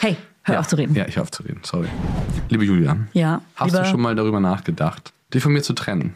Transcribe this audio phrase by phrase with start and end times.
[0.00, 0.60] Hey, hör ja.
[0.60, 0.94] auf zu reden.
[0.94, 1.88] Ja, ich hör auf zu reden, sorry.
[2.48, 6.14] Liebe Julia, Ja, hast du schon mal darüber nachgedacht, dich von mir zu trennen?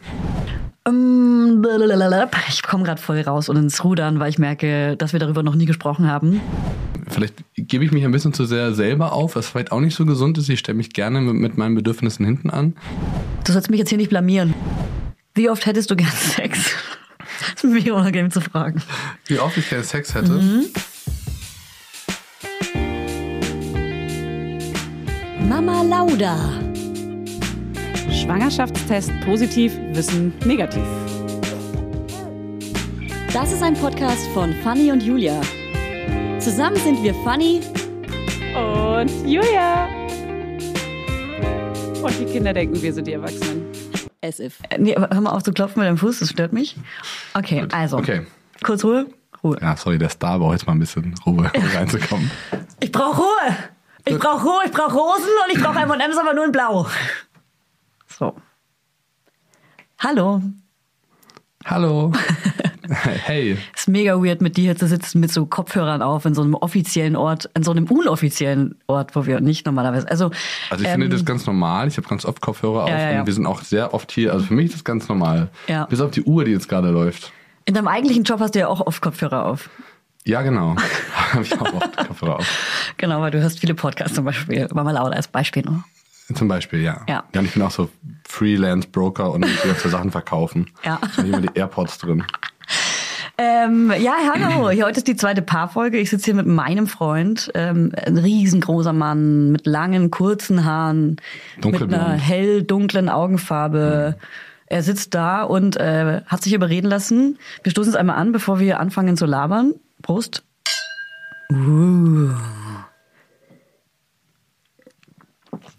[0.85, 2.29] Ähm, blablabla.
[2.49, 5.55] Ich komme gerade voll raus und ins Rudern, weil ich merke, dass wir darüber noch
[5.55, 6.41] nie gesprochen haben.
[7.07, 10.05] Vielleicht gebe ich mich ein bisschen zu sehr selber auf, was vielleicht auch nicht so
[10.05, 10.49] gesund ist.
[10.49, 12.75] Ich stelle mich gerne mit, mit meinen Bedürfnissen hinten an.
[13.43, 14.53] Du sollst mich jetzt hier nicht blamieren.
[15.35, 16.71] Wie oft hättest du gern Sex?
[17.55, 18.81] Das ist mir unangenehm zu fragen.
[19.25, 20.31] Wie oft ich gerne Sex hätte?
[20.31, 20.65] Mhm.
[25.47, 26.37] Mama Lauda.
[28.11, 30.83] Schwangerschaftstest positiv, Wissen negativ.
[33.33, 35.41] Das ist ein Podcast von Fanny und Julia.
[36.39, 37.61] Zusammen sind wir Fanny.
[38.55, 39.87] Und Julia.
[42.03, 43.65] Und die Kinder denken, wir sind die Erwachsenen.
[44.21, 44.59] As if.
[44.69, 46.75] Äh, Nee, aber hör mal auf zu klopfen mit deinem Fuß, das stört mich.
[47.33, 47.97] Okay, Gut, also.
[47.97, 48.21] okay.
[48.63, 49.07] Kurz Ruhe.
[49.43, 49.57] Ruhe.
[49.61, 52.29] Ja, sorry, der Star braucht jetzt mal ein bisschen Ruhe, um reinzukommen.
[52.79, 53.55] Ich brauche Ruhe.
[54.05, 56.87] Ich brauche ich brauche Rosen und ich brauche M&M's, aber nur in Blau.
[58.07, 58.35] So.
[59.99, 60.41] Hallo.
[61.65, 62.11] Hallo.
[62.89, 63.57] hey.
[63.73, 66.55] Ist mega weird, mit dir hier zu sitzen, mit so Kopfhörern auf, in so einem
[66.55, 70.31] offiziellen Ort, in so einem unoffiziellen Ort, wo wir nicht normalerweise, also.
[70.69, 71.87] Also ich ähm, finde das ganz normal.
[71.87, 73.19] Ich habe ganz oft Kopfhörer auf ja, ja.
[73.21, 74.33] und wir sind auch sehr oft hier.
[74.33, 75.49] Also für mich ist das ganz normal.
[75.67, 75.85] Ja.
[75.85, 77.31] Bis auf die Uhr, die jetzt gerade läuft.
[77.63, 79.69] In deinem eigentlichen Job hast du ja auch oft Kopfhörer auf.
[80.25, 80.75] Ja, genau.
[81.33, 82.93] habe ich auch oft Kopfhörer auf.
[82.97, 84.67] Genau, weil du hörst viele Podcasts zum Beispiel.
[84.73, 85.83] Mama Lauda als Beispiel noch.
[86.33, 87.01] Zum Beispiel, ja.
[87.09, 87.23] Ja.
[87.33, 87.89] Ja, und ich bin auch so
[88.27, 90.69] Freelance-Broker und ich will so Sachen verkaufen.
[90.83, 90.99] Ja.
[91.01, 92.23] Da habe ich immer die AirPods drin.
[93.37, 94.69] Ähm, ja, hallo.
[94.69, 95.97] Hier heute ist die zweite Paarfolge.
[95.97, 101.17] Ich sitze hier mit meinem Freund, ähm, ein riesengroßer Mann mit langen, kurzen Haaren,
[101.55, 101.93] mit Dunkelblond.
[101.93, 104.17] einer hell dunklen Augenfarbe.
[104.67, 107.37] Er sitzt da und äh, hat sich überreden lassen.
[107.63, 109.73] Wir stoßen es einmal an, bevor wir anfangen zu labern.
[110.03, 110.43] Prost.
[111.51, 112.29] Uh.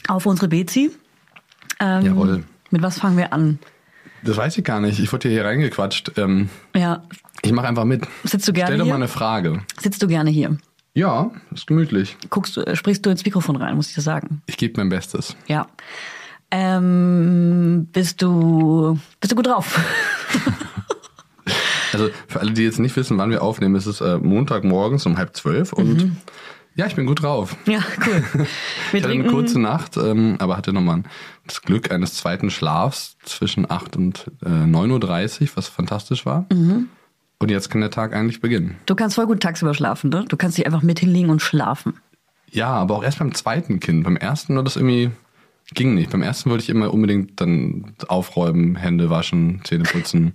[0.09, 0.91] Auf unsere Bezi.
[1.81, 2.45] Ähm, Jawohl.
[2.71, 3.59] Mit was fangen wir an?
[4.25, 4.99] Das weiß ich gar nicht.
[4.99, 6.13] Ich wurde hier reingequatscht.
[6.19, 7.05] Ähm, Ja,
[7.43, 8.07] ich mache einfach mit.
[8.25, 8.93] Sitzt du gerne Stell doch hier?
[8.95, 9.63] mal eine Frage.
[9.79, 10.57] sitzt du gerne hier?
[10.95, 12.17] Ja, ist gemütlich.
[12.31, 14.43] Guckst du, äh, sprichst du ins Mikrofon rein, muss ich dir sagen.
[14.47, 15.37] Ich gebe mein Bestes.
[15.47, 15.67] Ja.
[16.51, 19.79] Ähm, bist du bist du gut drauf?
[21.95, 25.17] Also für alle, die jetzt nicht wissen, wann wir aufnehmen, ist es äh, Montagmorgens um
[25.17, 26.17] halb zwölf und
[26.77, 27.57] ja, ich bin gut drauf.
[27.67, 28.25] ja, cool.
[28.91, 31.05] Wir Ich hatte eine kurze Nacht, ähm, aber hatte nochmal
[31.47, 36.47] das Glück eines zweiten Schlafs zwischen 8 und äh, 9.30 Uhr, was fantastisch war.
[37.39, 38.77] Und jetzt kann der Tag eigentlich beginnen.
[38.87, 40.25] Du kannst voll gut tagsüber schlafen, ne?
[40.29, 41.95] Du kannst dich einfach mit hinlegen und schlafen.
[42.51, 44.05] Ja, aber auch erst beim zweiten Kind.
[44.05, 45.11] Beim ersten war das irgendwie,
[45.75, 46.11] ging nicht.
[46.11, 50.35] Beim ersten wollte ich immer unbedingt dann aufräumen, Hände waschen, Zähne putzen,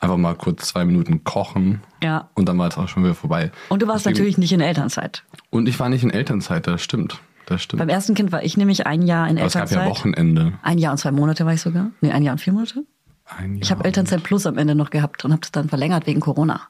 [0.00, 1.82] einfach mal kurz zwei Minuten kochen.
[2.02, 2.28] Ja.
[2.34, 3.52] Und dann war es auch schon wieder vorbei.
[3.68, 5.24] Und du warst Deswegen- natürlich nicht in Elternzeit.
[5.50, 7.20] Und ich war nicht in Elternzeit, das stimmt.
[7.46, 7.80] Das stimmt.
[7.80, 9.88] Beim ersten Kind war ich nämlich ein Jahr in aber es gab Elternzeit.
[9.88, 10.52] ja Wochenende.
[10.62, 11.90] Ein Jahr und zwei Monate war ich sogar.
[12.00, 12.84] Nee, ein Jahr und vier Monate.
[13.26, 13.62] Ein Jahr.
[13.62, 16.62] Ich habe Elternzeit Plus am Ende noch gehabt und habe das dann verlängert wegen Corona.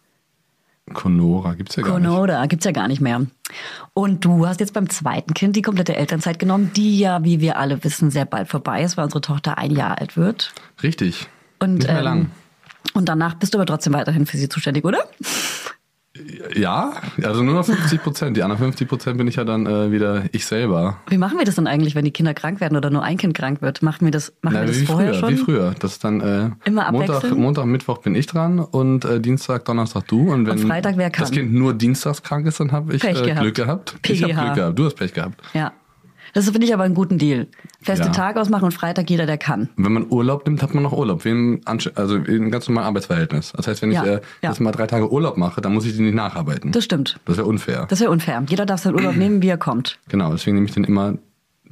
[0.92, 2.08] Conora gibt's ja gar nicht.
[2.08, 3.26] Corona gibt's ja gar nicht mehr.
[3.94, 7.58] Und du hast jetzt beim zweiten Kind die komplette Elternzeit genommen, die ja, wie wir
[7.58, 10.52] alle wissen, sehr bald vorbei ist, weil unsere Tochter ein Jahr alt wird.
[10.82, 11.28] Richtig.
[11.60, 12.30] Und, nicht mehr ähm, lang.
[12.94, 15.04] Und danach bist du aber trotzdem weiterhin für sie zuständig, oder?
[16.54, 18.36] Ja, also nur noch 50 Prozent.
[18.36, 20.98] Die anderen 50 Prozent bin ich ja dann äh, wieder ich selber.
[21.08, 23.34] Wie machen wir das dann eigentlich, wenn die Kinder krank werden oder nur ein Kind
[23.34, 23.82] krank wird?
[23.82, 25.30] Machen wir das, machen Na, wir das wie vorher früher, schon?
[25.30, 25.74] wie früher.
[25.78, 27.30] Das ist dann äh, Immer Montag?
[27.30, 30.32] Montag, Mittwoch bin ich dran und äh, Dienstag, Donnerstag du.
[30.32, 31.22] Und wenn Freitag wer kann?
[31.22, 33.40] das Kind nur dienstags krank ist, dann habe ich Pech äh, gehabt.
[33.40, 33.94] Glück gehabt.
[34.08, 34.32] Ich habe.
[34.34, 34.78] Glück gehabt.
[34.78, 35.40] Du hast Pech gehabt.
[35.54, 35.72] Ja.
[36.32, 37.46] Das finde ich aber einen guten Deal.
[37.82, 38.12] Feste Ja.
[38.12, 39.68] Tag ausmachen und Freitag jeder, der kann.
[39.76, 41.24] Und wenn man Urlaub nimmt, hat man noch Urlaub.
[41.24, 43.52] Wie Ansch- also wie im ganz normalen Arbeitsverhältnis.
[43.56, 44.50] Das heißt, wenn Ja, ich äh, ja.
[44.50, 46.72] jetzt mal drei Tage Urlaub mache, dann muss ich die nicht nacharbeiten.
[46.72, 47.18] Das stimmt.
[47.24, 47.86] Das wäre unfair.
[47.88, 48.42] Das wäre unfair.
[48.48, 49.98] Jeder darf seinen Urlaub nehmen, wie er kommt.
[50.08, 51.14] Genau, deswegen nehme ich den immer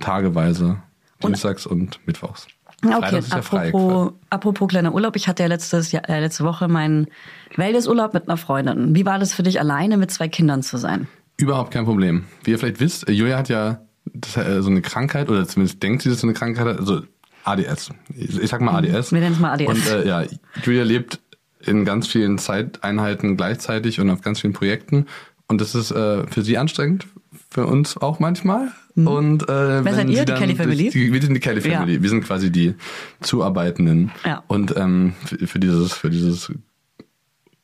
[0.00, 0.78] tageweise.
[1.22, 2.46] Dienstags und Mittwochs.
[2.84, 5.16] Okay, apropos, apropos kleiner Urlaub.
[5.16, 7.08] Ich hatte ja letztes Jahr, äh, letzte Woche meinen
[7.56, 8.94] Wellnessurlaub mit einer Freundin.
[8.94, 11.08] Wie war das für dich, alleine mit zwei Kindern zu sein?
[11.36, 12.24] Überhaupt kein Problem.
[12.44, 13.80] Wie ihr vielleicht wisst, äh, Julia hat ja
[14.20, 17.02] das, äh, so eine Krankheit, oder zumindest denkt sie, dass sie eine Krankheit hat, also
[17.44, 17.90] ADS.
[18.14, 19.12] Ich, ich sag mal ADS.
[19.12, 19.66] Wir nennen es mal ADS.
[19.68, 20.24] Und äh, ja,
[20.62, 21.20] Julia lebt
[21.60, 25.06] in ganz vielen Zeiteinheiten gleichzeitig und auf ganz vielen Projekten.
[25.48, 27.06] Und das ist äh, für sie anstrengend,
[27.50, 28.68] für uns auch manchmal.
[28.94, 30.90] Und äh, Wer wenn seid ihr, die Kelly Family?
[30.90, 31.78] Die, wir sind die Kelly Ja.
[31.78, 32.02] Family.
[32.02, 32.74] Wir sind quasi die
[33.20, 34.10] Zuarbeitenden.
[34.26, 34.42] Ja.
[34.48, 36.52] Und ähm, für, für dieses, für dieses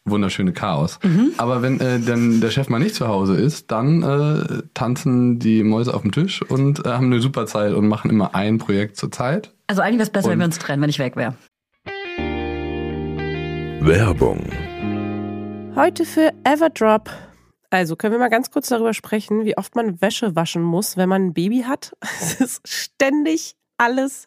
[0.07, 0.99] wunderschöne Chaos.
[1.03, 1.33] Mhm.
[1.39, 5.63] Aber wenn äh, dann der Chef mal nicht zu Hause ist, dann äh, tanzen die
[5.63, 8.97] Mäuse auf dem Tisch und äh, haben eine super Zeit und machen immer ein Projekt
[8.97, 9.53] zur Zeit.
[9.67, 11.35] Also eigentlich wäre es besser, wenn Und- wir uns trennen, wenn ich weg wäre.
[13.81, 14.41] Werbung.
[15.75, 17.11] Heute für Everdrop.
[17.71, 21.09] Also können wir mal ganz kurz darüber sprechen, wie oft man Wäsche waschen muss, wenn
[21.09, 21.93] man ein Baby hat.
[22.21, 24.27] Es ist ständig alles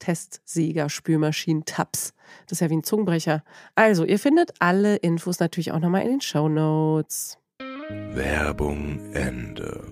[0.00, 2.12] Testsieger, Spülmaschinen, Tabs.
[2.48, 3.44] Das ist ja wie ein Zungenbrecher.
[3.76, 7.38] Also, ihr findet alle Infos natürlich auch nochmal in den Show Notes.
[8.12, 9.84] Werbung Ende.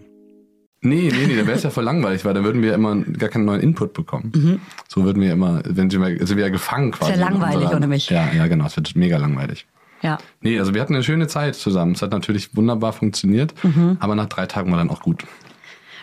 [0.80, 3.28] Nee, nee, nee, dann wäre es ja voll langweilig, weil dann würden wir immer gar
[3.28, 4.60] keinen neuen Input bekommen.
[4.86, 7.12] So würden wir immer, wenn sie mal, sind wir ja gefangen quasi.
[7.14, 8.08] In langweilig unserer- ohne mich.
[8.10, 9.66] Ja, ja, genau, es wird mega langweilig.
[10.02, 10.18] Ja.
[10.40, 11.92] Nee, also wir hatten eine schöne Zeit zusammen.
[11.92, 13.96] Es hat natürlich wunderbar funktioniert, Mhm.
[13.98, 15.24] aber nach drei Tagen war dann auch gut.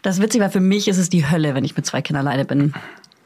[0.02, 2.28] Das ist witzig, weil für mich ist es die Hölle, wenn ich mit zwei Kindern
[2.28, 2.74] alleine bin.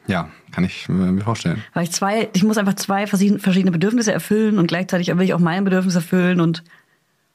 [0.10, 1.64] Ja, kann ich mir vorstellen.
[1.76, 5.36] Weil ich zwei, ich muss einfach zwei verschieden- verschiedene Bedürfnisse erfüllen und gleichzeitig will ich
[5.36, 6.64] auch mein Bedürfnis erfüllen und,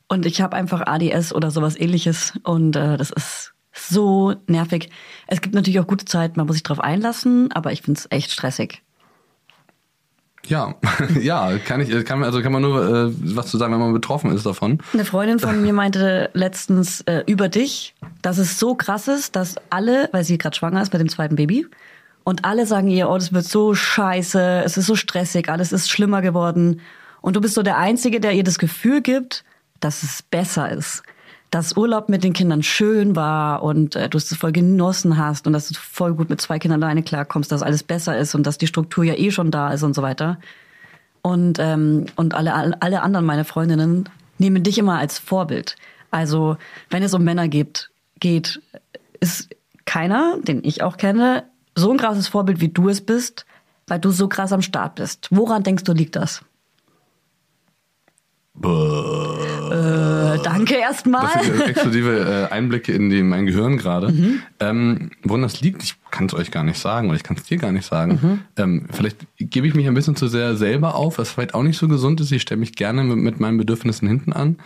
[0.08, 4.90] und ich habe einfach ADS oder sowas ähnliches und äh, das ist so nervig.
[5.28, 8.32] Es gibt natürlich auch gute Zeiten, man muss sich drauf einlassen, aber ich find's echt
[8.32, 8.82] stressig.
[10.46, 10.74] Ja,
[11.20, 13.92] ja, kann ich, kann man, also kann man nur äh, was zu sagen, wenn man
[13.94, 14.78] betroffen ist davon.
[14.92, 19.54] Eine Freundin von mir meinte letztens äh, über dich, dass es so krass ist, dass
[19.70, 21.66] alle, weil sie gerade schwanger ist mit dem zweiten Baby,
[22.24, 25.90] und alle sagen ihr, oh, das wird so scheiße, es ist so stressig, alles ist
[25.90, 26.80] schlimmer geworden.
[27.20, 29.44] Und du bist so der Einzige, der ihr das Gefühl gibt,
[29.80, 31.02] dass es besser ist.
[31.50, 35.52] Dass Urlaub mit den Kindern schön war und äh, du es voll genossen hast und
[35.52, 38.58] dass du voll gut mit zwei Kindern alleine klarkommst, dass alles besser ist und dass
[38.58, 40.38] die Struktur ja eh schon da ist und so weiter.
[41.22, 45.76] Und, ähm, und alle, alle anderen meine Freundinnen nehmen dich immer als Vorbild.
[46.10, 46.56] Also,
[46.90, 47.90] wenn es um Männer geht,
[48.20, 48.60] geht,
[49.20, 49.48] ist
[49.84, 51.44] keiner, den ich auch kenne,
[51.76, 53.46] so ein krasses Vorbild, wie du es bist,
[53.86, 55.28] weil du so krass am Start bist.
[55.30, 56.42] Woran denkst du, liegt das?
[58.62, 61.28] Äh, danke erstmal.
[61.34, 64.12] Das sind äh, exklusive äh, Einblicke in die, mein Gehirn gerade.
[64.12, 64.42] Mhm.
[64.60, 67.42] Ähm, woran das liegt, ich kann es euch gar nicht sagen oder ich kann es
[67.42, 68.20] dir gar nicht sagen.
[68.22, 68.40] Mhm.
[68.56, 71.78] Ähm, vielleicht gebe ich mich ein bisschen zu sehr selber auf, was vielleicht auch nicht
[71.78, 72.30] so gesund ist.
[72.30, 74.58] Ich stelle mich gerne mit, mit meinen Bedürfnissen hinten an.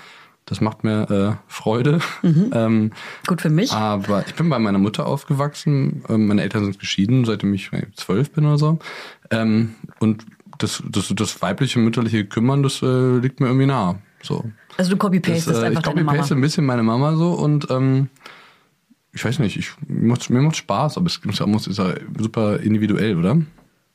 [0.49, 1.99] Das macht mir äh, Freude.
[2.23, 2.51] Mhm.
[2.55, 2.91] Ähm,
[3.27, 3.71] Gut für mich.
[3.73, 6.03] aber ich bin bei meiner Mutter aufgewachsen.
[6.09, 8.79] Ähm, meine Eltern sind geschieden, seitdem ich äh, zwölf bin oder so.
[9.31, 10.25] Ähm, und
[10.59, 13.97] das, das, das weibliche, mütterliche Kümmern, das äh, liegt mir irgendwie nah.
[14.23, 14.45] So.
[14.77, 16.13] Also du copy-pastest äh, einfach ich deine Mama.
[16.13, 18.09] copy-paste ein bisschen meine Mama so und ähm,
[19.13, 23.37] ich weiß nicht, ich, mir, macht, Spaß, aber es muss- ist ja super individuell, oder?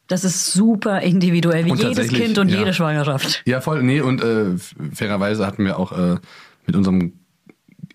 [0.07, 2.59] Das ist super individuell, wie Und jedes Kind und ja.
[2.59, 3.41] jede Schwangerschaft.
[3.45, 4.57] Ja, voll, nee, und äh,
[4.93, 6.17] fairerweise hatten wir auch äh,
[6.65, 7.13] mit unserem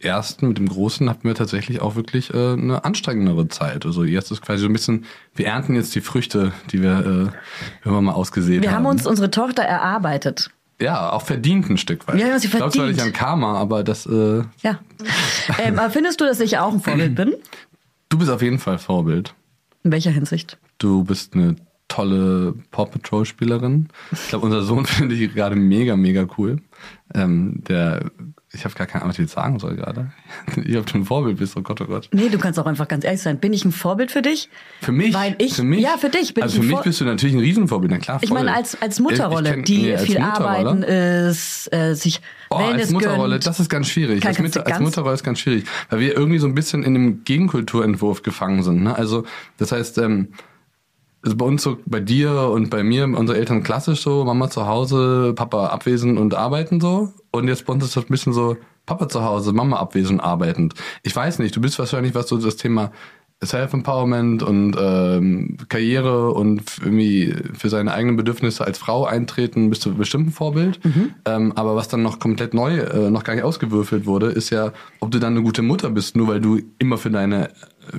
[0.01, 3.85] ersten, mit dem Großen, hatten wir tatsächlich auch wirklich äh, eine anstrengendere Zeit.
[3.85, 7.85] Also jetzt ist quasi so ein bisschen, wir ernten jetzt die Früchte, die wir äh,
[7.85, 8.85] irgendwann mal ausgesät Wir haben.
[8.85, 10.51] haben uns unsere Tochter erarbeitet.
[10.81, 12.23] ja, auch verdient ein Stück weit.
[12.23, 12.97] Haben sie ich glaube verdient.
[12.97, 14.79] nicht an Karma, aber das, äh, Ja.
[15.63, 17.35] ähm, aber findest du, dass ich auch ein Vorbild bin?
[18.09, 19.35] du bist auf jeden Fall Vorbild.
[19.83, 20.59] In welcher Hinsicht?
[20.79, 21.57] Du bist eine
[21.89, 23.89] tolle Paw Patrol Spielerin.
[24.13, 26.59] Ich glaube, unser Sohn finde ich gerade mega, mega cool.
[27.15, 28.11] Ähm, der,
[28.53, 30.13] ich habe gar keine Ahnung, was ich jetzt sagen soll gerade.
[30.65, 32.09] Ich habe ein Vorbild bist, oh Gott, oh Gott.
[32.13, 33.39] Nee, du kannst auch einfach ganz ehrlich sein.
[33.41, 34.49] Bin ich ein Vorbild für dich?
[34.83, 35.15] Für mich?
[35.15, 35.81] Weil ich, für mich?
[35.81, 37.99] ja, für dich bin also ich für mich Vor bist du natürlich ein Riesenvorbild, na
[37.99, 38.19] klar.
[38.21, 38.39] Ich voll.
[38.39, 40.49] meine, als, als Mutterrolle, Ich kenn- die nee, als viel Mutterrolle?
[40.69, 43.47] arbeiten ist, äh, sich Oh, als Mutterrolle, gönnt.
[43.47, 44.21] das ist ganz schwierig.
[44.21, 46.95] Kann- Als, Mutter, als Mutterrolle ist ganz schwierig, weil wir irgendwie so ein bisschen in
[46.95, 48.83] dem Gegenkulturentwurf gefangen sind.
[48.83, 48.95] Ne?
[48.95, 49.25] Also
[49.57, 50.29] das heißt, ähm,
[51.23, 54.67] also bei uns so, bei dir und bei mir, unsere Eltern klassisch so, Mama zu
[54.67, 57.13] Hause, Papa abwesend und arbeiten so.
[57.31, 58.57] Und jetzt bei uns ist das ein bisschen so,
[58.87, 60.75] Papa zu Hause, Mama abwesend, arbeitend.
[61.03, 62.93] Ich weiß nicht, du bist wahrscheinlich, was so das Thema
[63.45, 69.95] Self-Empowerment und ähm, Karriere und irgendwie für seine eigenen Bedürfnisse als Frau eintreten, bist du
[69.95, 70.81] bestimmt ein Vorbild.
[71.25, 74.73] Ähm, aber was dann noch komplett neu, äh, noch gar nicht ausgewürfelt wurde, ist ja,
[74.99, 77.51] ob du dann eine gute Mutter bist, nur weil du immer für deine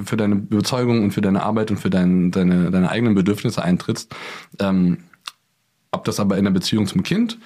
[0.04, 4.14] für deine Überzeugung und für deine Arbeit und für dein, deine, deine eigenen Bedürfnisse eintrittst.
[4.60, 5.00] Ähm,
[5.92, 7.40] ob das aber in der Beziehung zum Kind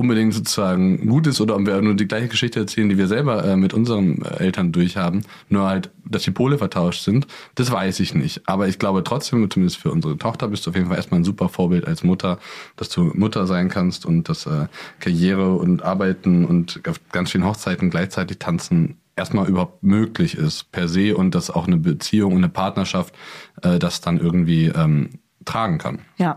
[0.00, 3.44] unbedingt sozusagen gut ist oder ob wir nur die gleiche Geschichte erzählen, die wir selber
[3.44, 7.26] äh, mit unseren äh, Eltern durchhaben, nur halt, dass die Pole vertauscht sind,
[7.56, 8.48] das weiß ich nicht.
[8.48, 11.24] Aber ich glaube trotzdem, zumindest für unsere Tochter, bist du auf jeden Fall erstmal ein
[11.24, 12.38] super Vorbild als Mutter,
[12.76, 14.68] dass du Mutter sein kannst und dass äh,
[15.00, 20.88] Karriere und Arbeiten und auf ganz vielen Hochzeiten gleichzeitig tanzen erstmal überhaupt möglich ist per
[20.88, 23.14] se und dass auch eine Beziehung und eine Partnerschaft
[23.62, 25.10] äh, das dann irgendwie ähm,
[25.44, 26.00] tragen kann.
[26.16, 26.36] ja.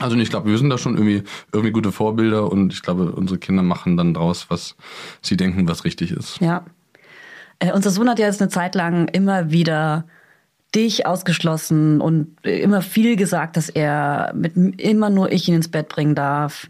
[0.00, 1.22] Also ich glaube, wir sind da schon irgendwie,
[1.52, 4.74] irgendwie gute Vorbilder und ich glaube, unsere Kinder machen dann draus, was
[5.20, 6.40] sie denken, was richtig ist.
[6.40, 6.64] Ja.
[7.58, 10.06] Äh, unser Sohn hat ja jetzt eine Zeit lang immer wieder
[10.74, 15.88] dich ausgeschlossen und immer viel gesagt, dass er mit immer nur ich ihn ins Bett
[15.88, 16.68] bringen darf,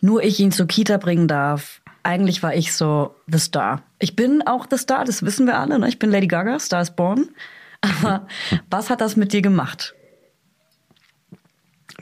[0.00, 1.79] nur ich ihn zur Kita bringen darf.
[2.02, 3.82] Eigentlich war ich so the Star.
[3.98, 5.78] Ich bin auch the Star, das wissen wir alle.
[5.78, 5.88] Ne?
[5.88, 7.28] Ich bin Lady Gaga, Star is Born.
[7.80, 8.26] Aber
[8.70, 9.94] was hat das mit dir gemacht?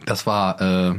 [0.07, 0.95] Das war äh,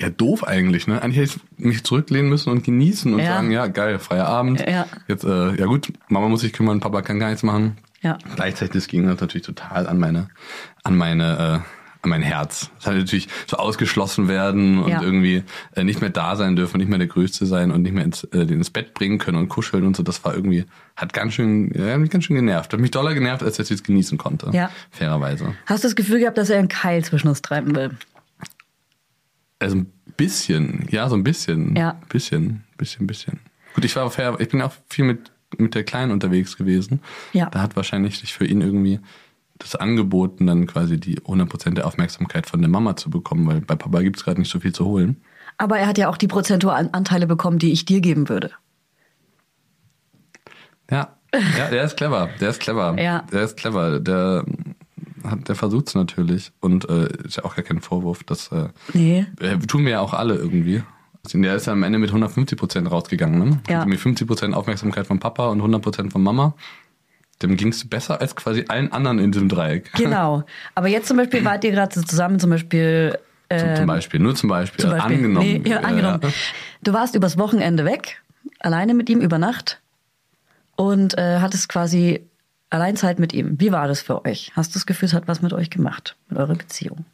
[0.00, 1.00] ja doof eigentlich, ne?
[1.02, 3.26] Eigentlich hätte ich mich zurücklehnen müssen und genießen und Ja.
[3.36, 4.60] sagen, ja, geil, freier Abend.
[4.66, 4.86] Ja.
[5.08, 7.78] Jetzt, äh, ja gut, Mama muss sich kümmern, Papa kann gar nichts machen.
[8.02, 8.18] Ja.
[8.34, 10.28] Gleichzeitig ging das natürlich total an meine,
[10.84, 12.70] an meine, äh, an mein Herz.
[12.80, 15.02] Es hat natürlich so ausgeschlossen werden und Ja.
[15.02, 15.42] irgendwie
[15.74, 18.24] äh, nicht mehr da sein dürfen, nicht mehr der Größte sein und nicht mehr ins,
[18.24, 20.02] äh, ins Bett bringen können und kuscheln und so.
[20.02, 20.64] Das war irgendwie,
[20.96, 22.72] hat ganz schön, ja, hat mich ganz schön genervt.
[22.72, 24.50] Hat mich doller genervt, als dass ich es genießen konnte.
[24.52, 24.70] Ja.
[24.90, 25.54] Fairerweise.
[25.66, 27.90] Hast du das Gefühl gehabt, dass er einen Keil zwischen uns treiben will?
[29.58, 31.76] Also ein bisschen, ja, so ein bisschen.
[31.76, 32.00] Ja.
[32.08, 33.40] Bisschen, bisschen, bisschen.
[33.74, 37.00] Gut, ich war fair, ich bin auch viel mit, mit der Kleinen unterwegs gewesen.
[37.32, 37.46] Ja.
[37.50, 39.00] Da hat wahrscheinlich sich für ihn irgendwie
[39.58, 43.74] das angeboten, dann quasi die 100% der Aufmerksamkeit von der Mama zu bekommen, weil bei
[43.76, 45.16] Papa gibt's gerade nicht so viel zu holen.
[45.58, 48.50] Aber er hat ja auch die prozentualen Anteile bekommen, die ich dir geben würde.
[50.90, 51.16] Ja,
[51.58, 52.96] ja, der ist clever, der ist clever.
[53.00, 53.22] Ja.
[53.32, 54.44] Der ist clever, der
[55.24, 59.26] hat, der versucht's natürlich und äh, ist ja auch gar kein Vorwurf, das äh, Nee.
[59.40, 60.82] äh, tun wir ja auch alle irgendwie.
[61.24, 63.60] Also Der ist ja am Ende mit 150 Prozent rausgegangen, ne?
[63.68, 63.78] Ja.
[63.78, 66.54] Also mit 50 Prozent Aufmerksamkeit von Papa und 100 Prozent von Mama.
[67.42, 69.90] Dem ging's besser als quasi allen anderen in diesem Dreieck.
[69.96, 70.44] Genau.
[70.74, 73.18] Aber jetzt zum Beispiel wart ihr gerade so zusammen, zum Beispiel.
[73.50, 74.80] Zum, ähm, zum Beispiel, nur zum Beispiel.
[74.80, 75.16] Zum Beispiel.
[75.16, 75.62] Angenommen.
[75.62, 76.20] Nee, ja, angenommen.
[76.22, 76.28] Ja.
[76.82, 78.22] Du warst übers Wochenende weg,
[78.60, 79.80] alleine mit ihm über Nacht
[80.76, 82.26] und äh, hattest quasi
[82.70, 83.60] allein Zeit mit ihm.
[83.60, 84.52] Wie war das für euch?
[84.54, 87.04] Hast du das Gefühl, es hat was mit euch gemacht, mit eurer Beziehung?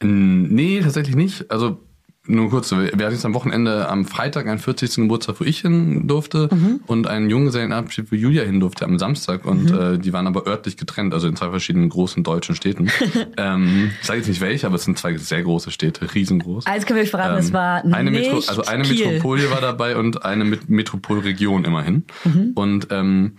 [0.00, 1.50] Nee, tatsächlich nicht.
[1.50, 1.80] Also
[2.28, 4.94] nur kurz, wir hatten jetzt am Wochenende am Freitag einen 40.
[5.02, 6.80] Geburtstag, wo ich hin durfte Mhm.
[6.86, 9.78] und einen Junggesellenabschied, wo Julia hin durfte am Samstag und Mhm.
[9.78, 12.88] äh, die waren aber örtlich getrennt, also in zwei verschiedenen großen deutschen Städten.
[13.36, 16.66] ähm, ich sage jetzt nicht welche, aber es sind zwei sehr große Städte, riesengroß.
[16.66, 19.06] Eins können wir verraten, es war Ähm, eine nicht Metro, also eine Kiel.
[19.06, 22.04] Metropole war dabei und eine Met Metropolregion immerhin.
[22.24, 22.52] Mhm.
[22.54, 23.32] Und ähm,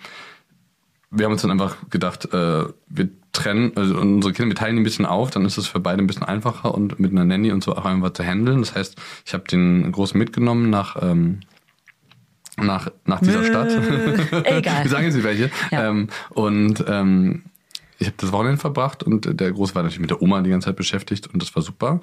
[1.11, 4.81] wir haben uns dann einfach gedacht, äh, wir trennen, also unsere Kinder, wir teilen die
[4.81, 7.51] ein bisschen auf, dann ist es für beide ein bisschen einfacher und mit einer Nanny
[7.51, 8.59] und so auch einfach zu handeln.
[8.59, 8.95] Das heißt,
[9.25, 11.41] ich habe den Großen mitgenommen nach ähm,
[12.57, 13.71] nach nach dieser Stadt.
[14.45, 14.83] Egal.
[14.83, 15.51] wir sagen jetzt nicht welche.
[15.71, 15.89] Ja.
[15.89, 17.43] Ähm, und ähm,
[17.99, 20.65] ich habe das Wochenende verbracht und der Große war natürlich mit der Oma die ganze
[20.65, 21.99] Zeit beschäftigt und das war super.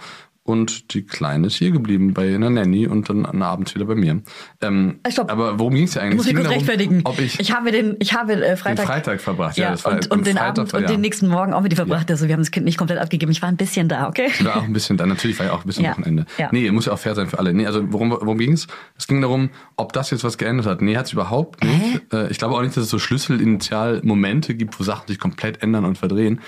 [0.46, 4.22] Und die Kleine ist hier geblieben bei einer Nanny und dann abends wieder bei mir.
[4.62, 5.30] Ähm, Äh, stopp.
[5.30, 6.12] Aber worum ging es ja eigentlich?
[6.12, 7.00] Ich muss Es mich ging kurz darum, rechtfertigen.
[7.04, 9.56] Ob ich, ich habe den, ich habe äh, den Freitag, Freitag verbracht.
[9.56, 10.86] ja, Ja, das war und, und den Freitag, Abend und ja.
[10.86, 12.10] den nächsten Morgen auch mit dir verbracht.
[12.10, 13.32] Also wir haben das Kind nicht komplett abgegeben.
[13.32, 14.28] Ich war ein bisschen da, okay?
[14.28, 15.90] Ich war auch ein bisschen, dann natürlich war ja auch ein bisschen Ja.
[15.90, 16.26] Wochenende.
[16.38, 16.48] Ja.
[16.52, 17.52] Nee, muss ja auch fair sein für alle.
[17.52, 18.66] Nee, also worum, worum ging's?
[18.96, 20.80] Es ging darum, ob das jetzt was geändert hat.
[20.80, 22.12] Nee, hat's überhaupt nicht.
[22.12, 25.84] Äh, Ich glaube auch nicht, dass es so Schlüsselinitialmomente gibt, wo Sachen sich komplett ändern
[25.84, 26.40] und verdrehen.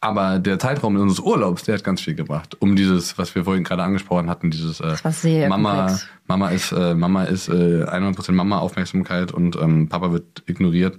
[0.00, 2.56] Aber der Zeitraum unseres Urlaubs, der hat ganz viel gebracht.
[2.60, 6.06] Um dieses, was wir vorhin gerade angesprochen hatten, dieses äh, Mama, komplex.
[6.28, 10.98] Mama ist, äh, Mama ist äh, 100% Mama Aufmerksamkeit und ähm, Papa wird ignoriert.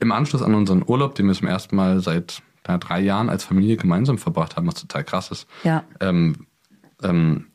[0.00, 3.76] Im Anschluss an unseren Urlaub, den wir zum ersten Mal seit drei Jahren als Familie
[3.76, 5.84] gemeinsam verbracht haben, was total krass ist, Ja.
[6.00, 6.46] ähm,
[7.02, 7.46] ähm,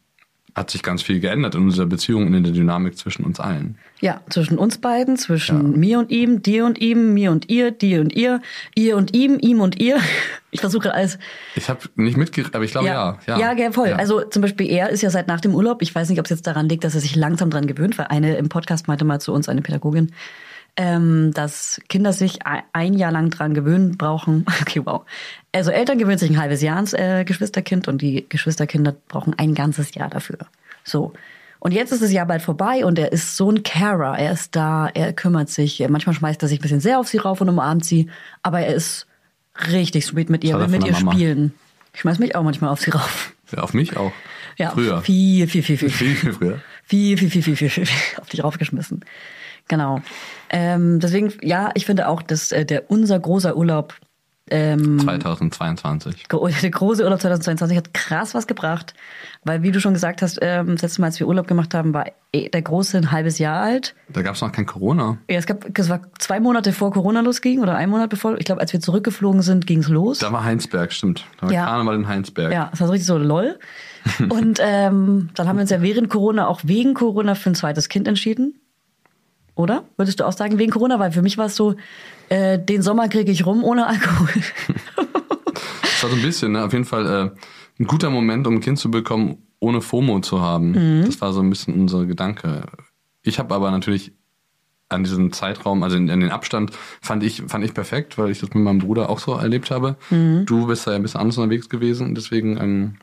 [0.55, 3.77] hat sich ganz viel geändert in unserer Beziehung und in der Dynamik zwischen uns allen.
[4.01, 8.01] Ja, zwischen uns beiden, zwischen mir und ihm, dir und ihm, mir und ihr, dir
[8.01, 8.41] und ihr,
[8.75, 9.97] ihr und ihm, ihm und ihr.
[10.49, 11.17] Ich versuche alles.
[11.55, 13.17] Ich habe nicht mitgekriegt, aber ich glaube ja.
[13.25, 13.89] Ja, ja, ja, voll.
[13.89, 13.95] Ja.
[13.95, 16.31] Also zum Beispiel er ist ja seit nach dem Urlaub, ich weiß nicht, ob es
[16.31, 19.21] jetzt daran liegt, dass er sich langsam dran gewöhnt, weil eine im Podcast meinte mal
[19.21, 20.11] zu uns, eine Pädagogin,
[20.77, 22.39] ähm, dass Kinder sich
[22.73, 24.45] ein- Jahr lang dran gewöhnen brauchen.
[24.61, 25.01] Okay, wow.
[25.53, 29.53] Also Eltern gewöhnen sich ein halbes Jahr ans äh, Geschwisterkind und die Geschwisterkinder brauchen ein
[29.53, 30.39] ganzes Jahr dafür.
[30.83, 31.13] So.
[31.59, 34.17] Und jetzt ist das Jahr bald vorbei und er ist so ein Carer.
[34.17, 35.85] Er ist da, er kümmert sich.
[35.89, 38.09] Manchmal schmeißt er sich ein bisschen sehr auf sie rauf und umarmt sie,
[38.41, 39.05] aber er ist
[39.71, 41.11] richtig sweet mit ihr, will er mit ihr Mama.
[41.11, 41.53] spielen.
[41.93, 43.33] Ich schmeiß mich auch manchmal auf sie rauf.
[43.51, 44.11] Ja, auf mich auch.
[44.57, 45.01] Ja, Früher.
[45.01, 45.89] Viel, viel, viel, viel.
[45.89, 46.59] Viel, viel früher.
[46.85, 49.03] Viel, viel, viel, viel, viel, viel, viel auf dich raufgeschmissen.
[49.67, 50.01] Genau.
[50.51, 53.95] Ähm, deswegen, ja, ich finde auch, dass äh, der unser großer Urlaub,
[54.49, 56.27] ähm, 2022.
[56.27, 58.93] gro- der große Urlaub 2022 hat krass was gebracht,
[59.45, 61.93] weil wie du schon gesagt hast, ähm, das letzte Mal, als wir Urlaub gemacht haben,
[61.93, 63.95] war eh der große ein halbes Jahr alt.
[64.09, 65.17] Da gab es noch kein Corona.
[65.29, 68.37] Ja, es gab, es war zwei Monate vor Corona losging oder ein Monat bevor.
[68.39, 70.19] Ich glaube, als wir zurückgeflogen sind, ging's los.
[70.19, 71.25] Da war Heinsberg, stimmt.
[71.39, 71.65] Da war Ja.
[71.65, 72.51] Karneval in Heinsberg.
[72.51, 73.57] Ja, es war so richtig so lol.
[74.29, 77.87] Und ähm, dann haben wir uns ja während Corona auch wegen Corona für ein zweites
[77.87, 78.55] Kind entschieden.
[79.61, 79.85] Oder?
[79.97, 80.99] Würdest du auch sagen, wegen Corona?
[80.99, 81.75] Weil für mich war es so,
[82.29, 84.27] äh, den Sommer kriege ich rum ohne Alkohol.
[86.01, 86.63] Das war so ein bisschen, ne?
[86.65, 87.29] auf jeden Fall äh,
[87.79, 90.71] ein guter Moment, um ein Kind zu bekommen, ohne FOMO zu haben.
[90.71, 91.05] Mhm.
[91.05, 92.63] Das war so ein bisschen unser Gedanke.
[93.21, 94.11] Ich habe aber natürlich
[94.89, 98.39] an diesem Zeitraum, also in, in den Abstand, fand ich, fand ich perfekt, weil ich
[98.39, 99.95] das mit meinem Bruder auch so erlebt habe.
[100.09, 100.45] Mhm.
[100.47, 102.95] Du bist da ja ein bisschen anders unterwegs gewesen, deswegen, ähm,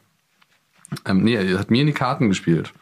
[1.04, 2.72] ähm, nee, er hat mir in die Karten gespielt.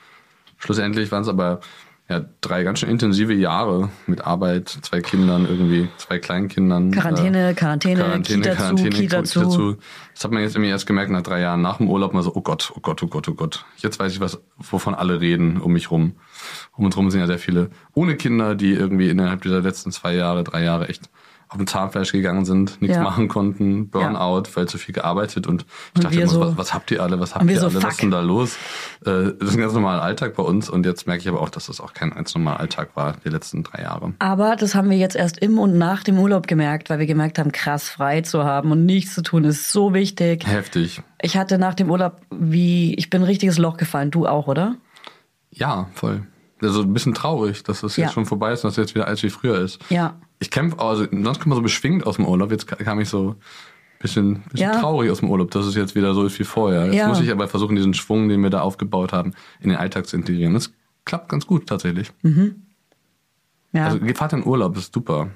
[0.59, 1.61] Schlussendlich waren es aber
[2.09, 6.93] ja, drei ganz schön intensive Jahre mit Arbeit, zwei Kindern irgendwie, zwei Kleinkindern.
[6.93, 9.77] Quarantäne, Quarantäne, Kita zu, Kita zu.
[10.15, 12.33] Das hat man jetzt irgendwie erst gemerkt nach drei Jahren nach dem Urlaub mal so,
[12.35, 13.65] oh Gott, oh Gott, oh Gott, oh Gott.
[13.79, 16.15] Jetzt weiß ich was, wovon alle reden um mich rum.
[16.77, 20.15] Um uns rum sind ja sehr viele ohne Kinder, die irgendwie innerhalb dieser letzten zwei
[20.15, 21.11] Jahre, drei Jahre echt
[21.49, 23.03] auf dem Zahnfleisch gegangen sind, nichts Ja.
[23.05, 26.75] machen konnten, Burnout, weil zu viel gearbeitet und ich Und dachte immer, so- was, was
[26.75, 27.93] habt ihr alle, was habt ihr so, alle, was fuck.
[27.93, 28.57] ist denn da los?
[29.05, 31.49] Äh, Das ist ein ganz normaler Alltag bei uns und jetzt merke ich aber auch,
[31.49, 34.15] dass das auch kein ganz normaler Alltag war, die letzten drei Jahre.
[34.19, 37.39] Aber das haben wir jetzt erst im und nach dem Urlaub gemerkt, weil wir gemerkt
[37.39, 40.47] haben, krass frei zu haben und nichts zu tun ist so wichtig.
[40.47, 41.01] Heftig.
[41.23, 44.11] Ich hatte nach dem Urlaub wie, ich bin ein richtiges Loch gefallen.
[44.11, 44.75] Du auch, oder?
[45.51, 46.27] Ja, voll.
[46.61, 48.05] Also ein bisschen traurig, dass das Ja.
[48.05, 49.79] jetzt schon vorbei ist und dass jetzt wieder alles wie früher ist.
[49.91, 50.15] Ja.
[50.39, 52.51] Ich kämpfe, also sonst kommt man so beschwingt aus dem Urlaub.
[52.51, 53.37] Jetzt ka- kam ich so ein
[54.01, 54.81] bisschen, bisschen Ja.
[54.81, 56.87] traurig aus dem Urlaub, dass es jetzt wieder so ist wie vorher.
[56.87, 57.09] Jetzt Ja.
[57.09, 60.17] muss ich aber versuchen, diesen Schwung, den wir da aufgebaut haben, in den Alltag zu
[60.17, 60.53] integrieren.
[60.55, 60.73] Das
[61.07, 62.13] klappt ganz gut tatsächlich.
[63.73, 63.87] Ja.
[63.87, 65.29] Also fahrt in Urlaub, das ist super.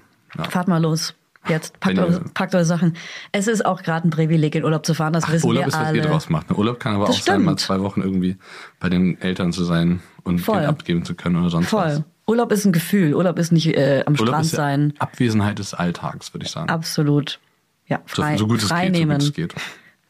[0.50, 1.14] Fahrt mal los.
[1.48, 2.96] Jetzt packt, eure, packt eure Sachen.
[3.32, 5.14] Es ist auch gerade ein Privileg, in Urlaub zu fahren.
[5.14, 5.96] Das wissen Urlaub wir ist, was alle.
[5.96, 6.50] ihr draus macht.
[6.50, 6.56] Ne?
[6.56, 7.60] Urlaub kann aber Das auch sein, mal stimmt.
[7.60, 8.36] zwei Wochen irgendwie
[8.78, 10.56] bei den Eltern zu sein und Voll.
[10.58, 11.94] Kind abgeben zu können oder sonst was.
[11.94, 12.04] Voll.
[12.30, 13.14] Urlaub ist ein Gefühl.
[13.14, 14.94] Urlaub ist nicht äh, am Urlaub Strand ist ja sein.
[14.98, 16.70] Abwesenheit des Alltags, würde ich sagen.
[16.70, 17.40] Absolut.
[17.86, 19.54] Ja, so, frei, so gut es frei geht, so gut es geht.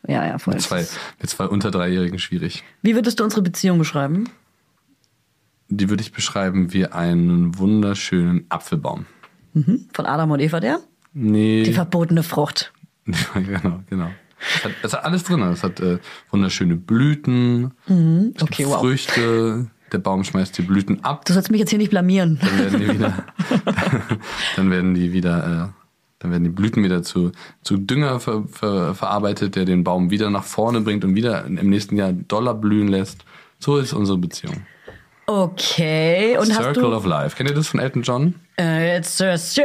[0.07, 0.55] Ja, ja, voll.
[0.55, 0.87] Mit zwei,
[1.19, 2.63] mit zwei unter Dreijährigen schwierig.
[2.83, 4.29] Wie würdest du unsere Beziehung beschreiben?
[5.69, 9.07] Die würde ich beschreiben wie einen wunderschönen Apfelbaum.
[9.93, 10.81] Von Adam und Eva der?
[11.15, 11.63] Nee.
[11.63, 12.73] Die verbotene Frucht.
[13.35, 14.11] genau, genau.
[14.57, 15.43] Es hat, es hat alles drin.
[15.43, 15.99] Es hat äh,
[16.31, 18.35] wunderschöne Blüten, Mhm.
[18.41, 18.83] Okay, gibt wow.
[19.93, 21.25] Der Baum schmeißt die Blüten ab.
[21.25, 22.39] Du sollst mich jetzt hier nicht blamieren.
[22.41, 23.25] Dann werden die wieder,
[24.57, 25.83] dann werden die wieder, äh,
[26.19, 30.31] dann werden die Blüten wieder zu, zu Dünger ver, ver, verarbeitet, der den Baum wieder
[30.31, 33.25] nach vorne bringt und wieder im nächsten Jahr doller blühen lässt.
[33.59, 34.67] So ist unsere Beziehung.
[35.27, 36.37] Okay.
[36.39, 36.97] Und hast Circle du...
[36.97, 37.37] of Life.
[37.37, 38.35] Kennt ihr das von Elton John?
[38.59, 39.65] Äh, It's a circle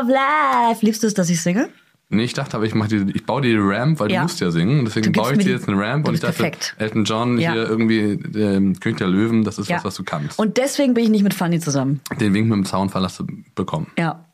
[0.00, 0.84] of life.
[0.84, 1.68] Liebst du es, dass ich singe?
[2.08, 4.18] Nee, ich dachte aber, ich mach die, ich baue die Ramp, weil Ja.
[4.20, 4.84] du musst ja singen.
[4.84, 6.76] Deswegen baue ich dir jetzt eine Ramp und ich dachte, perfekt.
[6.78, 7.52] Elton John Ja.
[7.52, 10.38] hier irgendwie, ähm, König der Löwen, das ist was, was du kannst.
[10.38, 12.00] Und deswegen bin ich nicht mit Fanny zusammen.
[12.20, 13.88] Den Wink mit dem Zaunfall hast du bekommen.
[13.98, 14.24] Ja.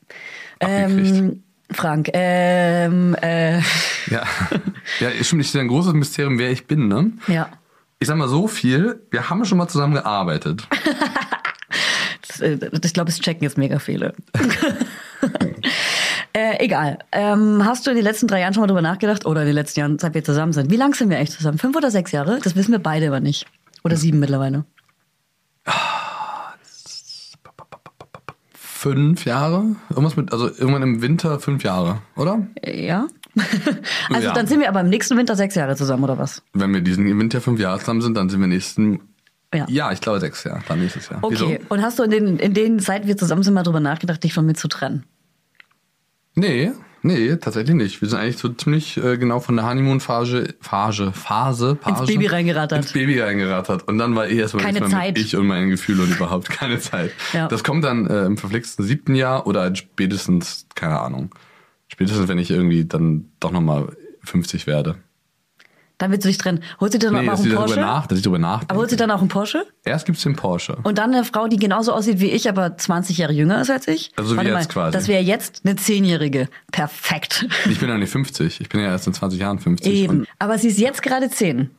[0.59, 3.63] Ähm, Frank, ähm, äh, Ja.
[4.99, 7.11] ja, stimmt, ist ja ein großes Mysterium, wer ich bin, ne?
[7.27, 7.49] ja.
[7.99, 10.67] Ich sag mal so viel, wir haben schon mal zusammen gearbeitet.
[12.27, 14.13] Das, äh, Ich glaube, es checken jetzt mega viele.
[16.33, 16.99] äh, egal.
[17.11, 19.25] Ähm, hast du in den letzten drei Jahren schon mal drüber nachgedacht?
[19.25, 20.71] Oder in den letzten Jahren, seit wir zusammen sind?
[20.71, 21.57] Wie lang sind wir eigentlich zusammen?
[21.57, 22.39] Fünf oder sechs Jahre?
[22.43, 23.45] Das wissen wir beide aber nicht.
[23.83, 24.65] Oder sieben mittlerweile.
[28.55, 29.75] Fünf Jahre?
[29.89, 32.45] Irgendwas mit, also irgendwann im Winter fünf Jahre, oder?
[32.61, 33.07] Äh, Ja.
[34.13, 34.33] also Ja.
[34.33, 36.43] dann sind wir aber im nächsten Winter sechs Jahre zusammen, oder was?
[36.53, 38.99] Wenn wir diesen Winter fünf Jahre zusammen sind, dann sind wir nächsten
[39.53, 39.65] Ja.
[39.69, 41.19] Ja, ich glaube sechs Jahre, dann nächstes Jahr.
[41.21, 41.35] Okay.
[41.35, 41.57] Wieso?
[41.69, 44.33] Und hast du in den, in den, seit wir zusammen sind, mal drüber nachgedacht, dich
[44.33, 45.03] von mir zu trennen?
[46.35, 46.71] Nee,
[47.05, 48.01] Nee, tatsächlich nicht.
[48.01, 52.27] Wir sind eigentlich so ziemlich äh, genau von der Honeymoon-Phase, Phase, Phase, Phase Ins Baby
[52.27, 52.79] reingerattert.
[52.79, 53.85] Ins Baby reingerattert.
[53.89, 55.17] Und dann war eh erstmal Keine Zeit.
[55.17, 57.11] mit ich und mein Gefühl und überhaupt keine Zeit.
[57.33, 57.49] Ja.
[57.49, 61.35] Das kommt dann äh, im verflixten siebten Jahr oder halt spätestens, keine Ahnung,
[61.89, 64.95] spätestens, wenn ich irgendwie dann doch nochmal 50 werde.
[66.03, 66.61] Dann willst du dich trennen.
[66.81, 67.79] Holst du dir dann Nee, auch einen Porsche?
[67.79, 68.71] nach, dass ich darüber nachdenke.
[68.71, 69.65] Aber holst du dann auch einen Porsche?
[69.85, 70.75] Erst gibt's den Porsche.
[70.83, 73.87] Und dann eine Frau, die genauso aussieht wie ich, aber 20 Jahre jünger ist als
[73.87, 74.11] ich?
[74.17, 74.91] Also wie Warte jetzt mal, quasi.
[74.97, 76.49] Das wäre jetzt eine Zehnjährige.
[76.73, 77.47] Perfekt.
[77.69, 78.59] Ich bin ja nicht 50.
[78.59, 79.91] Ich bin ja erst in 20 Jahren 50.
[79.93, 80.25] Eben.
[80.39, 81.69] Aber sie ist jetzt gerade 10.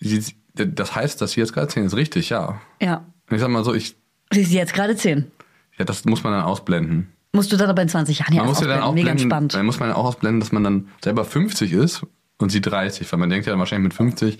[0.00, 1.94] sie- das heißt, dass sie jetzt gerade 10 ist.
[1.94, 2.60] Richtig, ja.
[2.82, 3.04] Ja.
[3.30, 3.94] Ich sag mal so, ich,
[4.32, 5.30] Sie ist jetzt gerade 10.
[5.78, 7.12] ja, das muss man dann ausblenden.
[7.32, 9.22] Musst du dann aber in 20 Jahren ja Man muss ja dann auch Mega blenden,
[9.24, 9.54] entspannt.
[9.54, 12.02] dann muss man auch ausblenden, dass man dann selber 50 ist
[12.38, 14.38] und sie 30, weil man denkt ja dann wahrscheinlich mit 50,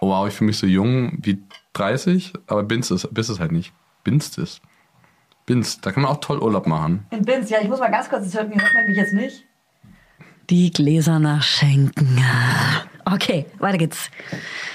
[0.00, 1.38] oh wow, ich fühle mich so jung wie
[1.74, 3.72] 30, aber binst es, bist es halt nicht.
[4.04, 4.60] Binst es.
[5.46, 7.06] Binst, da kann man auch toll Urlaub machen.
[7.10, 9.44] In Binz, ja, ich muss mal ganz kurz, das hört, hört man mich jetzt nicht.
[10.48, 12.22] Die Gläser nachschenken.
[13.04, 14.10] Okay, weiter geht's.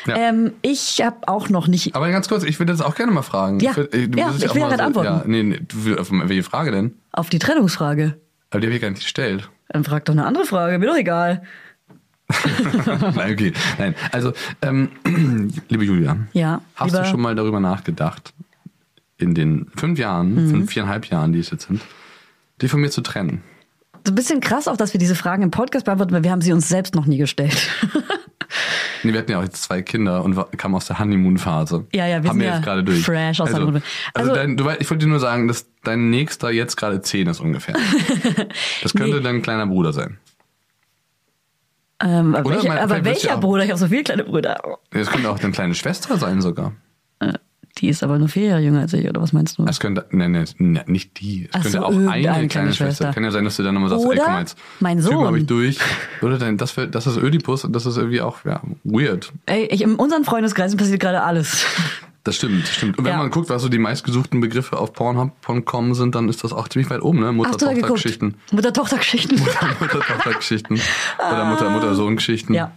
[0.05, 0.15] Ja.
[0.17, 1.95] Ähm, ich habe auch noch nicht.
[1.95, 3.59] Aber ganz kurz, ich würde jetzt auch gerne mal fragen.
[3.59, 5.07] Ja, würd- äh, du ja, ich auch will mal gerade antworten.
[5.07, 6.95] Ja, nee, nee, auf welche Frage denn?
[7.11, 8.19] Auf die Trennungsfrage.
[8.51, 9.49] Aber die habe ich gar nicht gestellt.
[9.69, 11.43] Dann frag doch eine andere Frage, mir doch egal.
[13.15, 13.53] Nein, okay.
[13.77, 13.95] Nein.
[14.11, 14.89] Also, ähm,
[15.69, 18.33] liebe Julia, Ja, hast lieber- du schon mal darüber nachgedacht,
[19.17, 20.49] in den fünf Jahren, Mhm.
[20.49, 21.81] fünf, viereinhalb Jahren, die es jetzt sind,
[22.61, 23.41] dich von mir zu trennen?
[24.05, 26.41] So ein bisschen krass auch, dass wir diese Fragen im Podcast beantworten, weil wir haben
[26.41, 27.57] sie uns selbst noch nie gestellt.
[29.03, 31.85] Nee, wir hatten ja auch jetzt zwei Kinder und kamen aus der Honeymoon-Phase.
[31.93, 33.03] Ja, ja, wir Haben sind wir ja jetzt gerade durch.
[33.03, 33.83] fresh aus der also, Honeymoon.
[34.15, 37.27] also, Also- dein, du, ich wollte dir nur sagen, dass dein nächster jetzt gerade zehn
[37.27, 37.75] ist ungefähr.
[38.81, 39.23] Das könnte Nee.
[39.23, 40.17] dein kleiner Bruder sein.
[42.03, 43.63] Ähm, aber mein- aber welcher Bruder?
[43.63, 44.57] Ich habe so viele kleine Brüder.
[44.91, 46.73] Das könnte auch deine kleine Schwester sein sogar.
[47.19, 47.33] Äh,
[47.77, 49.65] Die ist aber nur vier Jahre jünger als ich, oder was meinst du?
[49.65, 51.45] Es könnte, nee, nee, nee, nicht die.
[51.45, 52.85] Es Ach könnte so, auch eine kleine kleine Schwester.
[53.05, 53.13] Schwester.
[53.13, 54.57] Kann ja sein, dass du dann nochmal sagst, ey, Oder guck mal jetzt.
[54.79, 55.25] mein Typen Sohn.
[55.27, 55.77] habe ich durch.
[56.21, 59.33] Oder dein, das, das ist Ödipus und das ist irgendwie auch, ja, weird.
[59.45, 61.65] Ey, ich, in unseren Freundeskreisen passiert gerade alles.
[62.25, 62.97] Das stimmt, das stimmt.
[62.97, 63.17] Und wenn Ja.
[63.19, 66.89] man guckt, was so die meistgesuchten Begriffe auf Pornhub.com sind, dann ist das auch ziemlich
[66.89, 67.31] weit oben, ne?
[67.31, 68.35] Mutter-Tochter-Geschichten.
[68.51, 69.35] Mutter-Tochter-Geschichten.
[69.79, 70.81] Mutter-Tochter-Geschichten.
[71.19, 72.53] Oder Mutter-Mutter-Sohn-Geschichten.
[72.53, 72.71] Ja.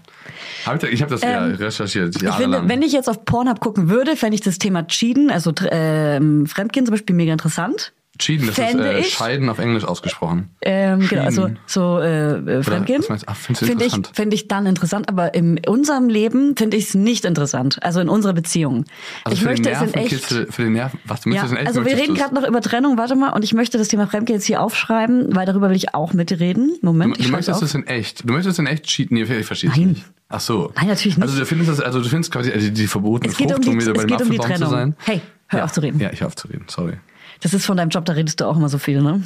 [0.66, 3.60] Hab ich, ich habe das ja Ähm, recherchiert, Ich finde, wenn ich jetzt auf Pornhub
[3.60, 7.92] gucken würde, fände ich das Thema Cheaten, also ähm, Fremdgehen zum Beispiel, mega interessant.
[8.18, 10.50] Cheaten, das ist fände äh, ich- Scheiden auf Englisch ausgesprochen.
[10.62, 13.02] Ähm, genau, also so äh, äh, Fremdgehen.
[13.02, 13.24] Finde
[13.62, 14.10] ich, interessant?
[14.14, 17.82] find ich dann interessant, aber in unserem Leben finde ich es nicht interessant.
[17.82, 18.84] Also in unserer Beziehung.
[19.24, 19.94] Also ich möchte es in echt.
[19.96, 22.46] Nervenkitzel, für den Nerven, was du Ja, möchtest in echt also wir reden gerade noch
[22.46, 25.68] über Trennung, warte mal, und ich möchte das Thema Fremdgehen jetzt hier aufschreiben, weil darüber
[25.70, 26.72] will ich auch mitreden.
[26.82, 28.28] Moment, Du, ich du möchtest es in echt.
[28.28, 29.16] Du möchtest in echt cheaten.
[29.16, 30.04] Nee, ich verstehe es nicht.
[30.30, 30.72] Ach so.
[30.76, 31.26] Nein, natürlich nicht.
[31.26, 33.68] Also du findest das, also du findest quasi also die verbotene Es Frucht, um die-
[33.70, 34.94] um wieder es beim geht um die Apfelbaum zu sein.
[35.04, 35.64] Hey, hör ja.
[35.64, 35.98] auf zu reden.
[36.00, 36.64] Ja, ich hör auf zu reden.
[36.68, 36.92] Sorry.
[37.40, 39.22] Das ist von deinem Job, da redest du auch immer so viel, ne?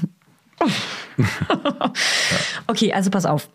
[2.66, 3.48] Okay, also pass auf.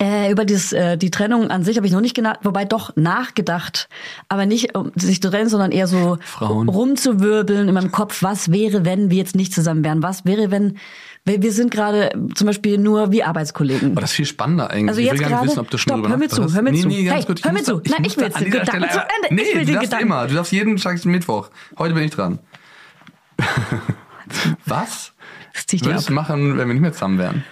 [0.00, 2.94] Äh, über dieses, äh, die Trennung an sich habe ich noch nicht gedacht, wobei doch
[2.96, 3.88] nachgedacht,
[4.28, 6.68] aber nicht um sich zu trennen, sondern eher so Frauen.
[6.68, 10.02] rumzuwirbeln in meinem Kopf, was wäre, wenn wir jetzt nicht zusammen wären?
[10.02, 10.78] Was wäre, wenn
[11.24, 13.92] wir, sind gerade zum Beispiel nur wie Arbeitskollegen?
[13.92, 14.88] Aber das ist viel spannender eigentlich.
[14.88, 16.54] Also ich will jetzt gar nicht gerade- wissen, ob du schon Stopp, hör mir zu,
[16.54, 16.80] hör mir hast.
[16.82, 16.88] zu.
[16.88, 17.44] Nee, nee, Hey, gut.
[17.44, 17.82] Hör mir zu.
[17.88, 19.34] Nein, ich will den Gedanken zu Ende.
[19.34, 20.06] Nee, Ich will du den darfst Gedanken.
[20.06, 20.26] immer.
[20.28, 21.50] Du darfst jeden Tag Mittwoch.
[21.78, 22.38] Heute bin ich dran.
[24.66, 25.12] Was
[25.70, 27.44] würdest du machen, wenn wir nicht mehr zusammen wären?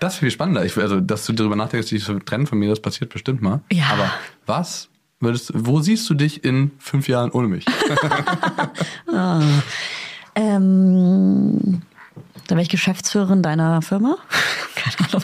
[0.00, 0.64] Das ist viel spannender.
[0.64, 3.60] Ich, also, dass du darüber nachdenkst, dich zu trennen von mir, das passiert bestimmt mal.
[3.72, 3.86] Ja.
[3.92, 4.10] Aber
[4.46, 4.88] was
[5.20, 7.64] würdest, wo siehst du dich in fünf Jahren ohne mich?
[10.36, 11.82] Ähm,
[12.46, 14.16] da wäre ich Geschäftsführerin deiner Firma.
[14.74, 15.22] Keine Ahnung.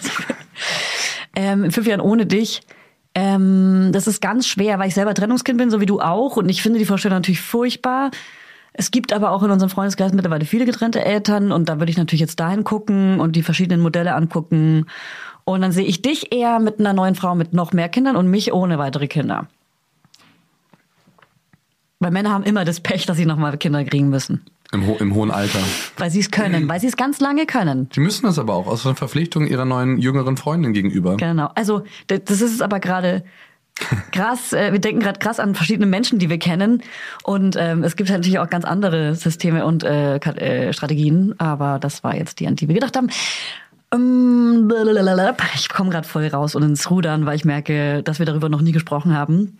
[1.34, 2.62] ähm, in fünf Jahren ohne dich.
[3.14, 6.36] Ähm, das ist ganz schwer, weil ich selber Trennungskind bin, so wie du auch.
[6.36, 8.10] Und ich finde die Vorstellung natürlich furchtbar.
[8.72, 11.98] Es gibt aber auch in unserem Freundeskreis mittlerweile viele getrennte Eltern und da würde ich
[11.98, 14.86] natürlich jetzt dahin gucken und die verschiedenen Modelle angucken.
[15.44, 18.28] Und dann sehe ich dich eher mit einer neuen Frau mit noch mehr Kindern und
[18.28, 19.48] mich ohne weitere Kinder.
[21.98, 24.44] Weil Männer haben immer das Pech, dass sie nochmal Kinder kriegen müssen.
[24.72, 25.58] Im, ho Im hohen Alter.
[25.98, 27.88] Weil sie es können, weil sie es ganz lange können.
[27.90, 31.16] Die müssen das aber auch aus einer Verpflichtung ihrer neuen jüngeren Freundin gegenüber.
[31.16, 31.50] Genau.
[31.56, 33.24] Also das ist aber gerade
[34.12, 34.52] krass.
[34.52, 36.82] äh, Wir denken gerade krass an verschiedene Menschen, die wir kennen.
[37.22, 41.34] Und ähm, es gibt halt natürlich auch ganz andere Systeme und äh, äh, Strategien.
[41.38, 43.08] Aber das war jetzt die, an die wir gedacht haben.
[43.92, 44.72] Ähm.
[45.54, 48.60] Ich komme gerade voll raus und ins Rudern, weil ich merke, dass wir darüber noch
[48.60, 49.58] nie gesprochen haben.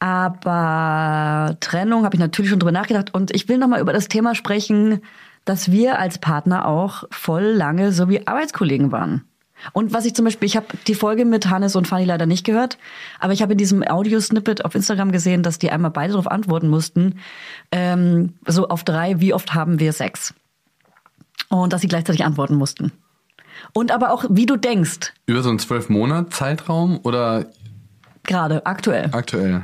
[0.00, 3.14] Aber Trennung habe ich natürlich schon drüber nachgedacht.
[3.14, 5.00] Und ich will nochmal über das Thema sprechen,
[5.44, 9.24] dass wir als Partner auch voll lange so wie Arbeitskollegen waren.
[9.72, 12.44] Und was ich zum Beispiel, ich habe die Folge mit Hannes und Fanny leider nicht
[12.44, 12.78] gehört,
[13.20, 16.68] aber ich habe in diesem Audio-Snippet auf Instagram gesehen, dass die einmal beide darauf antworten
[16.68, 17.20] mussten,
[17.70, 20.34] ähm, so auf drei, wie oft haben wir Sex?
[21.48, 22.92] Und dass sie gleichzeitig antworten mussten.
[23.74, 27.46] Und aber auch, wie du denkst, Über so einen zwölf Monat Zeitraum oder
[28.24, 29.10] gerade, aktuell.
[29.12, 29.62] aktuell?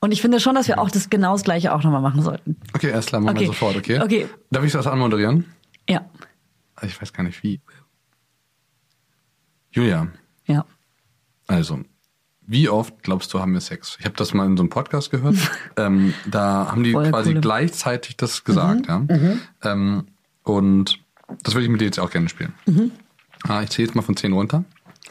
[0.00, 2.56] Und ich finde schon, dass wir auch das genau das Gleiche auch nochmal machen sollten.
[2.74, 3.40] Okay, erst klar, machen Okay.
[3.40, 4.00] wir sofort, okay?
[4.00, 4.28] Okay.
[4.50, 5.46] Darf ich das anmoderieren?
[5.88, 6.02] Ja.
[6.82, 7.60] Ich weiß gar nicht wie.
[9.70, 10.08] Julia,
[10.46, 10.64] Ja.
[11.46, 11.80] also,
[12.46, 13.96] wie oft glaubst du, haben wir Sex?
[13.98, 15.36] Ich habe das mal in so einem Podcast gehört.
[15.76, 17.40] ähm, da haben die Voll quasi coole.
[17.40, 19.02] gleichzeitig das gesagt, ja.
[19.62, 20.06] Ähm,
[20.44, 21.00] und
[21.42, 22.52] das würde ich mit dir jetzt auch gerne spielen.
[23.48, 24.64] Ah, ich zähle jetzt mal von 10 runter.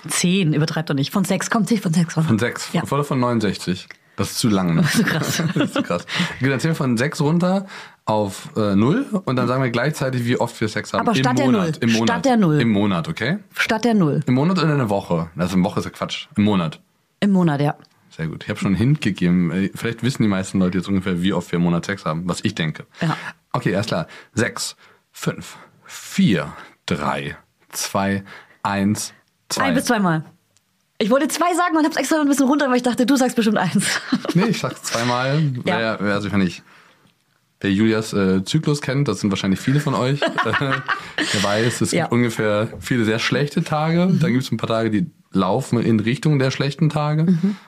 [0.07, 1.11] Zehn, übertreib doch nicht.
[1.11, 2.27] Von sechs, kommt sich von sechs runter.
[2.29, 2.69] Von 6.
[2.73, 2.85] Ja.
[2.85, 3.87] Von 69.
[4.17, 4.75] Das ist zu lang.
[4.75, 4.83] Ne?
[4.93, 5.43] So krass.
[5.53, 6.05] Das ist zu krass.
[6.37, 7.65] Okay, dann zählen wir von 6 runter
[8.05, 11.01] auf äh, 0 und dann sagen wir gleichzeitig, wie oft wir Sex haben.
[11.01, 11.65] Aber Im statt der Monat.
[11.65, 11.77] Null.
[11.81, 12.09] Im Monat.
[12.09, 12.61] Statt der Null.
[12.61, 13.37] Im Monat, okay?
[13.55, 14.21] Statt der Null.
[14.27, 15.29] Im Monat oder in der Woche?
[15.35, 16.27] Also eine Woche ist ja Quatsch.
[16.37, 16.79] Im Monat.
[17.19, 17.75] Im Monat, ja.
[18.15, 18.43] Sehr gut.
[18.43, 19.51] Ich habe schon einen Hint gegeben.
[19.51, 22.29] Äh, Vielleicht wissen die meisten Leute jetzt ungefähr, wie oft wir im Monat Sex haben,
[22.29, 22.85] was ich denke.
[23.01, 23.17] Ja.
[23.51, 24.07] Okay, erst klar.
[24.33, 24.75] Sechs,
[25.11, 26.53] fünf, vier,
[26.85, 27.35] drei,
[27.69, 28.23] zwei,
[28.61, 29.13] eins,
[29.49, 29.63] zwei.
[29.63, 30.23] Ein bis zweimal.
[30.97, 33.17] Ich wollte zwei sagen und hab's extra noch ein bisschen runter, weil ich dachte, du
[33.17, 33.99] sagst bestimmt eins.
[34.33, 35.41] Nee, ich sag's zweimal.
[35.65, 35.77] Ja.
[35.79, 36.61] Wer, wer, also wenn ich
[37.61, 40.51] wer Julias äh, Zyklus kennt, das sind wahrscheinlich viele von euch, äh,
[41.33, 42.03] der weiß, es Ja.
[42.03, 44.07] gibt ungefähr viele sehr schlechte Tage.
[44.11, 47.25] Dann gibt's ein paar Tage, die laufen in Richtung der schlechten Tage.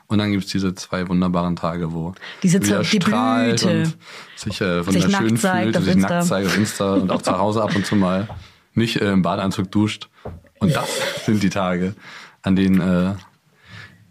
[0.07, 2.15] Und dann gibt's diese zwei wunderbaren Tage, wo Mhm.
[2.43, 3.77] Diese Julia die strahlt Blüte.
[3.83, 3.97] und
[4.35, 7.75] sich äh, wunderschön fühlt, und sich nackt zeigt auf Insta und auch zu Hause ab
[7.75, 8.27] und zu mal
[8.73, 10.07] nicht äh, im Badeanzug duscht.
[10.59, 10.87] Und das
[11.25, 11.93] sind die Tage,
[12.41, 13.13] an denen äh,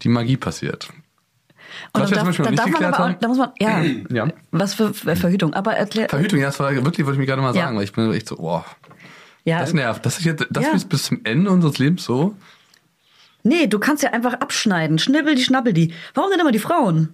[0.03, 0.89] die Magie passiert.
[1.97, 4.27] Und Was dann darf, dann darf man aber auch, da muss man, ja, Ja.
[4.51, 5.53] was für Ver- Verhütung.
[5.53, 7.63] Aber erklär, Verhütung, ja, das war wirklich, wollte ich mir gerade mal Ja.
[7.63, 8.65] sagen, weil ich bin echt so, boah,
[9.43, 10.05] ja, das nervt.
[10.05, 10.71] Das ist jetzt, das Ja.
[10.73, 12.35] ist bis zum Ende unseres Lebens so.
[13.43, 14.99] nee, du kannst ja einfach abschneiden.
[14.99, 15.93] Schnibbel die, schnabbel die.
[16.13, 17.13] Warum denn immer die Frauen?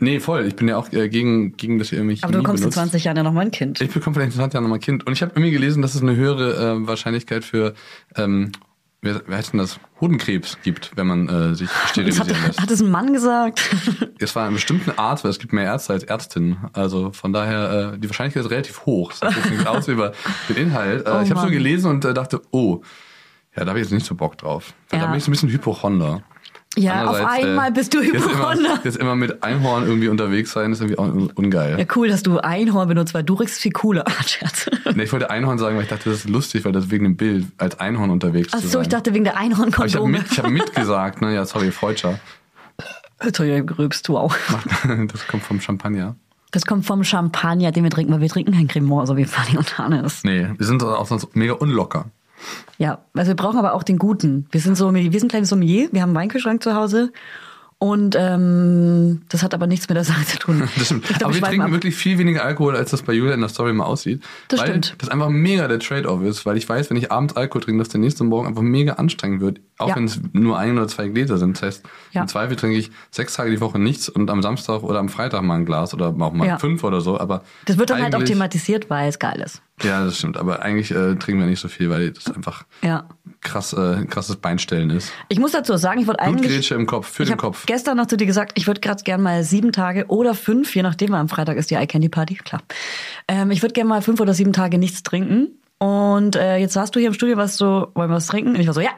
[0.00, 0.46] Nee, voll.
[0.46, 2.78] Ich bin ja auch äh, gegen, gegen das ihr mich Aber du bekommst in benutzt.
[2.78, 3.80] 20 Jahren ja noch mal ein Kind.
[3.80, 5.04] Ich bekomme vielleicht in 20 Jahren nochmal ein Kind.
[5.04, 7.74] Und ich habe irgendwie gelesen, dass es eine höhere äh, Wahrscheinlichkeit für,
[8.14, 8.52] ähm,
[9.02, 12.60] wer, wer heißt denn das, Hodenkrebs gibt, wenn man äh, sich Das hat, sterilisieren lässt.
[12.60, 13.60] hat es ein Mann gesagt?
[14.20, 16.58] Es war ein bestimmter Arzt, weil es gibt mehr Ärzte als Ärztinnen.
[16.72, 19.12] Also von daher, äh, die Wahrscheinlichkeit ist relativ hoch.
[19.20, 20.12] Das jetzt nichts aus über
[20.48, 21.06] den Inhalt.
[21.06, 22.82] Äh, Oh ich habe so gelesen und äh, dachte, oh,
[23.56, 24.74] ja, da habe ich jetzt nicht so Bock drauf.
[24.90, 25.10] Weil Da Ja.
[25.10, 26.22] bin ich so ein bisschen Hypochonder.
[26.76, 28.78] Ja, auf äh, einmal bist du Jetzt Hypochonder.
[28.84, 31.78] jetzt immer mit Einhorn irgendwie unterwegs sein, ist irgendwie auch un- ungeil.
[31.78, 34.04] Ja, cool, dass du Einhorn benutzt, weil du riechst viel cooler.
[34.06, 34.70] Ah, Scherz.
[34.94, 37.16] Nee, ich wollte Einhorn sagen, weil ich dachte, das ist lustig, weil das wegen dem
[37.16, 38.82] Bild als Einhorn unterwegs Ach so, sein.
[38.82, 40.18] ich dachte wegen der Aber ich habe Einhornkondome.
[40.18, 41.34] mit, ich hab mitgesagt, ne?
[41.34, 42.18] Ja, sorry, Freudscher.
[43.18, 44.32] Entschuldigung, gerübst, wow.
[45.12, 46.14] Das kommt vom Champagner.
[46.52, 49.58] Das kommt vom Champagner, den wir trinken, weil wir trinken kein Cremant, so wie Fanny
[49.58, 50.22] und Hannes.
[50.24, 52.06] Nee, wir sind auch sonst mega unlocker.
[52.78, 54.46] Ja, also wir brauchen aber auch den guten.
[54.50, 57.12] Wir sind so, wir sind kleine Sommelier, wir haben einen Weinkühlschrank zu Hause
[57.80, 60.68] und ähm, das hat aber nichts mit der Sache zu tun.
[60.76, 61.04] Das stimmt.
[61.06, 61.70] Glaub, Aber wir trinken ab.
[61.70, 64.20] wirklich viel weniger Alkohol, als das bei Julia in der Story mal aussieht.
[64.48, 64.96] Das weil stimmt.
[64.98, 67.88] das einfach mega der Trade-off ist, weil ich weiß, wenn ich abends Alkohol trinke, dass
[67.88, 69.60] der nächste Morgen einfach mega anstrengend wird.
[69.78, 69.96] Auch Ja.
[69.96, 71.56] wenn es nur ein oder zwei Gläser sind.
[71.56, 72.22] Das heißt, Ja.
[72.22, 75.42] im Zweifel trinke ich sechs Tage die Woche nichts und am Samstag oder am Freitag
[75.42, 76.58] mal ein Glas oder auch mal Ja.
[76.58, 77.18] fünf oder so.
[77.20, 79.62] Aber Das wird dann halt auch thematisiert, weil es geil ist.
[79.82, 80.36] Ja, das stimmt.
[80.36, 83.04] Aber eigentlich äh, trinken wir nicht so viel, weil das einfach Ja.
[83.40, 85.12] krass, äh, krasses Beinstellen ist.
[85.28, 86.42] Ich muss dazu sagen, ich wollte eigentlich.
[86.42, 87.66] Blutgrätsche im Kopf, für ich den habe Kopf.
[87.66, 90.82] gestern noch zu dir gesagt, ich würde gerade gerne mal sieben Tage oder fünf, je
[90.82, 92.62] nachdem, weil am Freitag ist die Eye Candy Party, klar.
[93.28, 95.48] Ähm, ich würde gerne mal fünf oder sieben Tage nichts trinken.
[95.78, 98.50] Und äh, jetzt warst du hier im Studio, was so, wollen wir was trinken?
[98.54, 98.90] Und ich war so, ja.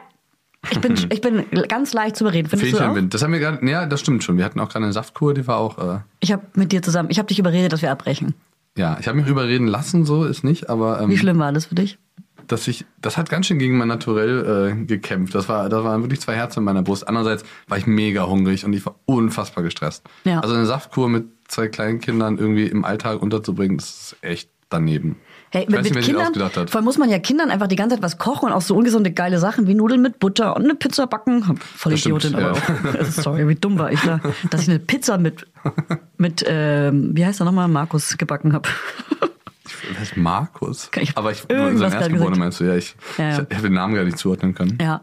[0.71, 2.49] Ich bin, ich bin ganz leicht zu überreden.
[2.49, 2.95] Findest du Fähnchen auch?
[2.95, 3.13] Wind.
[3.13, 4.37] Das haben wir gerade, ja, das stimmt schon.
[4.37, 7.09] Wir hatten auch gerade eine Saftkur, die war auch, äh, Ich habe mit dir zusammen,
[7.11, 8.33] ich habe dich überredet, dass wir abbrechen.
[8.77, 11.65] Ja, ich habe mich überreden lassen, so ist nicht, aber ähm, Wie schlimm war das
[11.65, 11.97] für dich?
[12.51, 15.33] dass ich, das hat ganz schön gegen mein Naturell äh, gekämpft.
[15.35, 17.07] Das war, da waren wirklich zwei Herzen in meiner Brust.
[17.07, 20.03] Andererseits war ich mega hungrig und ich war unfassbar gestresst.
[20.25, 20.39] Ja.
[20.39, 25.17] Also eine Saftkur mit zwei kleinen Kindern irgendwie im Alltag unterzubringen, das ist echt daneben.
[25.53, 28.03] Hey, mit, nicht, mit Kindern, vor allem muss man ja Kindern einfach die ganze Zeit
[28.03, 31.07] was kochen und auch so ungesunde geile Sachen wie Nudeln mit Butter und eine Pizza
[31.07, 31.59] backen.
[31.75, 33.01] Voll Das stimmt, Idiotin, aber ja.
[33.01, 33.05] auch.
[33.05, 35.45] Sorry, wie dumm war ich da, dass ich eine Pizza mit
[36.17, 38.69] mit ähm, wie heißt er nochmal Markus gebacken habe.
[39.89, 40.89] Wer heißt Markus?
[40.97, 42.63] Ich Aber ich, nur sein Erstgeborene meinst du?
[42.63, 43.45] Ja, ich, Ja, ja.
[43.49, 44.77] ich, habe den Namen gar nicht zuordnen können.
[44.81, 45.01] Ja.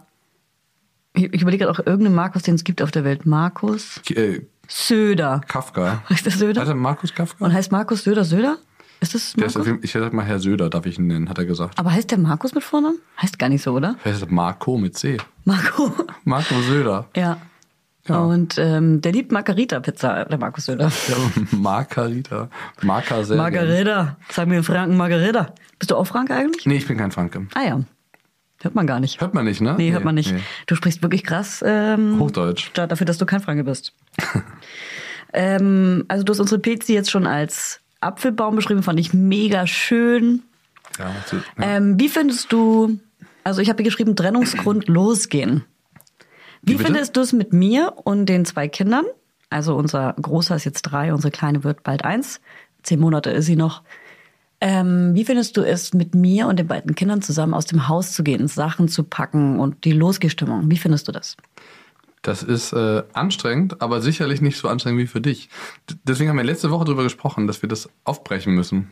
[1.13, 3.27] Ich, ich überlege gerade auch irgendeinen Markus, den es gibt auf der Welt.
[3.27, 5.43] Markus Äh, Söder.
[5.47, 6.03] Kafka.
[6.09, 6.61] Heißt der Söder?
[6.63, 7.45] Hat er Markus Kafka?
[7.45, 8.57] Und heißt Markus Söder Söder?
[9.01, 9.67] Ist das ist Markus?
[9.67, 11.79] jeden, ich hätte mal Herr Söder, darf ich ihn nennen, hat er gesagt.
[11.79, 12.99] Aber heißt der Markus mit Vornamen?
[13.23, 13.97] Heißt gar nicht so, oder?
[14.05, 15.19] Er heißt Marco mit C.
[15.45, 15.93] Marco.
[16.25, 17.07] Marco Söder.
[17.17, 17.39] Ja.
[18.09, 18.21] Ja.
[18.21, 20.91] Und ähm, der liebt Margarita-Pizza, der Markus Söder.
[21.09, 21.17] Ja,
[21.59, 22.49] Margarita.
[22.83, 23.37] Marka sehr.
[23.37, 24.17] Margarita.
[24.31, 25.55] Sag mir in Franken Margarita.
[25.79, 26.65] Bist du auch Frank eigentlich?
[26.65, 27.47] Nee, ich bin kein Franke.
[27.55, 27.81] Ah ja.
[28.63, 29.21] Hört man gar nicht.
[29.21, 29.75] Hört man nicht, ne?
[29.77, 30.33] Nee, hört man nicht.
[30.33, 30.41] nee.
[30.67, 32.71] Du sprichst wirklich krass ähm, Hochdeutsch.
[32.75, 33.93] da- dafür, dass du kein Franke bist.
[35.33, 40.43] ähm, also du hast unsere Pizzi jetzt schon als Apfelbaum beschrieben, fand ich mega schön.
[40.99, 41.43] Ja, so, ja.
[41.59, 42.99] Ähm, wie findest du
[43.45, 45.65] Also ich habe hier geschrieben, Trennungsgrund losgehen.
[46.63, 49.05] Wie, Wie findest du es mit mir und den zwei Kindern?
[49.51, 52.41] Also unser Großer ist jetzt drei, unsere Kleine wird bald eins.
[52.83, 53.83] Zehn Monate ist sie noch.
[54.61, 58.13] Ähm, wie findest du es, mit mir und den beiden Kindern zusammen aus dem Haus
[58.13, 60.71] zu gehen, Sachen zu packen und die Losgestimmung?
[60.71, 61.37] Wie findest du das?
[62.23, 65.49] Das ist äh, anstrengend, aber sicherlich nicht so anstrengend wie für dich.
[65.89, 68.91] D deswegen haben wir letzte Woche darüber gesprochen, dass wir das aufbrechen müssen.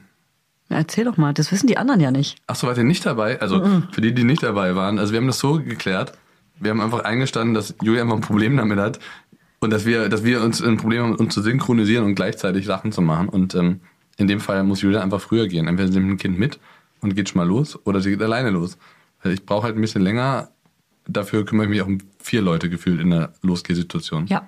[0.68, 2.38] Ja, erzähl doch mal, das wissen die anderen ja nicht.
[2.46, 3.40] Ach so, wart ihr nicht dabei?
[3.40, 4.98] Also für die, die nicht dabei waren.
[4.98, 6.12] Also wir haben das so geklärt.
[6.58, 8.98] Wir haben einfach eingestanden, dass Julia einfach ein Problem damit hat
[9.60, 12.92] und dass wir, dass wir uns ein Problem haben, uns zu synchronisieren und gleichzeitig Sachen
[12.92, 13.28] zu machen.
[13.28, 13.80] Und ähm,
[14.16, 15.68] in dem Fall muss Julia einfach früher gehen.
[15.68, 16.58] Entweder sie nimmt ein Kind mit
[17.00, 18.78] und geht schon mal los oder sie geht alleine los.
[19.24, 20.50] Ich brauche halt ein bisschen länger.
[21.08, 24.26] Dafür kümmere ich mich auch um vier Leute gefühlt in der Losgehsituation.
[24.26, 24.46] Ja.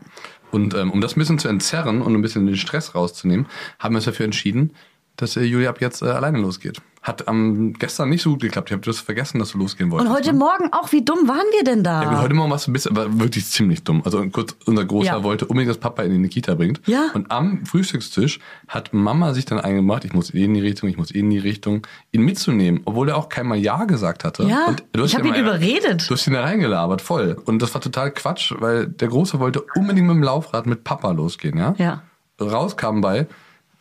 [0.50, 3.46] Und ähm, um das ein bisschen zu entzerren und ein bisschen den Stress rauszunehmen,
[3.78, 4.72] haben wir uns dafür entschieden,
[5.18, 6.80] dass äh, Julia ab jetzt äh, alleine losgeht.
[7.00, 8.70] Hat am gestern nicht so gut geklappt.
[8.70, 10.10] Ich habe das vergessen, dass du losgehen wolltest.
[10.10, 10.38] Und heute ne?
[10.40, 12.02] Morgen auch, wie dumm waren wir denn da?
[12.02, 14.02] Ja, heute Morgen warst du ein bisschen, aber wirklich ziemlich dumm.
[14.04, 15.22] Also kurz, unser Großer Ja.
[15.22, 16.80] wollte unbedingt, dass Papa ihn in die Kita bringt.
[16.86, 17.10] Ja.
[17.14, 20.96] Und am Frühstückstisch hat Mama sich dann eingemacht, ich muss eh in die Richtung, ich
[20.98, 24.42] muss eh in die Richtung, ihn mitzunehmen, obwohl er auch keinmal Ja gesagt hatte.
[24.44, 26.10] Ja, Und du hast ich hab ihn mal- überredet.
[26.10, 27.40] Du hast ihn da reingelabert, voll.
[27.44, 31.12] Und das war total Quatsch, weil der Große wollte unbedingt mit dem Laufrad mit Papa
[31.12, 31.74] losgehen, ja?
[31.78, 32.02] Ja.
[32.40, 33.26] Rauskam bei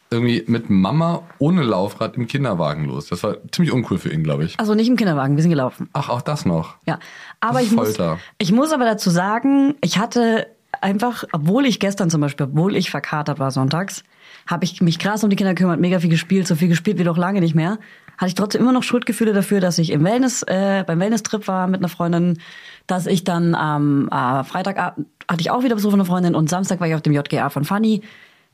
[0.10, 3.08] irgendwie mit Mama ohne Laufrad im Kinderwagen los.
[3.08, 4.60] Das war ziemlich uncool für ihn, glaube ich.
[4.60, 5.89] Also nicht im Kinderwagen, wir sind gelaufen.
[5.93, 6.76] Ach, auch das noch.
[6.86, 7.00] Ja,
[7.39, 7.98] aber ich muss,
[8.38, 10.48] ich muss aber dazu sagen, ich hatte
[10.82, 14.04] einfach, obwohl ich gestern zum Beispiel, obwohl ich verkatert war sonntags,
[14.46, 17.04] habe ich mich krass um die Kinder gekümmert, mega viel gespielt, so viel gespielt wie
[17.04, 17.80] noch lange nicht mehr.
[18.17, 21.67] Hatte ich trotzdem immer noch Schuldgefühle dafür, dass ich im Wellness, äh, beim Wellness-Trip war
[21.67, 22.39] mit einer Freundin,
[22.88, 26.50] dass ich dann am äh, Freitag hatte ich auch wieder Besuch von einer Freundin und
[26.50, 28.02] Samstag war ich auf dem JGA von Fanny.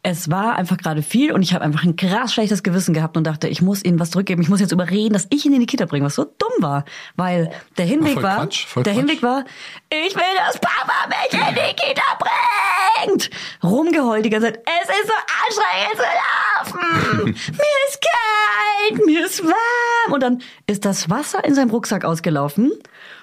[0.05, 3.23] Es war einfach gerade viel und ich habe einfach ein krass schlechtes Gewissen gehabt und
[3.23, 4.41] dachte, ich muss ihnen was zurückgeben.
[4.41, 6.83] Ich muss jetzt überreden, dass ich ihn in die Kita bringe, was so dumm war.
[7.15, 8.95] Weil der Hinweg war, Quatsch, der Quatsch.
[8.95, 9.45] Hinweg war,
[9.89, 13.29] ich will, dass Papa mich in die Kita bringt.
[13.63, 14.63] Rumgeheult die ganze Zeit.
[14.65, 15.13] Es ist so
[15.47, 17.25] anstrengend zu laufen.
[17.53, 20.13] mir ist kalt, mir ist warm.
[20.13, 22.73] Und dann ist das Wasser in seinem Rucksack ausgelaufen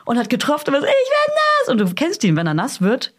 [0.07, 1.69] und hat getropft und was, ich werde nass.
[1.69, 3.13] Und du kennst ihn, wenn er nass wird,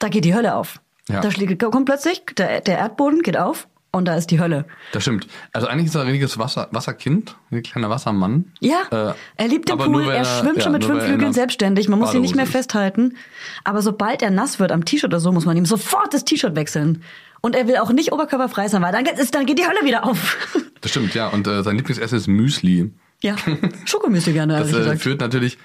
[0.00, 0.80] da geht die Hölle auf.
[1.08, 1.20] Ja.
[1.20, 4.64] Da schlägt, kommt plötzlich, der, der Erdboden geht auf und da ist die Hölle.
[4.92, 5.26] Das stimmt.
[5.52, 8.52] Also eigentlich ist er ein richtiges Wasser, Wasserkind, ein kleiner Wassermann.
[8.60, 11.08] Ja, Äh, er liebt den Pool, nur, wenn er schwimmt ja, schon mit fünf er
[11.08, 12.50] Flügeln selbstständig, man muss ihn nicht mehr ist.
[12.52, 13.16] festhalten.
[13.64, 16.56] Aber sobald er nass wird am T-Shirt oder so, muss man ihm sofort das T-Shirt
[16.56, 17.02] wechseln.
[17.40, 20.04] Und er will auch nicht oberkörperfrei sein, weil dann, geht- dann geht die Hölle wieder
[20.04, 20.36] auf.
[20.80, 21.28] Das stimmt, ja.
[21.28, 22.92] Und äh, sein Lieblingsessen ist Müsli.
[23.22, 23.36] ja,
[23.84, 25.56] Schokomüsli gerne, Das äh, führt natürlich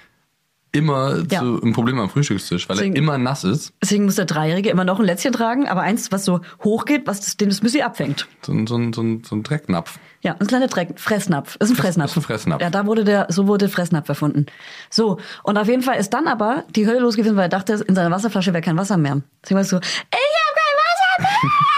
[0.72, 1.40] immer Ja.
[1.40, 3.72] zu einem Problem am Frühstückstisch, weil Deswegen- er immer nass ist.
[3.82, 7.06] Deswegen muss der Dreijährige immer noch ein Lätzchen tragen, aber eins, was so hoch geht,
[7.06, 8.26] was das, dem das Müsli abfängt.
[8.42, 9.98] So, ein- so, ein- so, ein- so ein Drecknapf.
[10.22, 11.56] Ja, ein kleiner Dreck, Fressnapf.
[11.56, 12.10] Ist ein Fressnapf.
[12.12, 12.62] ist ein Fressnapf.
[12.62, 14.46] Ja, da wurde der, so wurde Fressnapf erfunden.
[14.88, 17.72] So, und auf jeden Fall ist dann aber die Hölle los gewesen, weil er dachte,
[17.86, 19.20] in seiner Wasserflasche wäre kein Wasser mehr.
[19.42, 21.50] Deswegen war es so, ich habe kein Wasser mehr!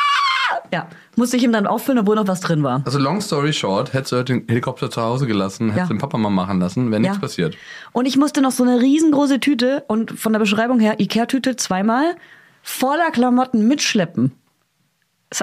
[0.72, 2.82] ja, musste ich ihm dann auffüllen, obwohl noch was drin war.
[2.84, 5.94] Also long story short, hättest du den Helikopter zu Hause gelassen, hättest Ja.
[5.94, 7.20] den Papa mal machen lassen, wäre nichts Ja.
[7.20, 7.56] passiert.
[7.92, 12.14] Und ich musste noch so eine riesengroße Tüte und von der Beschreibung her Ikea-Tüte zweimal
[12.62, 14.32] voller Klamotten mitschleppen.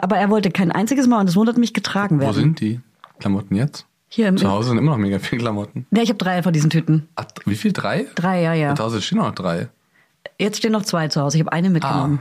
[0.02, 2.30] Aber er wollte kein einziges Mal und es wundert mich getragen werden.
[2.30, 2.80] Wo sind die
[3.20, 3.86] Klamotten jetzt?
[4.08, 5.86] Hier im Zu Hause sind immer noch mega viele Klamotten.
[5.92, 7.08] Ja, ich habe drei von diesen Tüten.
[7.16, 7.72] Ach, wie viel?
[7.72, 8.08] Drei?
[8.16, 8.76] Drei, ja, ja.
[8.76, 9.70] Zu Hause stehen noch drei.
[10.40, 11.38] Jetzt stehen noch zwei zu Hause.
[11.38, 12.20] Ich habe eine mitgenommen.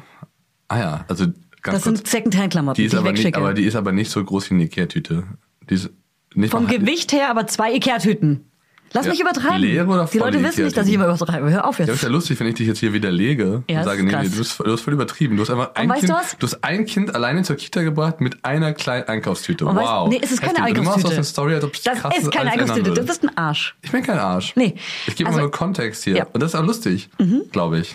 [0.68, 1.26] Ah ja, also
[1.62, 1.84] das kurz.
[1.84, 4.50] sind Secondhand-Klamotten, die die, ist ich aber nicht, aber die ist aber nicht so groß
[4.50, 5.24] wie eine Ikea-Tüte.
[5.68, 5.90] Die ist
[6.34, 8.49] nicht Vom Gewicht her aber zwei Ikea-Tüten.
[8.92, 9.60] Lass Ja, mich übertreiben.
[9.60, 11.48] leere oder die Leute wissen nicht, dass ich immer übertreibe.
[11.50, 12.02] Hör auf Ja, ist jetzt.
[12.02, 14.58] ja lustig, wenn ich dich jetzt hier widerlege Ja, und sage, nee, nee, du hast,
[14.58, 15.36] du hast voll übertrieben.
[15.36, 18.44] Du hast einfach ein weißt kind, du hast ein Kind alleine zur Kita gebracht mit
[18.44, 19.64] einer kleinen Einkaufstüte.
[19.66, 20.08] Und weißt- wow.
[20.08, 20.74] nee, es ist keine Heftig.
[20.74, 21.14] Du machst aus Einkaufstüte.
[21.14, 22.90] der Story, als ob es Das ist keine Einkaufstüte.
[22.94, 23.76] Du bist ein Arsch.
[23.82, 24.54] Ich bin kein Arsch.
[24.56, 24.74] Nee.
[25.06, 26.16] Ich gebe Also- immer nur Kontext hier.
[26.16, 26.26] Ja.
[26.32, 27.10] Und das ist auch lustig,
[27.52, 27.92] glaube ich.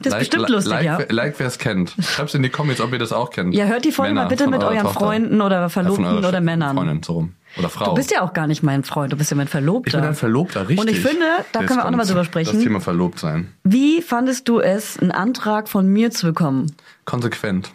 [0.00, 0.98] Das ist bestimmt lustig, like, ja.
[0.98, 1.94] wer- Like, wer es kennt.
[2.00, 3.52] Schreib's in die Comments, ob ihr das auch kennt.
[3.54, 4.86] Ja, hört die Folge mal bitte mit euren.
[4.86, 6.76] Freunden oder Verlobten oder Männern.
[6.76, 7.32] Freundin, so rum.
[7.58, 7.86] Oder Frau.
[7.86, 9.88] Du bist ja auch gar nicht mein Freund, du bist ja mein Verlobter.
[9.88, 10.78] ich bin ein Verlobter, richtig.
[10.78, 12.54] Und ich finde, da Jetzt können wir auch nochmal drüber sprechen.
[12.54, 13.52] Das Thema verlobt sein.
[13.64, 16.72] Wie fandest du es, einen Antrag von mir zu bekommen?
[17.04, 17.70] Konsequent.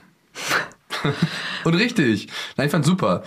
[1.64, 2.28] Und richtig.
[2.58, 3.24] Nein, ich fand's super.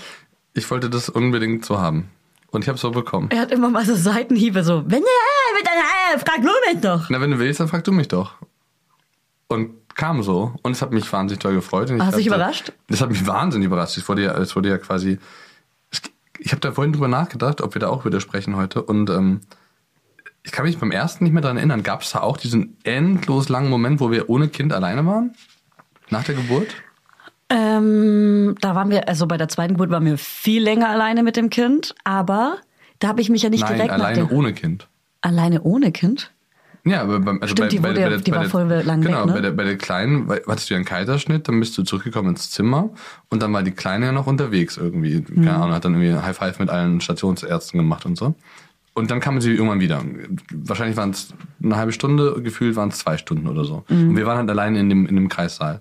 [0.53, 2.11] Ich wollte das unbedingt so haben.
[2.51, 3.29] Und ich habe es so bekommen.
[3.33, 7.11] Er hat immer mal so Seitenhiebe, so, wenn ihr mit deiner, frag nur mich doch.
[7.11, 8.35] Na, wenn du willst, dann frag du mich doch.
[9.49, 10.55] Und kam so.
[10.63, 11.91] Und es hat mich wahnsinnig toll gefreut.
[11.91, 12.73] Und Hast du dich überrascht?
[12.89, 13.97] Das hat mich wahnsinnig überrascht.
[13.97, 15.19] Es wurde ja, es wurde ja quasi.
[16.39, 18.83] Ich habe da vorhin drüber nachgedacht, ob wir da auch widersprechen heute.
[18.83, 19.41] Und ähm,
[20.43, 21.83] ich kann mich beim ersten nicht mehr dran erinnern.
[21.83, 25.35] Gab es da auch diesen endlos langen Moment, wo wir ohne Kind alleine waren?
[26.11, 26.69] Nach der Geburt?
[27.49, 31.37] Ähm, da waren wir, also bei der zweiten Geburt waren wir viel länger alleine mit
[31.37, 32.59] dem Kind, aber
[32.99, 34.89] da habe ich mich ja nicht Nein, direkt alleine ohne Kind.
[35.21, 36.34] Alleine ohne Kind?
[36.87, 39.27] Ja, aber beim, also Stimmt, die wurde ja- die war voll lang genau, Genau, weg,
[39.27, 39.33] ne?
[39.35, 42.31] bei, der, bei der Kleinen weil- hattest du ja einen Kaiserschnitt, dann bist du zurückgekommen
[42.31, 42.91] ins Zimmer
[43.31, 45.25] und dann war die Kleine ja noch unterwegs irgendwie.
[45.27, 45.45] Mhm.
[45.45, 48.35] Keine Ahnung, hat dann irgendwie High Five mit allen Stationsärzten gemacht und so.
[48.93, 50.03] Und dann kam sie irgendwann wieder.
[50.53, 53.85] Wahrscheinlich waren es eine halbe Stunde, gefühlt waren es zwei Stunden oder so.
[53.89, 54.11] Mhm.
[54.11, 55.81] Und wir waren halt alleine in dem, in dem Kreissaal.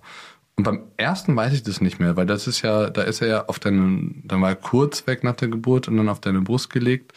[0.56, 3.28] Und beim ersten weiß ich das nicht mehr, weil das ist ja, da ist er
[3.28, 6.42] ja auf deinen, dann war er kurz weg nach der Geburt und dann auf deine
[6.42, 7.12] Brust gelegt.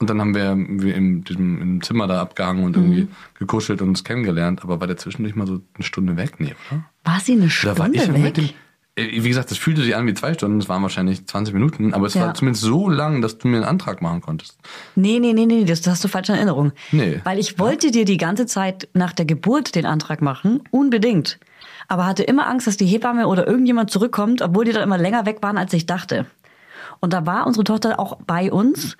[0.00, 3.88] Und dann haben wir, wir in diesem im Zimmer da abgehangen und irgendwie gekuschelt und
[3.90, 4.62] uns kennengelernt.
[4.64, 6.34] Aber war der zwischendurch mal so eine Stunde weg?
[6.38, 6.84] Nee, oder?
[7.04, 8.34] War sie eine Da Stunde war ich weg?
[8.34, 8.48] dem.
[8.96, 11.94] äh, Wie gesagt, das fühlte sich an wie zwei Stunden, es waren wahrscheinlich 20 Minuten,
[11.94, 12.22] aber es Ja.
[12.22, 14.58] war zumindest so lang, dass du mir einen Antrag machen konntest.
[14.96, 16.72] Nee, nee, nee, nee, das, das hast du falsch in Erinnerung.
[16.90, 17.20] Nee.
[17.22, 21.38] Weil ich wollte dir die ganze Zeit nach der Geburt den Antrag machen, unbedingt.
[21.86, 25.24] Aber hatte immer Angst, dass die Hebamme oder irgendjemand zurückkommt, obwohl die dann immer länger
[25.24, 26.26] weg waren, als ich dachte.
[27.00, 28.96] Und da war unsere Tochter auch bei uns.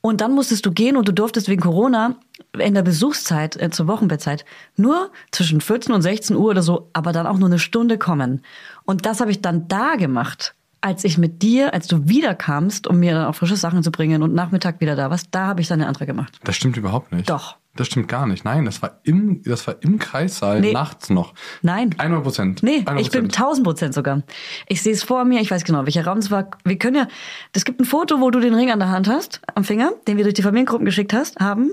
[0.00, 2.16] Und dann musstest du gehen und du durftest wegen Corona
[2.58, 4.44] in der Besuchszeit, äh, zur Wochenbettzeit,
[4.76, 8.42] nur zwischen 14 und 16 Uhr oder so, aber dann auch nur eine Stunde kommen.
[8.84, 13.00] Und das habe ich dann da gemacht, als ich mit dir, als du wiederkamst, um
[13.00, 15.68] mir dann auch frische Sachen zu bringen und Nachmittag wieder da warst, da habe ich
[15.68, 16.38] dann den Antrag gemacht.
[16.44, 17.28] Das stimmt überhaupt nicht.
[17.28, 17.56] Doch.
[17.78, 18.44] Das stimmt gar nicht.
[18.44, 20.72] Nein, das war im, das war im Kreissaal Nee.
[20.72, 21.32] nachts noch.
[21.62, 21.94] Nein.
[21.96, 22.62] 100 Prozent.
[22.64, 24.24] Nee, ich bin 1000 Prozent sogar.
[24.66, 26.50] Ich sehe es vor mir, ich weiß genau, welcher Raum es war.
[26.64, 27.08] Wir können ja,
[27.52, 30.16] es gibt ein Foto, wo du den Ring an der Hand hast, am Finger, den
[30.16, 31.70] wir durch die Familiengruppen geschickt hast, haben.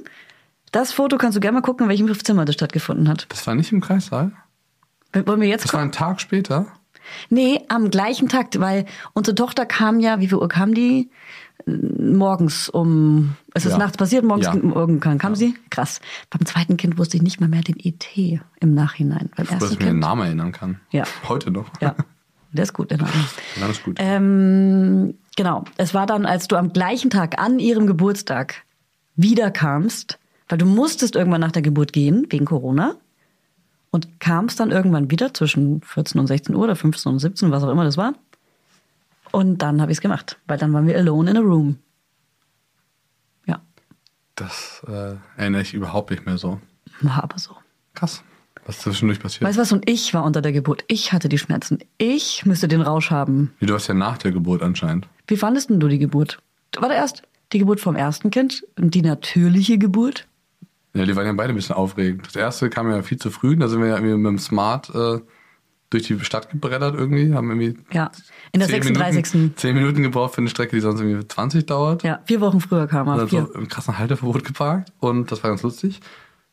[0.71, 3.25] Das Foto kannst du gerne mal gucken, in welchem Zimmer das stattgefunden hat.
[3.29, 4.31] Das war nicht im Kreissaal.
[5.13, 5.89] Wollen wir jetzt Das war gucken?
[5.89, 6.67] ein Tag später.
[7.29, 11.09] Nee, am gleichen Tag, weil unsere Tochter kam ja, wie viel Uhr kam die?
[11.67, 13.77] Morgens um, es ist Ja.
[13.79, 14.55] nachts passiert, morgens Ja.
[14.55, 15.55] morgen kam, kam sie.
[15.71, 15.99] Krass.
[16.29, 19.29] Beim zweiten Kind wusste ich nicht mal mehr den ET im Nachhinein.
[19.35, 19.99] Beim Dass ersten ich mir den.
[19.99, 20.79] Namen erinnern kann.
[20.91, 21.05] Ja.
[21.27, 21.69] Heute noch.
[21.81, 21.95] Ja,
[22.51, 23.11] der ist gut, der Name.
[23.59, 23.97] Dann ist gut.
[23.99, 25.63] Ähm, genau.
[25.77, 28.63] Es war dann, als du am gleichen Tag an ihrem Geburtstag
[29.15, 32.95] wiederkamst, weil du musstest irgendwann nach der Geburt gehen, wegen Corona,
[33.89, 37.63] und kamst dann irgendwann wieder zwischen 14 und 16 Uhr oder 15 und 17, was
[37.63, 38.13] auch immer das war.
[39.31, 41.77] Und dann habe ich es gemacht, weil dann waren wir alone in a room.
[43.45, 43.61] Ja,
[44.35, 46.59] Das äh, erinnere ich überhaupt nicht mehr so.
[47.01, 47.55] war aber so.
[47.93, 48.23] Krass.
[48.65, 49.43] Was zwischendurch passiert.
[49.43, 49.71] Weißt du was?
[49.71, 50.83] Und ich war unter der Geburt.
[50.87, 51.79] Ich hatte die Schmerzen.
[51.97, 53.53] Ich müsste den Rausch haben.
[53.59, 55.07] Wie, du hast ja nach der Geburt anscheinend.
[55.27, 56.39] Wie fandest denn du die Geburt?
[56.79, 57.21] War der erst
[57.53, 60.27] die Geburt vom ersten Kind und die natürliche Geburt?
[60.95, 62.25] Ja, die waren ja beide ein bisschen aufregend.
[62.25, 63.55] Das erste kam ja viel zu früh.
[63.55, 65.19] Da sind wir ja irgendwie mit dem Smart äh,
[65.89, 67.33] durch die Stadt gebreddert irgendwie.
[67.33, 68.11] Haben irgendwie Ja,
[68.51, 69.33] in der 10 36.
[69.33, 72.03] Minuten, 10 Minuten gebraucht für eine Strecke, die sonst irgendwie 20 dauert.
[72.03, 73.21] Ja, vier Wochen früher kam er.
[73.21, 73.41] Und Vier.
[73.41, 74.91] dann so im krassen Halteverbot geparkt.
[74.99, 75.99] Und das war ganz lustig.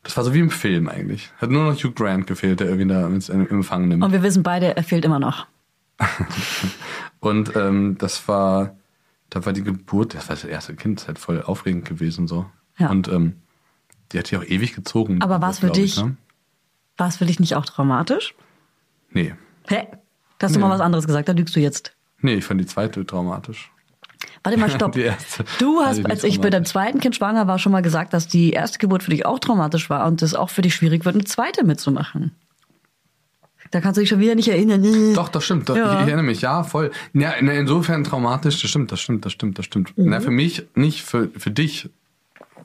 [0.02, 1.30] Das war so wie im Film eigentlich.
[1.38, 4.02] Hat nur noch Hugh Grant gefehlt, der irgendwie da ins Empfang nimmt.
[4.02, 5.46] Und wir wissen beide, er fehlt immer noch.
[7.20, 8.76] Und ähm, das war,
[9.30, 12.26] da war die Geburt, das war das erste Kind, das ist halt voll aufregend gewesen
[12.26, 12.46] so.
[12.78, 12.90] Ja.
[12.90, 13.36] Und ähm,
[14.10, 15.22] die hat ja auch ewig gezogen.
[15.22, 16.02] Aber Geburt, war's für dich?
[16.02, 16.16] ne?
[16.96, 18.34] War es für dich nicht auch traumatisch?
[19.12, 19.34] Nee.
[19.68, 19.86] Hä?
[20.38, 20.66] Da hast du Nee.
[20.66, 21.94] mal was anderes gesagt, da lügst du jetzt.
[22.20, 23.70] Nee, ich fand die zweite traumatisch.
[24.44, 24.92] Warte mal, stopp.
[24.92, 25.44] Die erste.
[25.58, 28.50] Du hast, als ich bei deinem zweiten Kind schwanger war, schon mal gesagt, dass die
[28.50, 31.24] erste Geburt für dich auch traumatisch war und es auch für dich schwierig wird, eine
[31.24, 32.32] zweite mitzumachen.
[33.70, 34.82] Da kannst du dich schon wieder nicht erinnern.
[35.14, 35.68] Doch, das stimmt.
[35.68, 35.74] Ja.
[36.02, 36.90] Ich erinnere mich, ja, voll.
[37.14, 39.96] Ja, in- insofern traumatisch, das stimmt, das stimmt, das stimmt, das stimmt.
[39.96, 40.10] Mhm.
[40.10, 41.88] Na, für mich nicht, für, für dich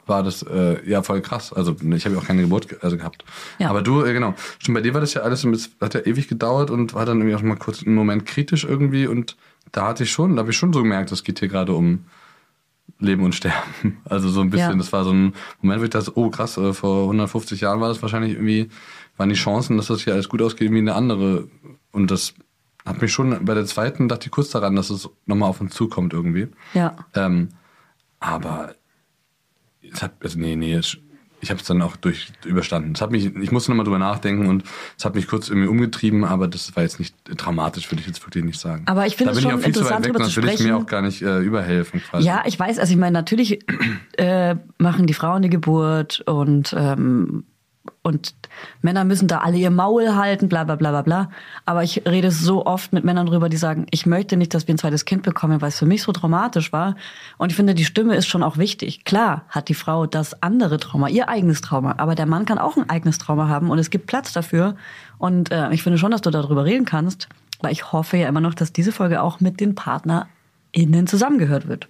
[0.08, 1.54] war das äh, ja voll krass.
[1.54, 3.24] Also ich habe ja auch keine Geburt ge also gehabt.
[3.60, 3.70] Ja.
[3.70, 4.34] Aber du, äh, genau.
[4.60, 5.46] Stimmt, bei dir war das ja alles,
[5.82, 9.08] hat ja ewig gedauert und war dann irgendwie auch mal kurz einen Moment kritisch irgendwie
[9.08, 9.36] und
[9.72, 12.06] da hatte ich schon, da habe ich schon so gemerkt, es geht hier gerade um
[13.00, 13.98] Leben und Sterben.
[14.06, 14.78] Also so ein bisschen, Ja.
[14.78, 17.90] das war so ein Moment, wo ich dachte, oh krass, äh, vor 150 Jahren war
[17.90, 18.70] das wahrscheinlich irgendwie,
[19.18, 21.48] waren die Chancen, dass das hier alles gut ausgeht, wie eine andere.
[21.92, 22.34] Und das
[22.86, 25.74] hat mich schon bei der zweiten, dachte ich kurz daran, dass es nochmal auf uns
[25.76, 26.48] zukommt irgendwie.
[26.74, 26.96] Ja.
[27.14, 27.50] Ähm,
[28.20, 28.76] aber
[29.82, 30.80] es hat, also nee, nee,
[31.40, 32.94] ich habe es dann auch durch überstanden.
[32.94, 34.64] Es hat mich, ich musste nochmal drüber nachdenken und
[34.98, 38.26] es hat mich kurz irgendwie umgetrieben, aber das war jetzt nicht dramatisch, würde ich jetzt
[38.26, 38.84] wirklich nicht sagen.
[38.88, 40.54] Aber ich finde es schon ich auch viel zu weit interessant, weg, darüber sonst will
[40.54, 42.02] ich mir auch gar nicht äh, überhelfen.
[42.02, 42.26] Quasi.
[42.26, 43.60] Ja, ich weiß, also ich meine, natürlich
[44.18, 47.46] äh, machen die Frauen die Geburt und, ähm,
[48.08, 48.34] und
[48.82, 51.30] Männer müssen da alle ihr Maul halten, bla bla bla bla bla.
[51.66, 54.74] Aber ich rede so oft mit Männern drüber, die sagen, ich möchte nicht, dass wir
[54.74, 56.96] ein zweites Kind bekommen, weil es für mich so traumatisch war.
[57.38, 59.04] Und ich finde, die Stimme ist schon auch wichtig.
[59.04, 62.78] Klar hat die Frau das andere Trauma, ihr eigenes Trauma, aber der Mann kann auch
[62.78, 64.78] ein eigenes Trauma haben und es gibt Platz dafür.
[65.18, 67.28] Und äh, ich finde schon, dass du darüber reden kannst,
[67.60, 71.90] weil ich hoffe ja immer noch, dass diese Folge auch mit den PartnerInnen zusammengehört wird.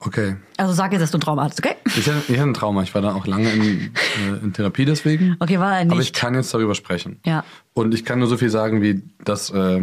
[0.00, 0.36] Okay.
[0.56, 1.76] Also sag jetzt, dass du ein Trauma hattest, okay?
[1.84, 2.82] Ich hatte, ich hatte ein Trauma.
[2.82, 5.36] Ich war da auch lange in, äh, in Therapie deswegen.
[5.40, 6.14] Okay, war er Aber ich nicht.
[6.16, 7.20] kann jetzt darüber sprechen.
[7.26, 7.44] Ja.
[7.74, 9.82] Und ich kann nur so viel sagen, wie dass äh,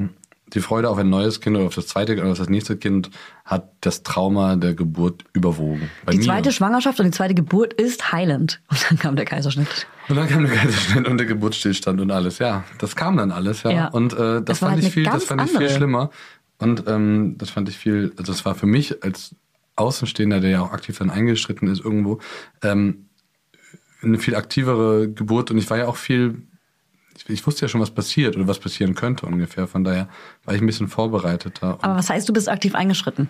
[0.54, 3.12] die Freude auf ein neues Kind oder auf das zweite oder auf das nächste Kind
[3.46, 5.90] hat das Trauma der Geburt überwogen.
[6.06, 6.24] Bei Die mir.
[6.24, 8.60] zweite Schwangerschaft und die zweite Geburt ist heilend.
[8.70, 9.88] Und dann kam der Kaiserschnitt.
[10.10, 12.40] Und dann kam der Kaiserschnitt und der Geburtsstillstand und alles.
[12.40, 13.62] Ja, das kam dann alles.
[13.64, 13.72] Ja.
[13.72, 13.88] Ja.
[13.90, 16.10] Und äh, das fand halt ich viel, das fand ich viel schlimmer.
[16.60, 19.36] Und ähm, das fand ich viel, also das war für mich als
[19.78, 22.20] Außenstehender, der ja auch aktiv dann eingeschritten ist irgendwo,
[22.62, 23.10] ähm,
[24.02, 25.52] eine viel aktivere Geburt.
[25.52, 26.44] Und ich war ja auch viel,
[27.16, 29.68] ich, ich wusste ja schon, was passiert oder was passieren könnte ungefähr.
[29.68, 30.10] Von daher
[30.46, 31.78] war ich ein bisschen vorbereiteter.
[31.82, 33.30] Aber was heißt, du bist aktiv eingeschritten?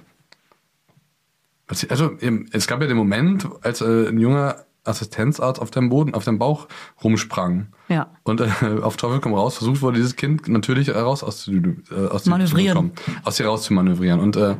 [1.68, 2.12] Also
[2.52, 6.39] es gab ja den Moment, als äh, ein junger Assistenzarzt auf dem Boden, auf dem
[6.39, 6.68] Bauch
[7.04, 7.68] rumsprang.
[7.89, 8.10] Ja.
[8.24, 8.50] Und äh,
[8.82, 12.95] auf Teufel komm raus versucht wurde, dieses Kind natürlich raus aus, äh, aus Manövrieren.
[12.95, 14.20] Zu bekommen, aus dir rauszumanövrieren.
[14.20, 14.56] Und äh,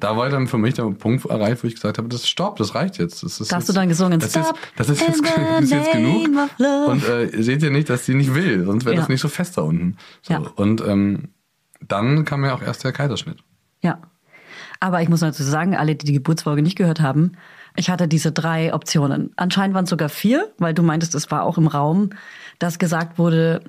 [0.00, 2.74] da war dann für mich der Punkt erreicht, wo ich gesagt habe, das stopp, das
[2.74, 3.22] reicht jetzt.
[3.22, 5.64] Das ist Da hast jetzt, du dann gesungen, das Stop ist, das ist jetzt, das
[5.64, 6.28] ist jetzt genug.
[6.88, 9.00] Und äh, seht ihr nicht, dass sie nicht will, sonst wäre Ja.
[9.02, 9.96] das nicht so fest da unten.
[10.22, 10.32] So.
[10.34, 10.42] Ja.
[10.56, 11.28] Und ähm,
[11.86, 13.38] dann kam ja auch erst der Kaiserschnitt.
[13.82, 13.98] Ja.
[14.80, 17.32] Aber ich muss dazu sagen, alle, die die Geburtsfolge nicht gehört haben,
[17.76, 19.32] ich hatte diese drei Optionen.
[19.36, 22.10] Anscheinend waren es sogar vier, weil du meintest, es war auch im Raum,
[22.58, 23.62] dass gesagt wurde,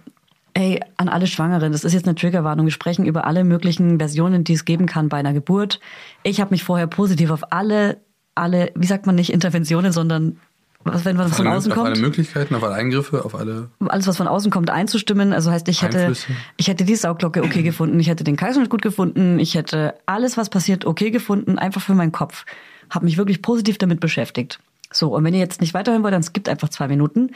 [0.54, 4.43] ey, an alle Schwangeren, das ist jetzt eine Triggerwarnung, wir sprechen über alle möglichen Versionen,
[4.43, 5.80] die es geben kann bei einer Geburt.
[6.24, 7.97] Ich habe mich vorher positiv auf alle,
[8.36, 10.38] alle, wie sagt man nicht Interventionen, sondern
[10.84, 13.70] was, wenn was von alle, außen auf alle kommt Möglichkeiten, auf alle Eingriffe, auf alle
[13.88, 15.32] alles, was von außen kommt, einzustimmen.
[15.32, 16.32] Also heißt, ich hätte, Einflüsse.
[16.58, 20.38] ich hätte die Sauglocke okay gefunden, ich hätte den Kaiserschnitt gut gefunden, ich hätte alles,
[20.38, 22.45] was passiert, okay gefunden, einfach für meinen Kopf.
[22.89, 24.60] Habe mich wirklich positiv damit beschäftigt.
[24.91, 27.32] So, und wenn ihr jetzt nicht weiterhören wollt, dann skippt einfach zwei Minuten.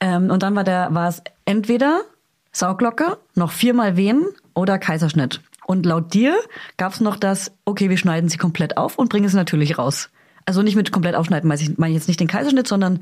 [0.00, 2.00] Ähm, und dann war der, war es entweder
[2.52, 5.40] Sauglocke, noch viermal Wehen oder Kaiserschnitt.
[5.66, 6.36] Und laut dir
[6.78, 10.08] gab es noch das, okay, wir schneiden sie komplett auf und bringen sie natürlich raus.
[10.46, 13.00] Also nicht mit komplett aufschneiden, meine ich, meine ich jetzt nicht den Kaiserschnitt, sondern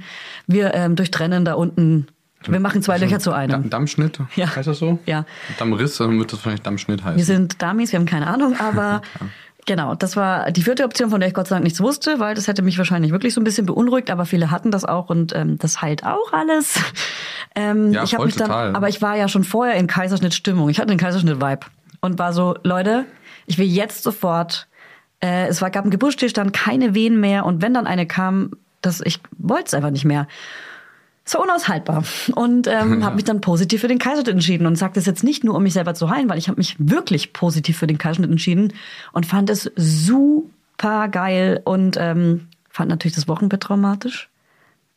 [0.48, 2.08] wir ähm, durchtrennen da unten.
[2.44, 3.50] Wir machen zwei Löcher zu einem.
[3.50, 4.54] Damm- Dammschnitt, Ja.
[4.54, 4.98] heißt das so?
[5.06, 5.24] Ja.
[5.58, 7.16] Dammriss, dann wird das wahrscheinlich Dammschnitt heißen.
[7.16, 9.00] Wir sind Damis, wir haben keine Ahnung, aber
[9.66, 12.34] genau, das war die vierte Option, von der ich Gott sei Dank nichts wusste, weil
[12.34, 15.34] das hätte mich wahrscheinlich wirklich so ein bisschen beunruhigt, aber viele hatten das auch und
[15.34, 16.80] ähm, das heilt auch alles.
[17.58, 18.76] Ähm, Ja, ich voll, mich dann, total.
[18.76, 20.68] aber ich war ja schon vorher in Kaiserschnitt-Stimmung.
[20.68, 21.60] Ich hatte den Kaiserschnitt-Vibe
[22.02, 23.06] und war so, Leute,
[23.46, 24.66] ich will jetzt sofort.
[25.20, 28.50] Äh, es war, gab einen Geburtsstillstand, keine Wehen mehr und wenn dann eine kam,
[28.82, 30.28] das, ich wollte es einfach nicht mehr.
[31.32, 32.04] War unaushaltbar
[32.34, 35.44] und ähm, habe mich dann positiv für den Kaiserschnitt entschieden und sage das jetzt nicht
[35.44, 38.30] nur, um mich selber zu heilen, weil ich habe mich wirklich positiv für den Kaiserschnitt
[38.30, 38.72] entschieden
[39.12, 44.28] und fand es super geil und ähm, fand natürlich das Wochenbett traumatisch,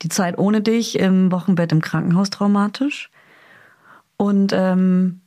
[0.02, 3.10] die Zeit ohne dich im Wochenbett im Krankenhaus traumatisch
[4.18, 5.22] und ähm,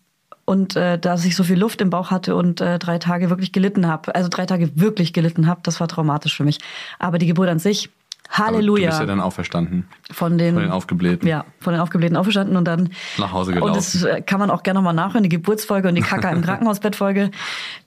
[0.44, 3.52] und äh, dass ich so viel Luft im Bauch hatte und äh, drei Tage wirklich
[3.52, 6.58] gelitten habe, also drei Tage wirklich gelitten habe, das war traumatisch für mich.
[6.98, 7.90] Aber die Geburt an sich,
[8.34, 8.82] Aber Halleluja.
[8.84, 9.88] Du bist ja dann auferstanden.
[10.10, 11.28] Von den, Von den Aufgeblähten.
[11.28, 13.74] Ja, von den Aufgeblähten aufgestanden und dann Nach Hause Und gelaufen.
[13.74, 17.30] das äh, kann man auch gerne nochmal nachhören, die Geburtsfolge und die Kacke im Krankenhausbettfolge.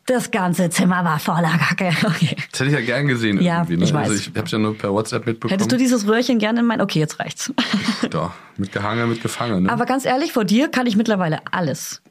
[0.05, 1.89] Das ganze Zimmer war voller Kacke.
[2.05, 2.35] Okay.
[2.51, 3.77] Das hätte ich ja gern gesehen Ja, irgendwie.
[3.77, 3.83] Ne?
[3.85, 4.09] ich weiß.
[4.09, 5.51] Also ich habe es ja nur per WhatsApp mitbekommen.
[5.51, 6.79] Hättest du dieses Röhrchen gerne in mein...
[6.81, 7.51] Okay, jetzt reicht's.
[8.11, 9.63] Doch, mit Gehange, mit Gefangen.
[9.63, 9.71] Ne?
[9.71, 12.01] Aber ganz ehrlich, vor dir kann ich mittlerweile alles.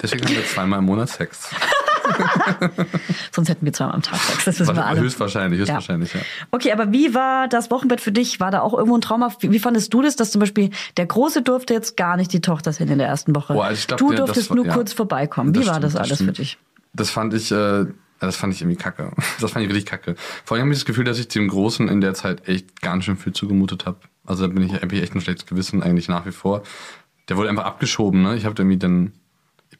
[0.00, 1.50] Deswegen haben wir zweimal im Monat Sex.
[3.32, 4.44] Sonst hätten wir zweimal am Tag Sex.
[4.44, 5.00] Das wissen wir alle.
[5.00, 6.20] Höchstwahrscheinlich, höchstwahrscheinlich, ja.
[6.50, 8.40] Okay, aber wie war das Wochenbett für dich?
[8.40, 9.32] War da auch irgendwo ein Trauma?
[9.40, 12.40] Wie, wie fandest du das, dass zum Beispiel der Große durfte jetzt gar nicht die
[12.40, 13.52] Tochter sehen in der ersten Woche?
[13.54, 14.74] Boah, also ich glaub, du ja, das durftest war- nur ja.
[14.74, 15.54] kurz vorbeikommen.
[15.54, 16.38] Wie Das war stimmt, das das alles für stimmt.
[16.38, 16.58] dich?
[16.92, 17.86] Das fand ich, äh,
[18.18, 19.12] das fand ich irgendwie kacke.
[19.40, 20.14] Das fand ich richtig kacke.
[20.44, 23.04] Vor allem habe ich das Gefühl, dass ich dem Großen in der Zeit echt ganz
[23.04, 23.98] schön viel zugemutet habe.
[24.26, 24.72] Also da bin ich,
[25.02, 26.62] echt ein schlechtes Gewissen eigentlich nach wie vor.
[27.28, 28.36] Der wurde einfach abgeschoben, ne?
[28.36, 29.12] Ich habe irgendwie dann,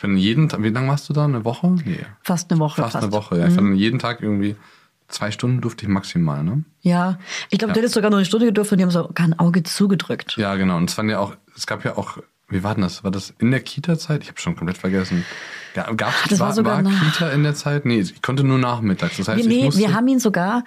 [0.01, 1.25] bin jeden Tag, wie lange warst du da?
[1.25, 1.69] Eine Woche?
[1.85, 1.99] Nee.
[2.23, 2.83] Fast eine Woche.
[2.83, 3.47] Fast, eine Woche, ja.
[3.49, 4.57] Ich fand jeden Tag irgendwie
[5.09, 6.63] zwei Stunden durfte ich maximal, ne?
[6.83, 7.19] Ja,
[7.51, 9.39] ich glaube, du hättest sogar nur eine Stunde gedurft und die haben so gar ein
[9.39, 10.37] Auge zugedrückt.
[10.37, 10.77] Ja, genau.
[10.77, 13.03] Und es waren ja auch, es gab ja auch, wie war denn das?
[13.05, 14.23] War das in der Kita-Zeit?
[14.23, 15.25] Ich habe schon komplett vergessen.
[15.75, 17.85] Ga- Gab's, Ach, das war war, sogar war nach- Kita in der Zeit?
[17.87, 19.17] Nee, ich konnte nur nachmittags.
[19.17, 20.63] Das heißt, Wir, ich nee, musste, wir haben ihn sogar,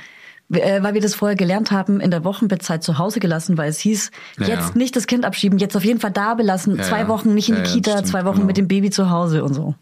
[0.53, 4.11] weil wir das vorher gelernt haben, in der Wochenbettzeit zu Hause gelassen, weil es hieß,
[4.39, 4.71] Ja, jetzt ja.
[4.75, 7.07] nicht das Kind abschieben, jetzt auf jeden Fall da belassen, Ja, zwei.
[7.07, 8.47] Wochen nicht in die Kita, stimmt, zwei Wochen genau.
[8.47, 9.75] mit dem Baby zu Hause und so.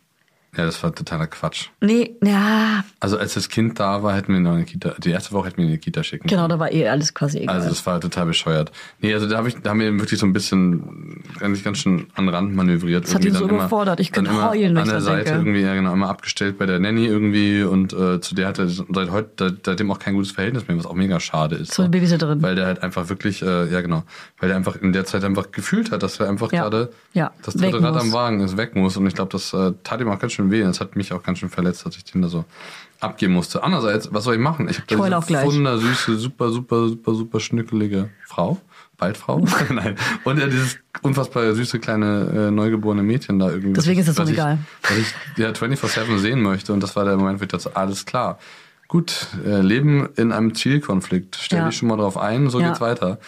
[0.57, 1.67] Ja, das war totaler Quatsch.
[1.79, 4.95] Nee, ja, Also als das Kind da war, hätten wir ihn noch in die Kita,
[4.97, 7.13] die erste Woche hätten wir ihn in die Kita schicken genau, da war eh alles
[7.13, 7.55] quasi egal.
[7.55, 8.69] Also das war total bescheuert.
[8.99, 12.07] Nee, also da, hab ich, da haben wir wirklich so ein bisschen eigentlich ganz schön
[12.15, 13.05] an den Rand manövriert.
[13.05, 14.01] Das hat ihn so immer- überfordert.
[14.01, 15.39] Ich könnte heulen, wenn An ich der dran Seite denke.
[15.39, 18.67] irgendwie, ja genau, immer abgestellt bei der Nanny irgendwie und äh, zu der hat er
[18.67, 21.71] seit heute, seitdem auch kein gutes Verhältnis mehr, was auch mega schade ist.
[21.71, 22.41] Zur Babysitterin.
[22.41, 24.03] Weil der halt einfach wirklich, äh, ja genau,
[24.39, 26.63] weil der einfach in der Zeit einfach gefühlt hat, dass er einfach Ja.
[26.63, 28.97] gerade Ja, das dritte Rad am Wagen ist, weg muss.
[28.97, 30.61] Und ich glaube, das äh, tat ihm auch ganz schön weh.
[30.63, 32.45] Das hat mich auch ganz schön verletzt, dass ich den da so
[32.99, 33.63] abgeben musste.
[33.63, 34.67] Andererseits, was soll ich machen?
[34.69, 35.45] Ich habe Ich auch gleich.
[35.45, 38.59] wundersüße, super, super, super, super schnückelige Frau.
[38.97, 39.39] Waldfrau?
[39.69, 39.95] Nein.
[40.23, 43.73] Und ja, dieses unfassbar süße kleine äh, neugeborene Mädchen da irgendwie.
[43.73, 44.57] Deswegen ist es so ich- egal.
[44.83, 46.71] Was ich ja 24-7 sehen möchte.
[46.73, 48.39] Und das war der Moment, wo ich dachte, alles klar.
[48.87, 51.37] Gut, äh, Leben in einem Zielkonflikt.
[51.41, 51.67] Stell Ja.
[51.69, 52.67] dich schon mal drauf ein, so Ja.
[52.67, 53.19] geht's weiter.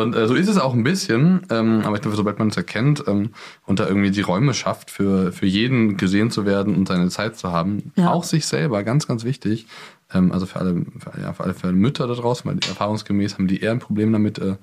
[0.00, 2.56] Und äh, so ist es auch ein bisschen, ähm, aber ich glaube, sobald man es
[2.56, 3.30] erkennt ähm,
[3.66, 7.36] und da irgendwie die Räume schafft, für, für jeden gesehen zu werden und seine Zeit
[7.36, 8.10] zu haben, Ja.
[8.10, 9.66] auch sich selber, ganz, ganz wichtig.
[10.12, 13.46] Ähm, also für alle, für, ja, für alle für Mütter da draußen, weil erfahrungsgemäß haben
[13.46, 14.56] die eher ein Problem damit, äh,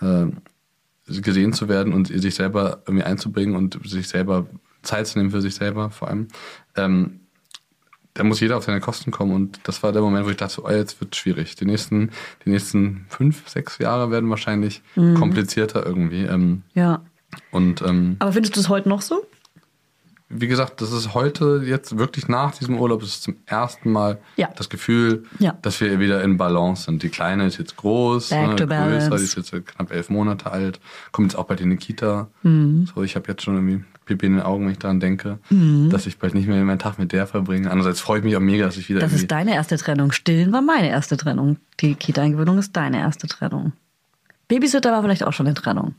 [0.00, 0.30] äh,
[1.22, 4.46] gesehen zu werden und sich selber irgendwie einzubringen und sich selber
[4.82, 6.28] Zeit zu nehmen für sich selber vor allem.
[6.76, 7.20] Ähm,
[8.18, 10.62] da muss jeder auf seine Kosten kommen und das war der Moment, wo ich dachte,
[10.64, 11.54] oh, jetzt wird schwierig.
[11.56, 12.10] Die nächsten,
[12.44, 15.14] die nächsten fünf, sechs Jahre werden wahrscheinlich Mhm.
[15.14, 16.22] komplizierter irgendwie.
[16.24, 17.02] Ähm, Ja.
[17.52, 19.24] und ähm, Aber findest du es heute noch so?
[20.30, 24.50] wie gesagt, das ist heute jetzt wirklich nach diesem Urlaub, ist zum ersten Mal Ja.
[24.56, 25.56] das Gefühl, Ja.
[25.62, 27.02] dass wir wieder in Balance sind.
[27.02, 29.08] Die Kleine ist jetzt groß, ne, größer, balance.
[29.16, 30.80] die ist jetzt knapp elf Monate alt,
[31.12, 32.28] kommt jetzt auch bald in die Kita.
[32.42, 32.90] Mhm.
[32.94, 35.90] So, ich habe jetzt schon irgendwie Pipi in den Augen, wenn ich daran denke, Mhm.
[35.90, 37.70] dass ich bald nicht mehr meinen Tag mit der verbringe.
[37.70, 40.10] Andererseits freue ich mich auch mega, dass ich wieder Das ist deine erste Trennung.
[40.10, 41.58] Stillen war meine erste Trennung.
[41.80, 43.72] Die Kita-Eingewöhnung ist deine erste Trennung.
[44.48, 45.94] Babysitter war vielleicht auch schon eine Trennung.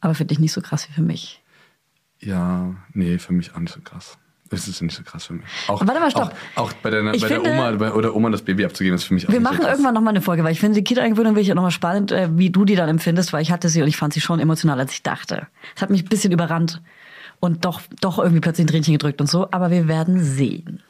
[0.00, 1.42] Aber für dich nicht so krass wie für mich.
[2.20, 4.18] Ja, nee, für mich auch nicht so krass.
[4.54, 5.44] Es ist nicht so krass für mich.
[5.68, 6.34] Auch, Warte mal, stopp.
[6.54, 8.94] Auch, auch bei, der, Ich bei der finde- Oma bei, oder Oma das Baby abzugeben,
[8.96, 9.72] ist für mich auch Wir nicht so machen krass.
[9.74, 12.28] irgendwann nochmal eine Folge, weil ich finde, die Kita-Eingewöhnung will ich auch nochmal spannend, äh,
[12.32, 14.78] wie du die dann empfindest, weil ich hatte sie und ich fand sie schon emotional,
[14.78, 15.46] als ich dachte.
[15.76, 16.80] Es hat mich ein bisschen überrannt
[17.40, 20.82] und doch, doch irgendwie plötzlich ein Tränchen gedrückt und so, aber wir werden sehen.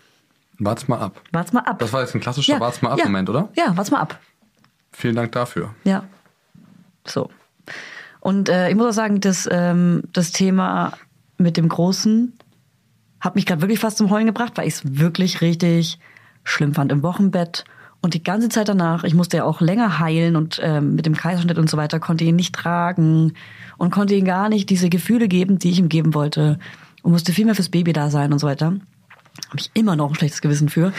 [0.58, 1.20] Wart's mal ab.
[1.32, 1.78] Wart's mal ab.
[1.80, 3.06] Das war jetzt ein klassischer Wart's mal ab ja.
[3.06, 3.48] Moment, oder?
[3.56, 4.20] Ja, wart's mal ab.
[4.92, 5.74] Vielen Dank dafür.
[5.82, 6.04] Ja.
[7.06, 7.28] So.
[8.20, 10.92] Und äh, ich muss auch sagen, das, ähm, das Thema
[11.36, 12.32] mit dem Großen
[13.24, 15.98] hat mich gerade wirklich fast zum Heulen gebracht, weil ich es wirklich richtig
[16.44, 17.64] schlimm fand im Wochenbett.
[18.02, 21.16] Und die ganze Zeit danach, ich musste ja auch länger heilen und ähm, mit dem
[21.16, 23.32] Kaiserschnitt und so weiter, konnte ihn nicht tragen
[23.78, 26.58] und konnte ihm gar nicht diese Gefühle geben, die ich ihm geben wollte.
[27.02, 28.66] Und musste viel mehr fürs Baby da sein und so weiter.
[28.66, 30.92] Habe ich immer noch ein schlechtes Gewissen für.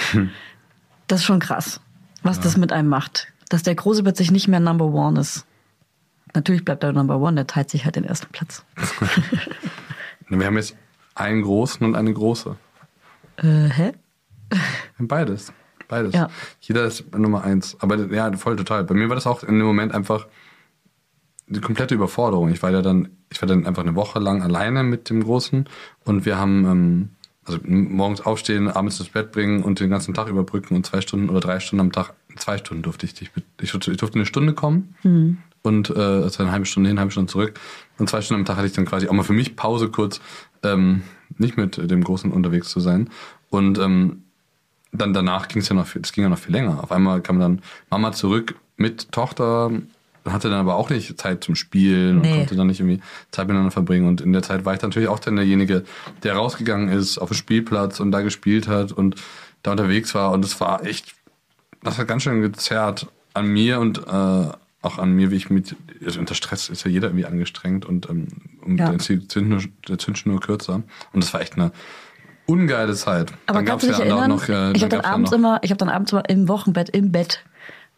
[1.06, 1.80] Das ist schon krass,
[2.24, 3.28] was das mit einem macht.
[3.50, 5.46] Dass der Große plötzlich nicht mehr Number One ist.
[6.34, 8.66] Natürlich bleibt er Number One, der teilt sich halt den ersten Platz.
[10.30, 10.76] Wir haben jetzt
[11.16, 12.56] einen großen und eine große.
[13.38, 13.92] Äh, hä?
[15.00, 15.52] Beides.
[15.88, 16.14] Beides.
[16.14, 16.30] Ja.
[16.62, 17.78] Jeder ist Nummer eins.
[17.80, 18.84] Aber ja, voll total.
[18.84, 20.28] Bei mir war das auch in dem Moment einfach
[21.48, 22.50] die komplette Überforderung.
[22.50, 25.68] Ich war ja dann, ich war dann einfach eine Woche lang alleine mit dem Großen
[26.04, 27.10] und wir haben ähm,
[27.46, 31.30] also morgens aufstehen, abends ins Bett bringen und den ganzen Tag überbrücken und zwei Stunden
[31.30, 33.30] oder drei Stunden am Tag, zwei Stunden durfte ich, ich,
[33.62, 34.96] ich durfte eine Stunde kommen
[35.62, 37.60] und äh, also eine halbe Stunde hin, eine halbe Stunde zurück
[38.00, 40.22] und zwei Stunden am Tag hatte ich dann quasi auch mal für mich Pause kurz,
[40.66, 41.04] ähm,
[41.38, 43.10] nicht mit dem Großen unterwegs zu sein
[43.50, 44.24] und ähm,
[44.92, 46.82] dann danach ging es ja noch viel, das ging ja noch viel länger.
[46.84, 49.72] Auf einmal kam dann Mama zurück mit Tochter,
[50.26, 52.32] hatte dann aber auch nicht Zeit zum Spielen Nee.
[52.32, 53.02] und konnte dann nicht irgendwie
[53.32, 54.08] Zeit miteinander verbringen.
[54.08, 55.84] Und in der Zeit war ich natürlich auch dann derjenige,
[56.24, 59.16] der rausgegangen ist auf den Spielplatz und da gespielt hat und
[59.64, 60.32] da unterwegs war.
[60.32, 61.14] Und es war echt,
[61.84, 64.48] das hat ganz schön gezerrt an mir und äh,
[64.86, 65.76] auch an mir, wie ich mit,
[66.06, 68.28] also unter Stress ist ja jeder irgendwie angestrengt und ähm,
[68.62, 68.88] und Ja.
[68.90, 70.82] der ist die Zündschnur, der Zündschnur kürzer.
[71.14, 71.72] Und das war echt eine
[72.48, 73.34] ungeile Zeit.
[73.48, 74.30] Aber dann kannst du dich ja erinnern?
[74.30, 76.48] noch, äh, ich habe dann ja abends noch- immer, ich habe dann abends immer im
[76.48, 77.44] Wochenbett im Bett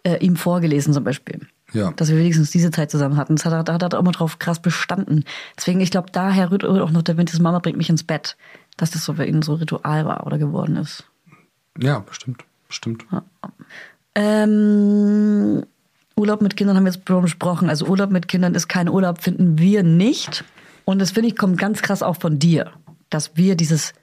[0.04, 1.48] äh, ihm vorgelesen zum Beispiel.
[1.74, 1.92] Ja.
[1.92, 3.36] Dass wir wenigstens diese Zeit zusammen hatten.
[3.36, 5.26] Das hat er, da hat er auch immer drauf krass bestanden.
[5.58, 8.38] Deswegen, ich glaube, daher rührt auch noch der Wind, das Mama bringt mich ins Bett.
[8.78, 11.04] Dass das so bei ihnen so Ritual war oder geworden ist.
[11.78, 12.46] Ja, bestimmt.
[12.70, 13.06] Bestimmt.
[14.16, 15.64] Ähm,
[16.18, 17.70] Urlaub mit Kindern haben wir jetzt besprochen.
[17.70, 20.44] Also Urlaub mit Kindern ist kein Urlaub, finden wir nicht.
[20.84, 22.72] Und das finde ich kommt ganz krass auch von dir,
[23.10, 23.94] dass wir dieses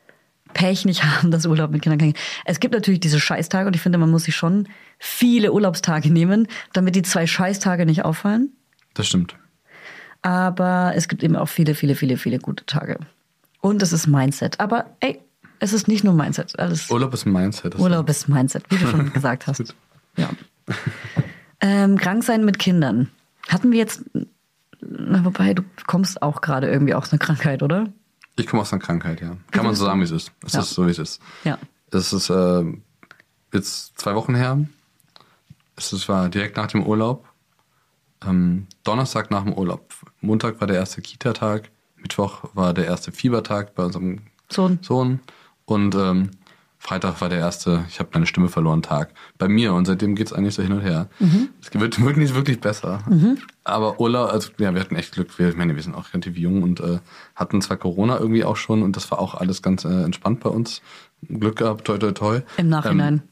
[0.53, 2.15] Pech nicht haben, dass Urlaub mit Kindern kann.
[2.45, 6.47] Es gibt natürlich diese Scheißtage und ich finde, man muss sich schon viele Urlaubstage nehmen,
[6.73, 8.53] damit die zwei Scheißtage nicht auffallen.
[8.95, 9.37] Das stimmt.
[10.23, 12.99] Aber es gibt eben auch viele, viele, viele, viele gute Tage.
[13.61, 14.61] Und es ist Mindset.
[14.61, 15.21] Aber ey,
[15.59, 16.59] es ist nicht nur Mindset.
[16.59, 17.79] Alles Urlaub ist Mindset.
[17.79, 19.75] Urlaub ist Mindset, wie du schon gesagt hast.
[20.17, 20.31] Ja.
[21.67, 23.09] Ähm, krank sein mit Kindern.
[23.49, 24.03] Hatten wir jetzt,
[24.83, 27.91] na, wobei du kommst auch gerade irgendwie aus einer Krankheit, oder?
[28.37, 29.37] Ich komme aus einer Krankheit, ja.
[29.51, 30.31] Kann man so sagen, wie es ist.
[30.45, 30.61] Es Ja.
[30.61, 31.23] ist so, wie es ist.
[31.45, 31.59] Ja.
[31.91, 32.65] Es ist äh,
[33.53, 34.59] jetzt zwei Wochen her.
[35.77, 37.27] Es ist- war direkt nach dem Urlaub.
[38.27, 39.95] Ähm, Donnerstag nach dem Urlaub.
[40.21, 41.71] Montag war der erste Kita-Tag.
[41.97, 44.79] Mittwoch war der erste Fiebertag bei unserem Sohn.
[44.83, 45.21] Sohn.
[45.65, 46.31] Und ähm,
[46.87, 49.15] Freitag war der erste, ich habe meine Stimme verloren Tag.
[49.39, 49.73] Bei mir.
[49.73, 51.09] Und seitdem geht's eigentlich so hin und her.
[51.63, 53.03] Es wird wirklich wirklich besser.
[53.65, 55.39] Aber Urlaub, also ja, wir hatten echt Glück.
[55.39, 56.99] Wir, ich meine, wir sind auch relativ jung und äh,
[57.35, 60.51] hatten zwar Corona irgendwie auch schon und das war auch alles ganz äh, entspannt bei
[60.51, 60.83] uns.
[61.27, 62.41] Glück gehabt, toi toi toi.
[62.59, 63.15] Im Nachhinein.
[63.15, 63.23] Ähm,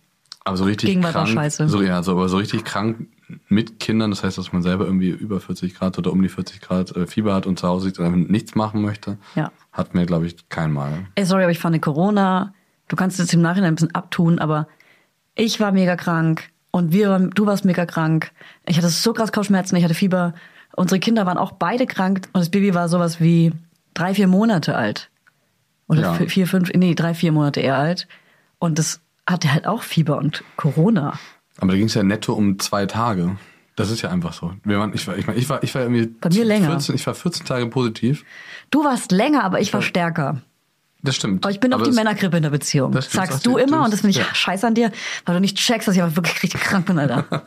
[0.44, 1.68] aber so richtig Gegenwart war krank, scheiße.
[1.68, 3.06] So, ja, so, aber so richtig krank
[3.48, 6.60] mit Kindern, das heißt, dass man selber irgendwie über 40 Grad oder um die 40
[6.60, 9.52] Grad äh, Fieber hat und zu Hause sitzt und nichts machen möchte, Ja.
[9.72, 11.06] hat mir, glaube ich, kein Mal.
[11.14, 12.54] Ey, sorry, aber ich fand Corona,
[12.92, 14.68] du kannst es im Nachhinein ein bisschen abtun, aber
[15.34, 18.32] ich war mega krank und wir, waren- du warst mega krank.
[18.66, 20.34] Ich hatte so krass Kopfschmerzen, ich hatte Fieber.
[20.76, 23.52] Unsere Kinder waren auch beide krank und das Baby war sowas wie
[23.94, 25.08] drei, vier Monate alt.
[25.88, 26.12] Oder Ja.
[26.14, 28.08] vi- vier, fünf, nee, drei, vier Monate eher alt.
[28.58, 31.18] Und das hatte halt auch Fieber und Corona.
[31.58, 33.36] Aber da ging es ja netto um zwei Tage.
[33.74, 34.52] Das ist ja einfach so.
[34.64, 36.68] Waren, ich, war, ich, mein, ich, war, ich war irgendwie Bei mir länger.
[36.68, 38.24] 14, ich war 14 Tage positiv.
[38.70, 40.42] Du warst länger, aber ich war stärker.
[41.02, 41.44] Das stimmt.
[41.44, 42.92] Aber ich bin auch die Männergrippe in der Beziehung.
[42.92, 44.34] Das Sagst du immer und das finde ich ja.
[44.34, 44.92] scheiße an dir,
[45.24, 47.26] weil du nicht checkst, dass ich aber wirklich richtig krank bin, Alter.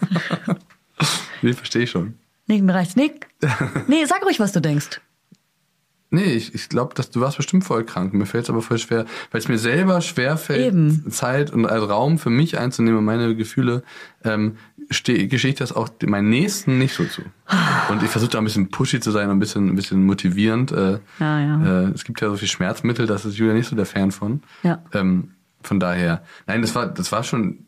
[1.42, 2.16] Nee, verstehe ich schon.
[2.48, 2.96] Nee, mir reicht's.
[2.96, 3.12] Nee,
[3.88, 5.02] nee, sag ruhig, was du denkst.
[6.12, 8.14] Nee, ich, ich glaube, dass du warst bestimmt voll krank.
[8.14, 11.12] Mir fällt es aber voll schwer, weil es mir selber schwer fällt, Eben.
[11.12, 13.84] Zeit und also Raum für mich einzunehmen und meine Gefühle,
[14.24, 14.58] ähm,
[14.90, 17.22] ich das auch meinen Nächsten nicht so zu.
[17.90, 20.72] Und ich versuche da ein bisschen pushy zu sein und ein bisschen, ein bisschen motivierend.
[20.72, 21.82] Äh, Ja, ja.
[21.84, 24.42] Äh, es gibt ja so viel Schmerzmittel, das ist Julia nicht so der Fan von.
[24.64, 24.84] Ja.
[24.94, 25.32] Ähm,
[25.62, 27.66] von daher, nein, das war, das war schon,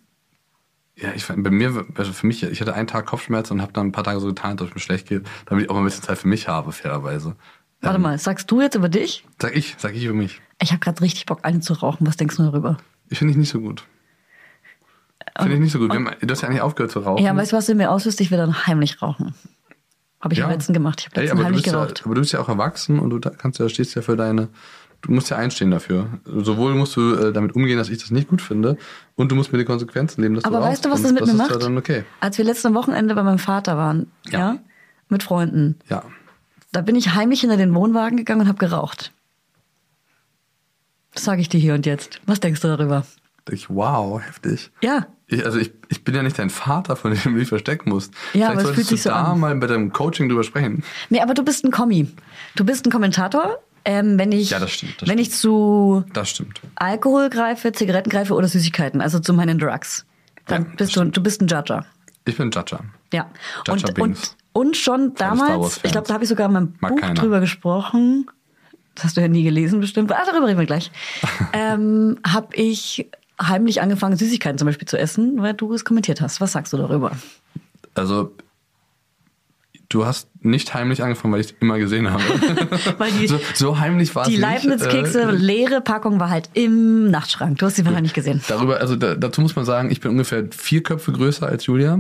[0.96, 3.74] ja, ich fand, bei mir, also für mich, ich hatte einen Tag Kopfschmerzen und habe
[3.74, 5.82] dann ein paar Tage so getan, dass es mir schlecht geht, damit ich auch mal
[5.82, 7.36] ein bisschen Zeit für mich habe, fairerweise.
[7.82, 9.24] Warte mal, sagst du jetzt über dich?
[9.40, 10.42] Sag ich, sag ich über mich.
[10.62, 12.08] Ich habe gerade richtig Bock, eine zu rauchen.
[12.08, 12.78] Was denkst du darüber?
[13.10, 13.86] Ich finde ich nicht so gut.
[15.40, 15.92] Finde ich nicht so gut.
[15.92, 17.24] Haben, du hast ja eigentlich aufgehört zu rauchen.
[17.24, 18.20] Ja, weißt du, was in mir auslöst?
[18.22, 19.34] Ich will dann heimlich rauchen.
[20.20, 20.46] Habe ich Ja.
[20.46, 21.00] am letzten gemacht.
[21.02, 22.02] Ich habe Ey, letztens aber, du heimlich bist ja, geraucht.
[22.06, 24.50] aber du bist ja auch erwachsen und du kannst ja, stehst ja für deine,
[25.02, 26.08] du musst ja einstehen dafür.
[26.26, 28.78] Sowohl musst du äh, damit umgehen, dass ich das nicht gut finde,
[29.16, 31.16] und du musst mit den Konsequenzen leben, dass Aber du weißt du, was das Und
[31.20, 31.62] mit mir ist macht?
[31.62, 32.04] Ja okay.
[32.20, 34.58] Als wir letztes Wochenende bei meinem Vater waren, ja, Ja.
[35.10, 36.04] mit Freunden, Ja.
[36.72, 39.12] da bin ich heimlich hinter den Wohnwagen gegangen und habe geraucht.
[41.14, 42.22] Das sage ich dir hier und jetzt.
[42.26, 43.06] Was denkst du darüber?
[43.50, 44.72] Ich, wow, heftig.
[44.82, 47.90] Ja, Ich, also ich, ich bin ja nicht dein Vater, von dem du dich verstecken
[47.90, 48.14] musst.
[48.34, 49.40] Ja, aber Vielleicht es solltest fühlt sich so da an.
[49.40, 50.84] mal bei deinem Coaching drüber sprechen.
[51.10, 52.08] nee, aber du bist ein Kommi.
[52.56, 53.58] Du bist ein Kommentator.
[53.84, 56.60] Ähm, wenn ich, Ja, das stimmt, das wenn ich zu Das stimmt.
[56.76, 60.06] Alkohol greife, Zigaretten greife oder Süßigkeiten, also zu meinen Drugs,
[60.46, 61.86] dann Ja, bist du, du bist ein Judger.
[62.26, 62.82] Ich bin Judger.
[63.14, 63.30] Ja.
[63.66, 66.92] Jaja Und, und, und schon damals, ich glaube, da habe ich sogar in meinem Mag
[66.96, 67.14] Buch keiner.
[67.14, 68.28] drüber gesprochen.
[68.96, 70.12] Das hast du ja nie gelesen bestimmt.
[70.12, 70.92] Ah, darüber reden wir gleich.
[71.54, 73.10] ähm, habe ich
[73.42, 76.42] heimlich angefangen, Süßigkeiten zum Beispiel zu essen, weil du es kommentiert hast.
[76.42, 77.12] Was sagst du darüber?
[77.94, 78.36] Also,
[79.90, 82.24] du hast nicht heimlich angefangen, weil ich es immer gesehen habe.
[82.98, 84.42] Weil die, so, so heimlich war es die nicht.
[84.42, 87.58] Leibniz-Kekse, Äh, leere Packung war halt im Nachtschrank.
[87.58, 88.42] Du hast sie wahrscheinlich gesehen.
[88.48, 92.00] Darüber, also da, dazu muss man sagen, ich bin ungefähr vier Köpfe größer als Julia.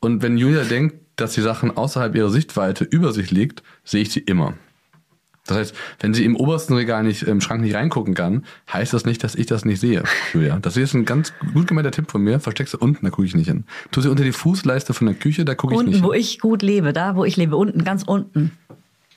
[0.00, 4.10] Und wenn Julia denkt, dass die Sachen außerhalb ihrer Sichtweite über sich liegt, sehe ich
[4.10, 4.54] sie immer.
[5.48, 9.04] Das heißt, wenn sie im obersten Regal nicht im Schrank nicht reingucken kann, heißt das
[9.04, 10.58] nicht, dass ich das nicht sehe, Julia.
[10.60, 12.38] Das ist ein ganz gut gemeinter Tipp von mir.
[12.38, 13.64] Versteck sie unten, da gucke ich nicht hin.
[13.90, 16.20] Tu sie unter die Fußleiste von der Küche, da gucke ich nicht Unten, wo hin.
[16.20, 18.52] ich gut lebe, da wo ich lebe, unten, ganz unten.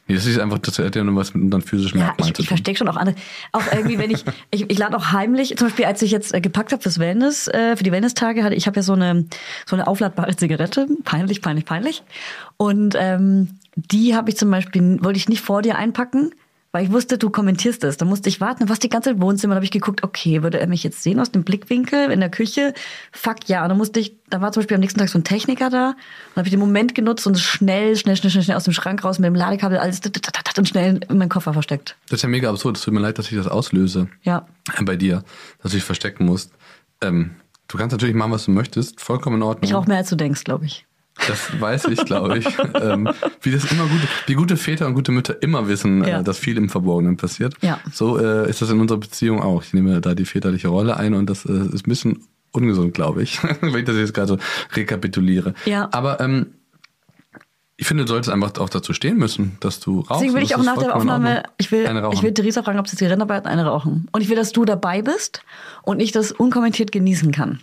[0.08, 2.36] Nee, das ist einfach, das hat ja nur was mit unseren physischen Ja, Merkmalen ich,
[2.36, 2.58] zu ich tun.
[2.58, 3.16] verstecke schon auch andere.
[3.52, 6.42] Auch irgendwie, wenn ich, ich, ich lade auch heimlich, zum Beispiel, als ich jetzt äh,
[6.42, 9.26] gepackt habe fürs Wellness, äh, für die Wellness-Tage, hatte ich habe ja so eine
[9.66, 12.04] so eine aufladbare Zigarette, peinlich, peinlich, peinlich.
[12.58, 16.34] Und ähm, die habe ich zum Beispiel, wollte ich nicht vor dir einpacken,
[16.72, 17.98] weil ich wusste, du kommentierst es.
[17.98, 19.72] Da musste ich warten, dann war es die ganze Zeit im Wohnzimmer, da habe ich
[19.72, 22.74] geguckt, okay, würde er mich jetzt sehen aus dem Blickwinkel in der Küche?
[23.12, 23.64] Fuck ja.
[23.64, 25.90] Und dann musste ich, da war zum Beispiel am nächsten Tag so ein Techniker da,
[25.90, 29.04] und habe ich den Moment genutzt und schnell, schnell, schnell, schnell, schnell aus dem Schrank
[29.04, 30.02] raus mit dem Ladekabel, alles
[30.58, 31.98] und schnell in meinen Koffer versteckt.
[32.10, 32.78] Das ist ja mega absurd.
[32.78, 34.08] Es tut mir leid, dass ich das auslöse.
[34.24, 34.48] Ja.
[34.82, 35.24] bei dir,
[35.62, 36.52] dass du dich verstecken musst.
[37.02, 37.32] Ähm,
[37.68, 39.64] du kannst natürlich machen, was du möchtest, vollkommen in Ordnung.
[39.64, 40.86] Ich rauche mehr als du denkst, glaube ich.
[41.28, 42.46] Das weiß ich, glaube ich.
[42.82, 43.10] ähm,
[43.42, 46.20] wie das immer gute, wie gute Väter und gute Mütter immer wissen, Ja.
[46.20, 47.56] äh, dass viel im Verborgenen passiert.
[47.62, 47.80] Ja.
[47.92, 49.64] So äh, ist das in unserer Beziehung auch.
[49.64, 53.24] Ich nehme da die väterliche Rolle ein und das äh, ist ein bisschen ungesund, glaube
[53.24, 54.38] ich, wenn ich das jetzt gerade so
[54.76, 55.54] rekapituliere.
[55.66, 55.90] Ja.
[55.92, 56.48] Aber ähm,
[57.78, 60.22] ich finde, du solltest einfach auch dazu stehen müssen, dass du rauchst.
[60.22, 63.08] Deswegen will ich auch nach der Aufnahme, ich will, ich will Theresa fragen, ob sie
[63.08, 64.08] hat, eine rauchen.
[64.12, 65.42] Und ich will, dass du dabei bist
[65.82, 67.60] und ich das unkommentiert genießen kann.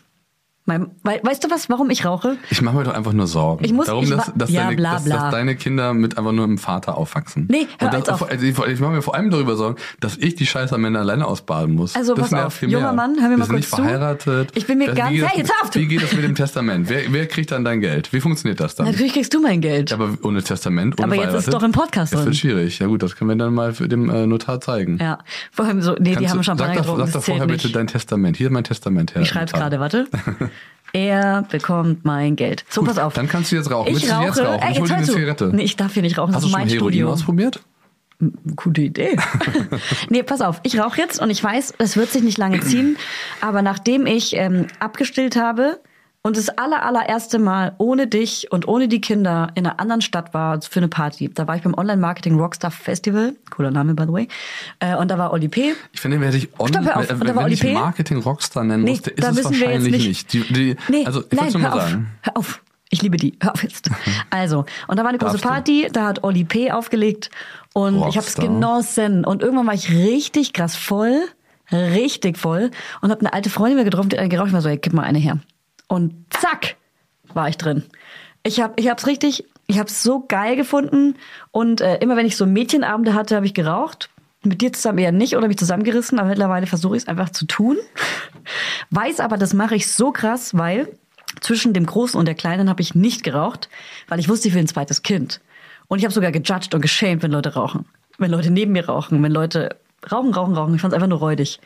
[0.68, 2.36] Mein, weil, weißt du was, warum ich rauche?
[2.50, 3.64] Ich mache mir doch einfach nur Sorgen.
[3.64, 5.16] Ich muss- Darum, ich dass, dass, ja, deine, bla, dass, bla.
[5.16, 7.48] dass deine Kinder mit einfach nur einem Vater aufwachsen.
[7.50, 8.30] Nee, hör Und das, auf.
[8.30, 11.00] also ich, ich mache mir vor allem darüber Sorgen, dass ich die Scheiße am Ende
[11.00, 11.96] alleine ausbaden muss.
[11.96, 12.92] Also, das pass auf, junger.
[12.92, 13.76] Mann, hör mir Wir mal kurz nicht zu.
[13.76, 14.50] verheiratet.
[14.54, 16.34] Ich bin mir Das- ganz- wie geht Hey, jetzt du- Wie geht das mit dem
[16.34, 16.88] Testament?
[16.90, 18.12] Wer, wer kriegt dann dein Geld?
[18.12, 18.86] Wie funktioniert das dann?
[18.86, 19.90] Natürlich kriegst du mein Geld.
[19.94, 21.54] Aber ohne Testament, ohne Aber jetzt ist verheiratet?
[21.54, 22.78] doch im Podcast Das wird schwierig.
[22.78, 24.98] Ja gut, das können wir dann mal für dem äh, Notar zeigen.
[25.00, 25.18] Ja,
[25.50, 28.36] vor allem so, nee, die Kannst haben du- Champagner sag doch, vorher bitte dein Testament.
[28.36, 30.06] Hier ist mein Testament, Herr ich schreib's gerade, warte.
[30.92, 32.64] Er bekommt mein Geld.
[32.68, 33.12] So, Gut, pass auf.
[33.14, 33.88] Dann kannst du jetzt rauchen.
[33.88, 34.24] Ich Willst du rauche.
[34.26, 34.60] jetzt rauchen?
[34.62, 35.06] Ey, Ich hol dir eine.
[35.06, 35.50] Zigarette.
[35.52, 36.34] Nee, ich darf hier nicht rauchen.
[36.34, 37.12] Hast das du ist schon mein Heroin Studio.
[37.12, 37.60] ausprobiert?
[38.56, 39.16] Gute Idee.
[40.08, 42.96] nee, pass auf, ich rauche jetzt und ich weiß, es wird sich nicht lange ziehen,
[43.40, 45.78] aber nachdem ich ähm, abgestillt habe
[46.22, 50.34] und das aller, allererste Mal ohne dich und ohne die Kinder in einer anderen Stadt
[50.34, 54.12] war für eine Party, da war ich beim Online-Marketing Rockstar Festival, cooler Name by the
[54.12, 54.28] way,
[54.80, 55.74] äh, und da war Oli P.
[55.92, 57.08] Ich finde, wer dich Stopp, hör auf.
[57.10, 57.72] online, Und da war wenn Oli ich P.
[57.72, 60.34] Marketing Rockstar nennen Nee, musste, ist da es müssen wir jetzt wahrscheinlich nicht.
[60.34, 60.48] nicht.
[60.48, 62.06] Die, die, Nee, also ich nein, nur hör mal auf, sagen.
[62.22, 62.62] hör auf.
[62.90, 63.34] Ich liebe die.
[63.42, 63.90] Hör auf jetzt.
[64.30, 65.38] Also, und da war eine große.
[65.38, 66.70] Party, da hat Oli P.
[66.72, 67.30] aufgelegt
[67.74, 68.46] und ich habe es Rockstar.
[68.46, 69.24] genossen.
[69.26, 71.20] Und irgendwann war ich richtig krass voll,
[71.70, 72.70] richtig voll
[73.02, 75.02] und habe eine alte Freundin mir getroffen, die geraucht und war so, hey, gib mal
[75.02, 75.38] eine her.
[75.88, 76.76] Und zack,
[77.34, 77.84] war ich drin.
[78.42, 81.16] Ich habe ich hab's richtig, ich hab's so geil gefunden
[81.50, 84.10] und äh, immer wenn ich so Mädchenabende hatte, habe ich geraucht.
[84.44, 87.44] Mit dir zusammen eher nicht oder mich zusammengerissen, aber mittlerweile versuche ich es einfach zu
[87.46, 87.76] tun.
[88.90, 90.88] Weiß aber, das mache ich so krass, weil
[91.40, 93.68] zwischen dem Großen und der Kleinen habe ich nicht geraucht,
[94.06, 95.40] weil ich wusste, ich will ein zweites Kind.
[95.88, 97.86] Und ich habe sogar gejudged und geschämt, wenn Leute rauchen.
[98.18, 99.76] Wenn Leute neben mir rauchen, wenn Leute
[100.10, 100.74] rauchen, rauchen, rauchen.
[100.74, 101.60] Ich fand es einfach nur räudig.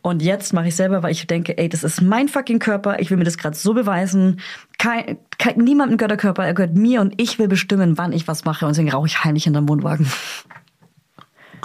[0.00, 3.00] Und jetzt mache ich selber, weil ich denke, ey, das ist mein fucking Körper.
[3.00, 4.40] Ich will mir das gerade so beweisen.
[4.78, 8.28] Kein, kein, niemandem gehört der Körper, er gehört mir und ich will bestimmen, wann ich
[8.28, 8.64] was mache.
[8.64, 10.06] Und deswegen rauche ich heimlich in der Wohnwagen.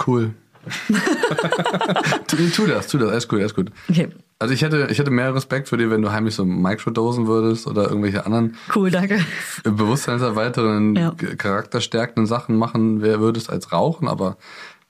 [0.04, 0.34] Cool.
[2.26, 3.70] tu, tu das, tu das, alles gut, alles gut.
[3.88, 4.08] Okay,
[4.38, 7.66] Also ich hätte, ich hätte mehr Respekt für dir, wenn du heimlich so Microdosen würdest
[7.66, 9.20] oder irgendwelche anderen cool, danke.
[9.64, 11.12] bewusstseinserweiternden, Ja.
[11.36, 14.36] charakterstärkenden Sachen machen wer- würdest als Rauchen, aber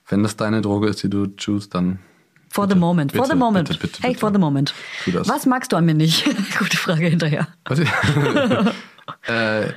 [0.07, 1.99] wenn das deine Droge ist, die du choose, dann
[2.55, 3.67] For the Bitte, moment, for bitte, the moment.
[3.67, 4.73] bitte, bitte, hey, for the moment.
[5.25, 6.23] Was magst du an mir nicht?
[6.57, 7.47] Gute Frage hinterher.
[9.27, 9.71] Äh,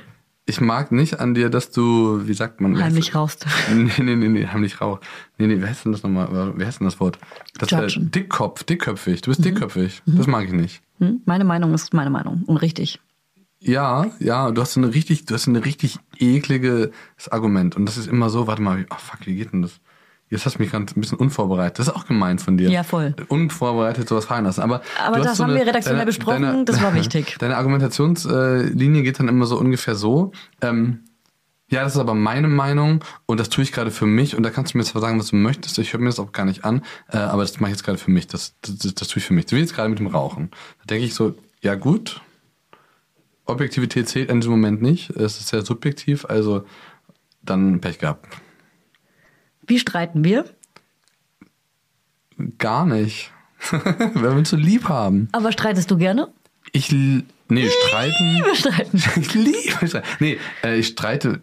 [0.45, 2.81] ich mag nicht an dir, dass du, wie sagt man?
[2.81, 3.45] Heimlich rauchst.
[3.71, 4.99] Nee, nee, nee, nee, heimlich rauch.
[5.37, 6.53] Nee, nee, wie heißt denn das nochmal?
[6.57, 7.19] Wie heißt denn das Wort?
[7.59, 7.87] Das, äh.
[7.99, 9.21] Dickkopf, dickköpfig.
[9.21, 10.01] Du bist dickköpfig.
[10.07, 10.81] Das mag ich nicht.
[10.99, 11.21] Hm?
[11.25, 12.99] Meine Meinung ist meine Meinung und richtig.
[13.59, 16.91] Ja, ja, du hast so eine richtig, du hast so eine richtig ekliges
[17.29, 17.75] Argument.
[17.75, 19.79] Und das ist immer so, warte mal, oh fuck, wie geht denn das?
[20.29, 21.79] Jetzt hast du mich gerade ein bisschen unvorbereitet.
[21.79, 22.69] Das ist auch gemein von dir.
[22.69, 23.15] Ja, voll.
[23.29, 24.61] Unvorbereitet sowas fallen lassen.
[24.61, 27.35] Aber, Aber das so haben eine- wir redaktionell besprochen, das war wichtig.
[27.39, 30.31] Deine Argumentationslinie geht dann immer so ungefähr so.
[30.61, 30.99] Ähm,
[31.71, 34.49] ja, das ist aber meine Meinung und das tue ich gerade für mich und da
[34.49, 36.65] kannst du mir zwar sagen, was du möchtest, ich höre mir das auch gar nicht
[36.65, 39.19] an, äh, aber das mache ich jetzt gerade für mich, das, das, das, das tue
[39.19, 39.47] ich für mich.
[39.47, 40.49] So wie jetzt gerade mit dem Rauchen.
[40.79, 42.21] Da denke ich so, ja gut,
[43.45, 46.65] Objektivität zählt in diesem Moment nicht, es ist sehr subjektiv, also
[47.43, 48.27] dann Pech gehabt.
[49.69, 50.45] Wie streiten wir?
[52.57, 53.31] Gar nicht.
[53.69, 55.29] Wer willst du lieb haben?
[55.31, 56.29] Aber streitest du gerne?
[56.71, 58.41] Ich, nee, streiten.
[58.43, 59.03] Wir streiten.
[59.21, 60.05] Ich liebe Streit.
[60.19, 61.41] Nee, äh, ich streite.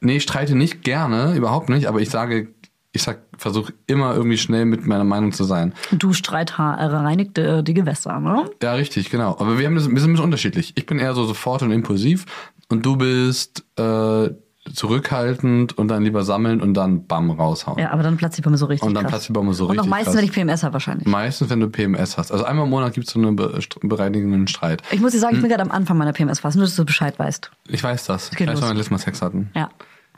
[0.00, 2.48] Nee, ich streite nicht gerne, überhaupt nicht, aber ich sage,
[2.92, 5.72] ich sag, versuche immer irgendwie schnell mit meiner Meinung zu sein.
[5.90, 8.50] Du Streithaar reinigt äh, die Gewässer, ne?
[8.62, 9.38] Ja, richtig, genau.
[9.38, 10.72] Aber wir, haben das, wir sind ein bisschen unterschiedlich.
[10.76, 12.26] Ich bin eher so sofort und impulsiv
[12.68, 14.28] und du bist äh,
[14.72, 17.78] zurückhaltend und dann lieber sammeln und dann bam raushauen.
[17.78, 19.12] Ja, aber dann platzt die Bombe so richtig Und dann krass.
[19.12, 20.16] platzt die Bombe so Und auch richtig meistens, krass.
[20.22, 21.06] wenn ich PMS habe wahrscheinlich.
[21.06, 22.32] Meistens, wenn du PMS hast.
[22.32, 24.82] Also einmal im Monat gibt es so einen be bereinigenden Streit.
[24.90, 25.48] Ich muss dir sagen, ich Hm.
[25.48, 27.50] bin gerade am Anfang meiner PMS-Phase, nur dass du Bescheid weißt.
[27.68, 28.30] Ich weiß das.
[28.32, 29.50] Ich weiß, wann wir letztes Mal Sex hatten.
[29.54, 29.68] Ja.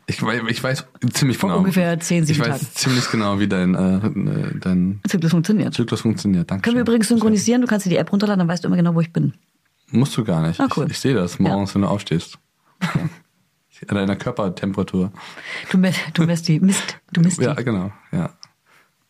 [0.09, 1.59] Ich, ich weiß ziemlich Vor genau.
[1.59, 2.67] ungefähr 10, Ich 7 weiß Tagen.
[2.75, 5.75] ziemlich genau, wie dein, äh, dein Zyklus funktioniert.
[5.75, 6.49] Zyklus funktioniert.
[6.49, 6.63] Danke.
[6.63, 8.95] Können wir übrigens synchronisieren, du kannst dir die App runterladen, dann weißt du immer genau,
[8.95, 9.33] wo ich bin.
[9.91, 10.61] Musst du gar nicht.
[10.61, 10.85] Ah, cool.
[10.87, 12.39] Ich, ich sehe das morgens, wenn du aufstehst.
[13.89, 15.13] An deiner Körpertemperatur.
[15.71, 15.79] Du,
[16.15, 16.61] du misst die.
[16.61, 16.99] Mist.
[17.13, 17.65] Du misst Ja, die.
[17.65, 17.93] genau.
[18.13, 18.31] Ja.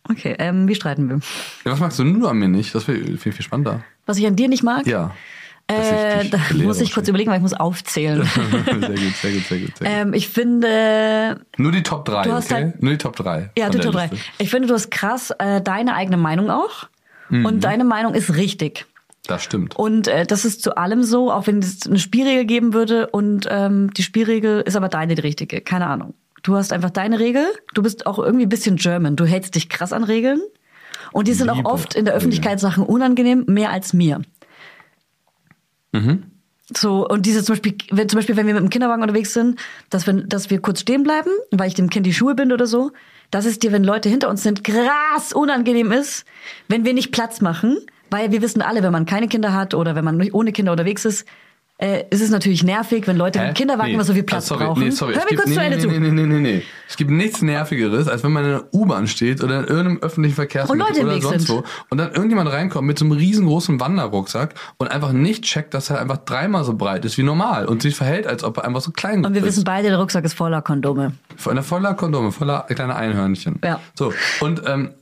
[0.09, 1.17] Okay, ähm, wie streiten wir?
[1.65, 1.73] ja.
[1.73, 2.75] Was magst du nur an mir nicht?
[2.75, 3.83] Das wäre viel, viel spannender.
[4.07, 4.87] Was ich an dir nicht mag?
[4.87, 5.13] Ja.
[5.69, 8.23] Äh, da muss ich kurz überlegen, weil ich muss aufzählen.
[8.25, 9.81] sehr gut, sehr gut, sehr gut, sehr gut.
[9.83, 12.65] ähm, ich finde, Nur die Top 3, Du hast okay?
[12.67, 13.51] halt- Nur die Top 3.
[13.59, 14.11] ja, du Top 3.
[14.39, 16.87] Ich finde, du hast krass äh, deine eigene Meinung auch.
[17.31, 17.47] Mhm.
[17.47, 18.87] Und deine Meinung ist richtig.
[19.27, 19.77] Das stimmt.
[19.77, 23.47] Und äh, das ist zu allem so, auch wenn es eine Spielregel geben würde und
[23.51, 25.61] ähm, die Spielregel ist aber deine die richtige.
[25.61, 26.15] Keine Ahnung.
[26.43, 27.45] Du hast einfach deine Regel.
[27.75, 29.17] Du bist auch irgendwie ein bisschen German.
[29.17, 30.41] Du hältst dich krass an Regeln.
[31.13, 32.15] Und die sind auch Liebe oft in der.
[32.15, 34.23] Öffentlichkeit Sachen unangenehm, mehr als mir.
[35.93, 36.25] Mhm.
[36.77, 39.59] So, und diese zum Beispiel, wenn, zum Beispiel, wenn wir mit dem Kinderwagen unterwegs sind,
[39.89, 42.67] dass wir, dass wir kurz stehen bleiben, weil ich dem Kind die Schuhe binde oder
[42.67, 42.91] so,
[43.31, 46.25] dass es dir, wenn Leute hinter uns sind, krass unangenehm ist,
[46.69, 47.79] wenn wir nicht Platz machen,
[48.17, 51.05] weil wir wissen alle, wenn man keine Kinder hat oder wenn man ohne Kinder unterwegs
[51.05, 51.27] ist,
[51.79, 53.49] äh, ist es natürlich nervig, wenn Leute Hä?
[53.49, 53.95] mit Kinderwagen Nee.
[53.97, 54.83] immer so viel Platz Ah, sorry, brauchen.
[54.83, 55.13] Nee, sorry.
[55.13, 55.89] Hör mir gibt, kurz nee, zu Ende nee, zu.
[55.91, 56.63] nee, nee, nee, nee.
[56.89, 60.35] Es gibt nichts Nervigeres, als wenn man in einer U-Bahn steht oder in irgendeinem öffentlichen
[60.37, 65.13] Verkehrsmittel oder sonst wo und dann irgendjemand reinkommt mit so einem riesengroßen Wanderrucksack und einfach
[65.13, 68.43] nicht checkt, dass er einfach dreimal so breit ist wie normal und sich verhält, als
[68.43, 69.49] ob er einfach so klein Und wir ist.
[69.49, 71.13] wissen beide, der Rucksack ist voller Kondome.
[71.37, 73.59] Voller voller Kondome, voller kleiner Einhörnchen.
[73.63, 73.81] Ja.
[73.95, 74.93] So, und ähm,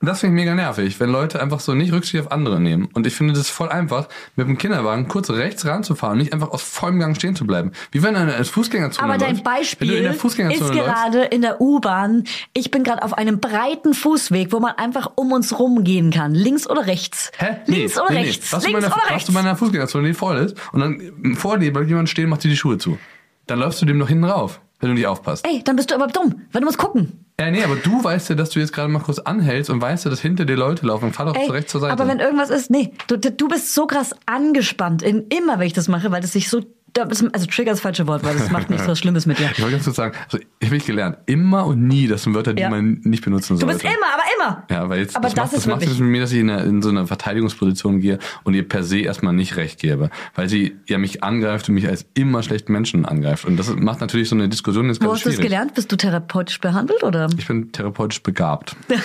[0.00, 2.88] das finde ich mega nervig, wenn Leute einfach so nicht Rücksicht auf andere nehmen.
[2.92, 6.50] Und ich finde das voll einfach, mit dem Kinderwagen kurz rechts ranzufahren und nicht einfach
[6.50, 7.72] aus vollem Gang stehen zu bleiben.
[7.92, 9.44] Wie wenn eine Fußgängerzone Aber dein läuft.
[9.44, 12.24] Beispiel in der ist Fußgängerzone läufst, gerade in der U-Bahn.
[12.52, 16.34] Ich bin gerade auf einem breiten Fußweg, wo man einfach um uns rumgehen kann.
[16.34, 17.32] Links oder rechts.
[17.38, 17.56] Hä?
[17.64, 18.26] Links Nee, oder nee, nee.
[18.26, 18.50] rechts.
[18.50, 19.26] Du Links bei einer, oder rechts.
[19.26, 22.44] du bei einer Fußgängerzone, die voll ist, und dann vor dir bleibt jemand stehen macht
[22.44, 22.98] dir die Schuhe zu.
[23.46, 25.46] Dann läufst du dem noch hinten rauf, wenn du nicht aufpasst.
[25.46, 27.24] Ey, dann bist du aber dumm, weil du musst gucken.
[27.38, 30.04] Ja, nee, aber du weißt ja, dass du jetzt gerade mal kurz anhältst und weißt
[30.06, 31.12] ja, dass hinter dir Leute laufen.
[31.12, 31.92] Fahr doch Ey, zu rechts zur Seite.
[31.92, 35.74] aber wenn irgendwas ist, nee, du, du bist so krass angespannt, in, immer wenn ich
[35.74, 36.62] das mache, weil das sich so,
[37.04, 39.50] also Trigger ist das falsche Wort, weil das macht nichts was Schlimmes mit dir.
[39.52, 42.54] ich wollte ganz kurz sagen, also ich habe gelernt, immer und nie, das sind Wörter,
[42.54, 42.70] die Ja.
[42.70, 43.74] man nicht benutzen Du sollte.
[43.74, 44.64] bist immer, aber immer.
[44.70, 46.40] Ja, weil jetzt, Aber das, das macht, ist das macht es mit mir, dass ich
[46.40, 50.10] in, eine, in so eine Verteidigungsposition gehe und ihr per se erstmal nicht recht gebe.
[50.34, 53.44] Weil sie ja mich angreift und mich als immer schlechten Menschen angreift.
[53.44, 55.74] Und das macht natürlich so eine Diskussion jetzt Wo ganz hast du das gelernt?
[55.74, 57.28] Bist du therapeutisch behandelt oder?
[57.36, 58.76] Ich bin therapeutisch begabt.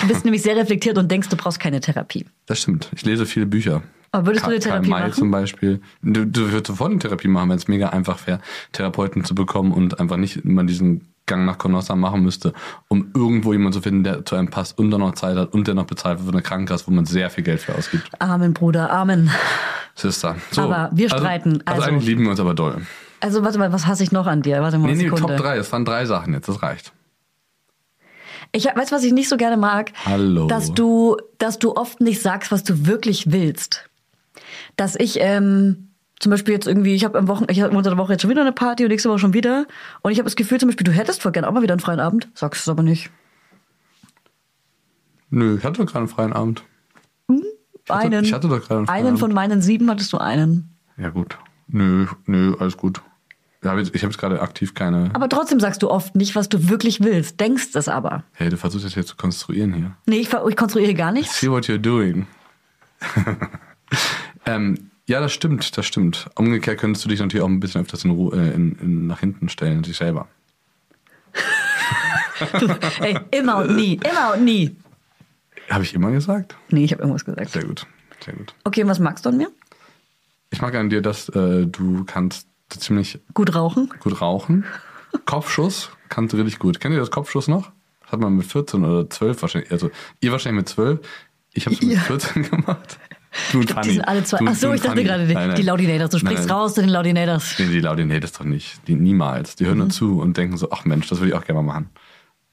[0.00, 2.26] Du bist nämlich sehr reflektiert und denkst, du brauchst keine Therapie.
[2.46, 2.90] Das stimmt.
[2.94, 3.82] Ich lese viele Bücher.
[4.12, 5.12] Aber würdest du eine Therapie May machen?
[5.14, 5.80] zum Beispiel.
[6.02, 8.40] Du, du würdest sofort eine Therapie machen, wenn es mega einfach wäre,
[8.72, 12.52] Therapeuten zu bekommen und einfach nicht immer diesen Gang nach Canossa machen müsste,
[12.88, 15.66] um irgendwo jemanden zu finden, der zu einem passt und dann noch Zeit hat und
[15.66, 18.10] der noch bezahlt wird von einer Krankenkasse, wo man sehr viel Geld für ausgibt.
[18.20, 19.30] Amen, Bruder, Amen.
[19.94, 20.36] Sister.
[20.50, 22.82] So, Aber wir streiten, Also, also also- eigentlich lieben wir uns aber doll.
[23.20, 24.60] Also warte mal, was hasse ich noch an dir?
[24.62, 25.36] Warte mal Nee, eine nee, Sekunde.
[25.36, 25.56] Top 3.
[25.56, 26.48] Das waren drei Sachen jetzt.
[26.48, 26.92] Das reicht.
[28.50, 29.92] Ich weißt du, was ich nicht so gerne mag?
[30.04, 30.46] Hallo.
[30.48, 33.88] Dass du, dass du oft nicht sagst, was du wirklich willst.
[34.76, 37.98] Dass ich ähm, zum Beispiel jetzt irgendwie, ich habe am Wochen, ich habe unter der
[37.98, 39.66] Woche jetzt schon wieder eine Party und nächste Woche schon wieder.
[40.02, 41.80] Und ich habe das Gefühl zum Beispiel, du hättest voll gerne auch mal wieder einen
[41.80, 42.28] freien Abend.
[42.34, 43.10] Sagst es aber nicht.
[45.30, 46.62] Nö, ich hatte doch gerade einen freien Abend.
[47.28, 48.24] Ich hatte, einen.
[48.24, 49.20] Ich hatte doch gerade einen freien einen Abend.
[49.20, 50.76] von meinen sieben hattest du einen.
[50.96, 51.38] Ja, gut.
[51.68, 53.00] Nö, nö, alles gut.
[53.60, 55.10] Ich habe jetzt, hab jetzt gerade aktiv keine.
[55.14, 57.40] Aber trotzdem sagst du oft nicht, was du wirklich willst.
[57.40, 58.24] Denkst es aber.
[58.32, 59.96] Hey, du versuchst das hier zu konstruieren hier.
[60.06, 61.40] Nee, ich, ich konstruiere gar nichts.
[61.40, 62.26] See what you're doing.
[64.46, 66.28] ähm, ja, das stimmt, das stimmt.
[66.36, 69.20] Umgekehrt könntest du dich natürlich auch ein bisschen öfters in Ruhe, äh, in, in, nach
[69.20, 70.28] hinten stellen, sich selber.
[73.00, 73.94] Ey, immer und nie.
[74.08, 74.76] Immer und nie.
[75.70, 76.56] Habe ich immer gesagt?
[76.70, 77.50] Nee, ich habe irgendwas gesagt.
[77.50, 77.86] Sehr gut,
[78.24, 78.54] sehr gut.
[78.64, 79.50] Okay, und was magst du an mir?
[80.50, 83.90] Ich mag an dir, dass äh, du kannst ziemlich Gut rauchen?
[84.00, 84.64] gut rauchen.
[85.24, 86.80] Kopfschuss kannst du richtig gut.
[86.80, 87.70] Kennt ihr das Kopfschuss noch?
[88.02, 89.72] Das hat man mit 14 oder 12 wahrscheinlich.
[89.72, 89.90] Also
[90.20, 91.00] ihr wahrscheinlich mit 12.
[91.52, 92.00] Ich habe es mit Ja.
[92.06, 92.98] 14 gemacht.
[93.52, 94.38] Du und Die sind alle zwei.
[94.38, 95.56] Du- Ach so, ich dachte gerade, die, Nein, nein.
[95.56, 96.10] die Laudinators.
[96.10, 97.54] Du sprichst Nein, raus zu den Laudinators.
[97.58, 98.86] Nee, die Laudinators doch nicht.
[98.88, 99.56] Die niemals.
[99.56, 101.72] Die hören nur zu und denken so, ach Mensch, das würde ich auch gerne mal
[101.74, 101.90] machen.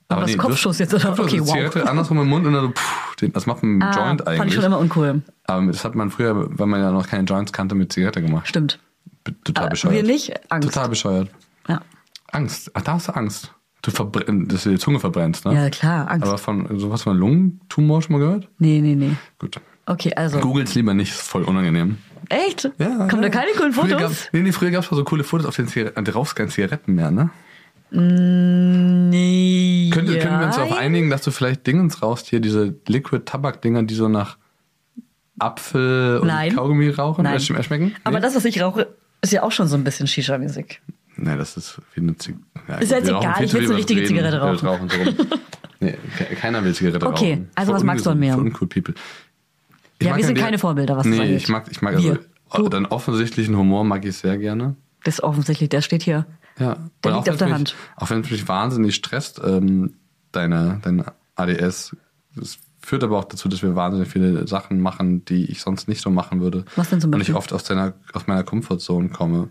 [0.07, 1.13] Aber was, du Kopfschuss hast- jetzt, oder?
[1.15, 1.47] Kopfschuss, Okay, wow.
[1.53, 3.95] Zigarette andersrum im Mund und dann so, pff, den, das macht man mit dem Ah,
[4.07, 4.38] Joint eigentlich.
[4.39, 5.21] fand ich schon immer uncool.
[5.45, 8.47] Aber das hat man früher, weil man ja noch keine Joints kannte, mit Zigarette gemacht.
[8.47, 8.80] Stimmt.
[9.23, 9.95] B- Total Äh, bescheuert.
[9.95, 10.34] wir nicht?
[10.51, 10.67] Angst.
[10.69, 11.30] Total bescheuert.
[11.67, 11.82] Ja,
[12.32, 12.71] Angst.
[12.73, 13.53] Ach, da hast du Angst.
[13.82, 15.53] Du dass du die Zunge verbrennst, ne?
[15.55, 16.27] ja klar, Angst.
[16.27, 18.49] Aber von sowas von Lungentumor schon mal gehört?
[18.57, 19.11] nee, nee, nee.
[19.39, 19.59] Gut.
[19.90, 20.40] Okay, also.
[20.40, 21.98] Googles lieber nicht, ist voll unangenehm.
[22.30, 22.70] Echt?
[22.78, 23.30] Ja, Kommen da ja.
[23.30, 24.02] keine coolen Früher Fotos?
[24.02, 26.06] gab's, nee, nee, früher gab es so coole Fotos auf den Zigaretten.
[26.06, 27.32] Du rauchst keine Zigaretten mehr, ne?
[27.92, 29.90] Nee.
[29.92, 30.24] Könnte, ja.
[30.24, 34.08] Können wir uns darauf einigen, dass du vielleicht Dingens rauchst, hier diese Liquid-Tabak-Dinger, die so
[34.08, 34.38] nach
[35.40, 36.56] Apfel und Nein.
[36.56, 37.36] Kaugummi rauchen, Nein.
[37.36, 37.96] äh, schm- schmecken?
[38.04, 38.24] Aber Nee?
[38.24, 38.88] das, was ich rauche,
[39.22, 40.80] ist ja auch schon so ein bisschen Shisha-mäßig.
[41.16, 42.46] Nee, das ist wie eine Zigarette.
[42.68, 44.04] Ja, Ist jetzt egal, ich will so was richtige.
[44.06, 44.68] Zigarette rauchen.
[44.68, 44.88] rauchen
[45.80, 47.50] nee, ke- keiner will Zigarette Okay, rauchen.
[47.56, 48.38] also Voll was magst du an mir?
[48.38, 48.94] uncool people.
[50.00, 51.38] Ich Ja, wir sind keine Vorbilder, was das Nee, angeht.
[51.38, 52.20] ich mag, ich mag also, Wir.
[52.56, 52.68] Du.
[52.70, 54.76] deinen offensichtlichen Humor mag ich sehr gerne.
[55.04, 56.26] Das ist offensichtlich, der steht hier.
[56.58, 56.78] Ja.
[57.04, 57.60] Der liegt auf der wenn's Hand.
[57.76, 59.93] Mich, auch wenn es mich wahnsinnig stresst, ähm,
[60.32, 61.95] deine, deine ADS,
[62.36, 66.02] das führt aber auch dazu, dass wir wahnsinnig viele Sachen machen, die ich sonst nicht
[66.02, 66.66] so machen würde.
[66.76, 67.36] Was denn zum Und ich Beispiel?
[67.36, 69.50] oft aus, deiner, aus meiner Comfortzone komme.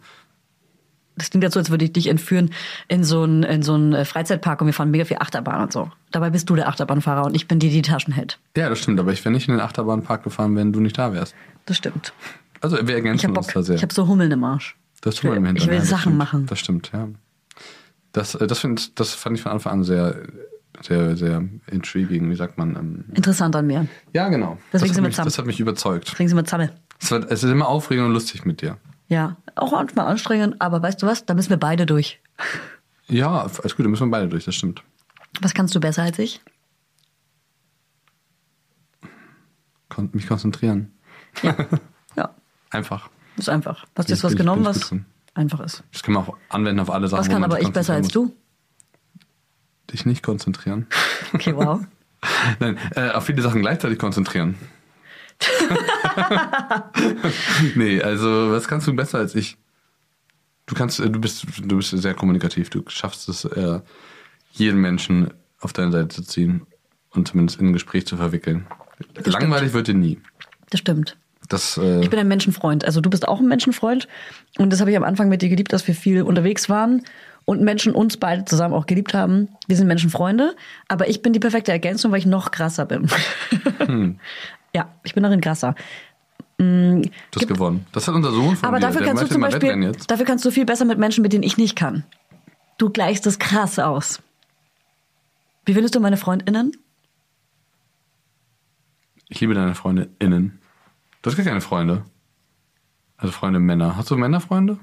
[1.18, 2.50] Das klingt jetzt so, als würde ich dich entführen
[2.88, 5.72] in so einen, in so einen äh, Freizeitpark und wir fahren mega viel Achterbahn und
[5.72, 5.90] so.
[6.12, 8.38] Dabei bist du der Achterbahnfahrer und ich bin die, die Taschen hält.
[8.56, 11.12] Ja, das stimmt, aber ich wäre nicht in den Achterbahnpark gefahren, wenn du nicht da
[11.12, 11.34] wärst.
[11.66, 12.12] Das stimmt.
[12.60, 13.76] Also wir Ich ergänzen uns da sehr.
[13.76, 14.76] Ich habe so Hummeln im Arsch.
[15.02, 16.16] das tun wir im ich Hintern, will ja, Sachen stimmt.
[16.18, 16.46] machen.
[16.46, 17.08] Das stimmt, ja.
[18.12, 20.16] Das, äh, das, find, das fand ich von Anfang an sehr,
[20.82, 22.74] sehr, sehr intriguing, wie sagt man.
[22.76, 23.86] Ähm, Interessant an mir.
[24.14, 24.58] ja, genau.
[24.72, 25.24] Deswegen das, sind hat wir zusammen.
[25.26, 26.08] das hat mich überzeugt.
[26.12, 26.70] Deswegen sind wir zusammen.
[27.00, 28.76] Es, wird, es ist immer aufregend und lustig mit dir.
[29.08, 31.24] Ja, auch manchmal anstrengend, aber weißt du was?
[31.26, 32.20] Da müssen wir beide durch.
[33.08, 34.82] Ja, alles gut, da müssen wir beide durch, das stimmt.
[35.40, 36.40] Was kannst du besser als ich?
[39.88, 40.92] Kon mich konzentrieren.
[41.42, 41.54] Ja,
[42.70, 43.08] Einfach.
[43.36, 43.86] ist einfach.
[43.96, 44.94] Hast du jetzt was bin genommen, was
[45.34, 45.82] einfach ist.
[45.92, 47.20] Das kann man auch anwenden auf alle Sachen.
[47.20, 48.34] Was kann aber ich besser als du?
[49.92, 50.86] Dich nicht konzentrieren.
[51.34, 51.80] Okay, wow.
[52.58, 54.54] Nein, äh, auf viele Sachen gleichzeitig konzentrieren.
[57.74, 59.56] nee, also was kannst du besser als ich?
[60.66, 62.70] Du kannst, äh, du bist, du bist sehr kommunikativ.
[62.70, 63.80] Du schaffst es, äh,
[64.52, 66.62] jeden Menschen auf deine Seite zu ziehen.
[67.10, 68.66] und zumindest in ein Gespräch zu verwickeln.
[69.24, 70.20] Langweilig wird dir nie.
[70.70, 71.16] Das stimmt.
[71.48, 72.84] Das, äh, Ich bin ein Menschenfreund.
[72.84, 74.06] Also du bist auch ein Menschenfreund.
[74.58, 77.02] Und das habe ich am Anfang mit dir geliebt, dass wir viel unterwegs waren
[77.46, 79.48] und Menschen uns beide zusammen auch geliebt haben.
[79.66, 80.54] Wir sind Menschenfreunde.
[80.86, 83.08] Aber ich bin die perfekte Ergänzung, weil ich noch krasser bin.
[84.74, 85.74] ja, ich bin darin krasser.
[86.58, 87.02] du
[87.34, 87.86] hast gewonnen.
[87.92, 88.86] Das hat unser Sohn von Aber dir.
[88.86, 91.44] dafür der kannst du zum Beispiel, dafür kannst du viel besser mit Menschen, mit denen
[91.44, 92.04] ich nicht kann.
[92.78, 94.20] Du gleichst das krass aus.
[95.64, 96.72] Wie findest du meine FreundInnen?
[99.28, 100.58] Ich liebe deine Freunde innen.
[101.22, 102.04] Du hast gar keine Freunde.
[103.18, 103.96] Also Freunde Männer.
[103.96, 104.78] Hast du Männerfreunde?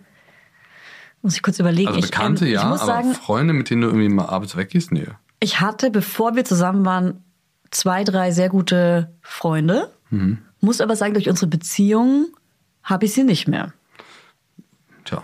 [1.22, 1.88] Muss ich kurz überlegen.
[1.88, 4.56] Also ich, Bekannte ähm, ja, ich aber sagen, Freunde, mit denen du irgendwie mal abends
[4.56, 4.92] weggehst?
[4.92, 5.08] Nee.
[5.40, 7.25] ich hatte, bevor wir zusammen waren,
[7.72, 9.92] zwei, drei sehr gute Freunde.
[10.10, 10.40] Mhm.
[10.62, 12.28] Muss aber sagen, durch unsere Beziehung
[12.84, 13.74] habe ich sie nicht mehr.
[15.04, 15.24] Tja.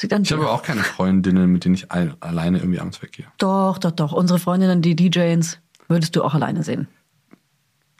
[0.00, 3.26] Ich habe auch keine Freundinnen, mit denen ich all, alleine irgendwie abends weggehe.
[3.38, 4.12] Doch, doch, doch.
[4.12, 6.86] Unsere Freundinnen, die DJs, würdest du auch alleine sehen.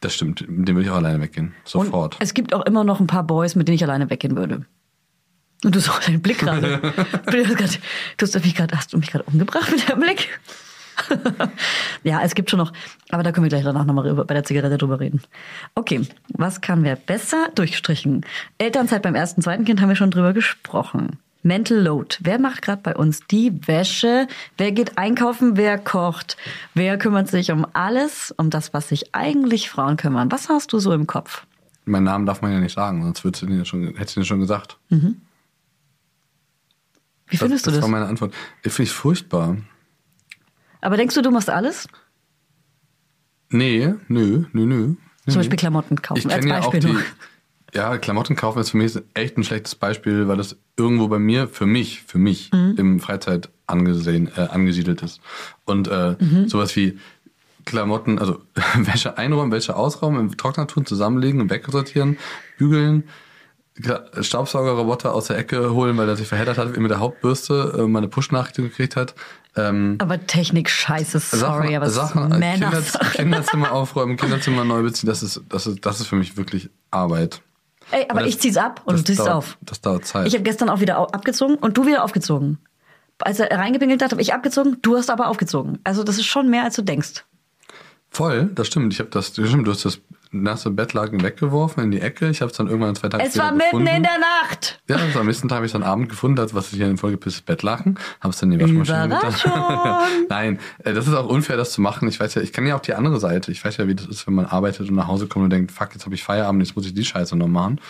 [0.00, 0.42] Das stimmt.
[0.42, 1.54] Mit denen würde ich auch alleine weggehen.
[1.64, 2.14] Sofort.
[2.14, 4.64] Und es gibt auch immer noch ein paar Boys, mit denen ich alleine weggehen würde.
[5.64, 6.78] Und du hast deinen Blick gerade.
[7.26, 10.28] du hast, mich grad, hast du mich gerade umgebracht mit deinem Blick?
[12.02, 12.72] ja, es gibt schon noch,
[13.10, 15.22] aber da können wir gleich danach nochmal bei der Zigarette drüber reden.
[15.74, 18.24] Okay, was kann wer besser durchstrichen?
[18.58, 21.18] Elternzeit beim ersten, zweiten Kind haben wir schon drüber gesprochen.
[21.42, 22.16] Mental Load.
[22.20, 24.26] Wer macht gerade bei uns die Wäsche?
[24.56, 25.56] Wer geht einkaufen?
[25.56, 26.36] Wer kocht?
[26.74, 30.32] Wer kümmert sich um alles, um das, was sich eigentlich Frauen kümmern?
[30.32, 31.46] Was hast du so im Kopf?
[31.84, 34.20] Meinen Namen darf man ja nicht sagen, sonst würdest du den ja schon, hättest du
[34.20, 34.76] den schon gesagt.
[37.28, 37.82] Wie findest das, du das das?
[37.82, 38.34] war meine Antwort.
[38.62, 39.56] Ich finde ich furchtbar.
[40.80, 41.88] Aber denkst du, du machst alles?
[43.50, 44.94] Nee, nö, nö, nö.
[45.26, 46.18] Zum Beispiel Klamotten kaufen.
[46.18, 46.98] Ich als kenne ja auch Beispiel die.
[47.74, 51.48] Ja, Klamotten kaufen ist für mich echt ein schlechtes Beispiel, weil das irgendwo bei mir,
[51.48, 52.74] für mich, für mich Mhm.
[52.78, 55.20] im Freizeit angesehen, äh, angesiedelt ist.
[55.66, 56.48] Und äh, Mhm.
[56.48, 56.98] sowas wie
[57.66, 58.40] Klamotten, also
[58.74, 62.16] Wäsche einräumen, Wäsche ausräumen, im Trockner tun, zusammenlegen und wegsortieren,
[62.56, 63.04] bügeln,
[64.20, 67.98] Staubsaugerroboter aus der Ecke holen, weil er sich verheddert hat, mit der Hauptbürste äh, mal
[67.98, 69.14] eine Push-Nachricht gekriegt hat.
[69.56, 72.82] Ähm, Aber Technik scheiße, sorry, Sachen, aber Sachen, ist Kinder, Männer.
[73.12, 77.40] Kinderzimmer aufräumen, Kinderzimmer neu beziehen, das ist, das ist, das ist für mich wirklich Arbeit.
[77.90, 79.58] Ey, aber das- ich zieh's ab und du ziehst dauert, auf.
[79.62, 80.26] Das dauert Zeit.
[80.26, 82.58] Ich habe gestern auch wieder abgezogen und du wieder aufgezogen.
[83.20, 85.78] Als er reingepinkelt hat, habe ich abgezogen, du hast aber aufgezogen.
[85.82, 87.24] Also das ist schon mehr, als du denkst.
[88.10, 88.92] Voll, das stimmt.
[88.92, 90.00] Ich habe das stimmt, du hast das
[90.30, 92.28] nasse Bettlaken weggeworfen in die Ecke.
[92.28, 93.86] Ich habe es dann irgendwann zwei Tage Es war mitten gefunden.
[93.88, 94.80] in der Nacht.
[94.88, 96.96] Ja, also am nächsten Tag habe ich dann Abend gefunden, das, was ich hier in
[96.98, 99.52] vollgepisstes Bettlaken, habe es dann in die Waschmaschine Überraschung.
[100.28, 102.08] Nein, äh, das ist auch unfair, das zu machen.
[102.08, 103.50] Ich weiß ja, ich kenne ja auch die andere Seite.
[103.52, 105.72] Ich weiß ja, wie das ist, wenn man arbeitet und nach Hause kommt und denkt,
[105.72, 107.80] fuck, jetzt habe ich Feierabend, jetzt muss ich die Scheiße noch machen.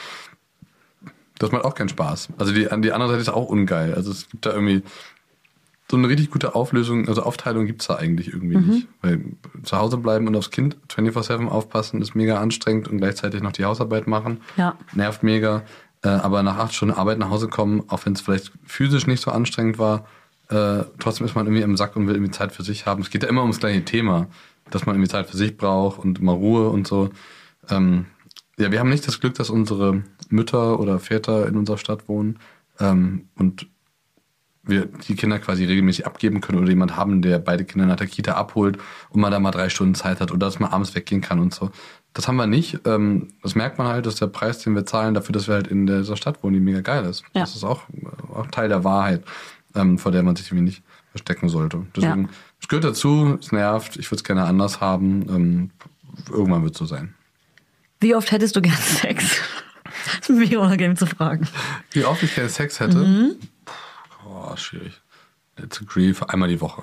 [1.39, 2.31] Das macht auch keinen Spaß.
[2.39, 3.95] Also die, die andere Seite ist auch ungeil.
[3.95, 4.83] Also es gibt da irgendwie
[5.91, 8.67] so eine richtig gute Auflösung, also Aufteilung gibt's da eigentlich irgendwie Mhm.
[8.69, 8.89] nicht.
[9.01, 9.25] Weil
[9.63, 13.65] zu Hause bleiben und aufs Kind 24-7 aufpassen ist mega anstrengend und gleichzeitig noch die
[13.65, 14.41] Hausarbeit machen.
[14.57, 14.77] Ja.
[14.95, 15.63] Nervt mega.
[16.03, 19.21] Äh, aber nach acht Stunden Arbeit nach Hause kommen, auch wenn es vielleicht physisch nicht
[19.23, 20.07] so anstrengend war,
[20.51, 23.03] äh, trotzdem ist man irgendwie im Sack und will irgendwie Zeit für sich haben.
[23.03, 24.29] Es geht ja immer ums gleiche Thema,
[24.71, 27.11] dass man irgendwie Zeit für sich braucht und mal Ruhe und so.
[27.71, 28.07] Ähm,
[28.59, 32.39] ja, wir haben nicht das Glück, dass unsere Mütter oder Väter in unserer Stadt wohnen
[32.79, 33.67] ähm, und
[34.69, 38.07] wir die Kinder quasi regelmäßig abgeben können oder jemand haben, der beide Kinder nach der
[38.07, 38.79] Kita abholt
[39.11, 41.55] und man da mal drei Stunden Zeit hat oder dass man abends weggehen kann und
[41.55, 41.71] so.
[42.15, 42.81] Das haben wir nicht.
[42.87, 45.69] Ähm, das merkt man halt, dass der Preis, den wir zahlen, dafür, dass wir halt
[45.69, 47.23] in dieser Stadt wohnen, die mega geil ist.
[47.35, 47.43] Ja.
[47.43, 47.83] Das ist auch,
[48.35, 49.23] auch Teil der Wahrheit,
[49.75, 51.87] ähm, vor der man sich irgendwie nicht verstecken sollte.
[51.97, 52.29] Deswegen, Ja.
[52.61, 55.27] es gehört dazu, es nervt, ich würde es gerne anders haben.
[55.29, 55.71] Ähm,
[56.31, 57.15] irgendwann wird es so sein.
[58.01, 59.41] Wie oft hättest du gern Sex?
[60.21, 61.47] Das ist mir unangenehm zu fragen.
[61.91, 62.99] Wie oft ich gerne Sex hätte?
[62.99, 63.37] Mhm.
[64.41, 65.01] Boah, schwierig.
[65.57, 66.83] Let's agree, für einmal die Woche.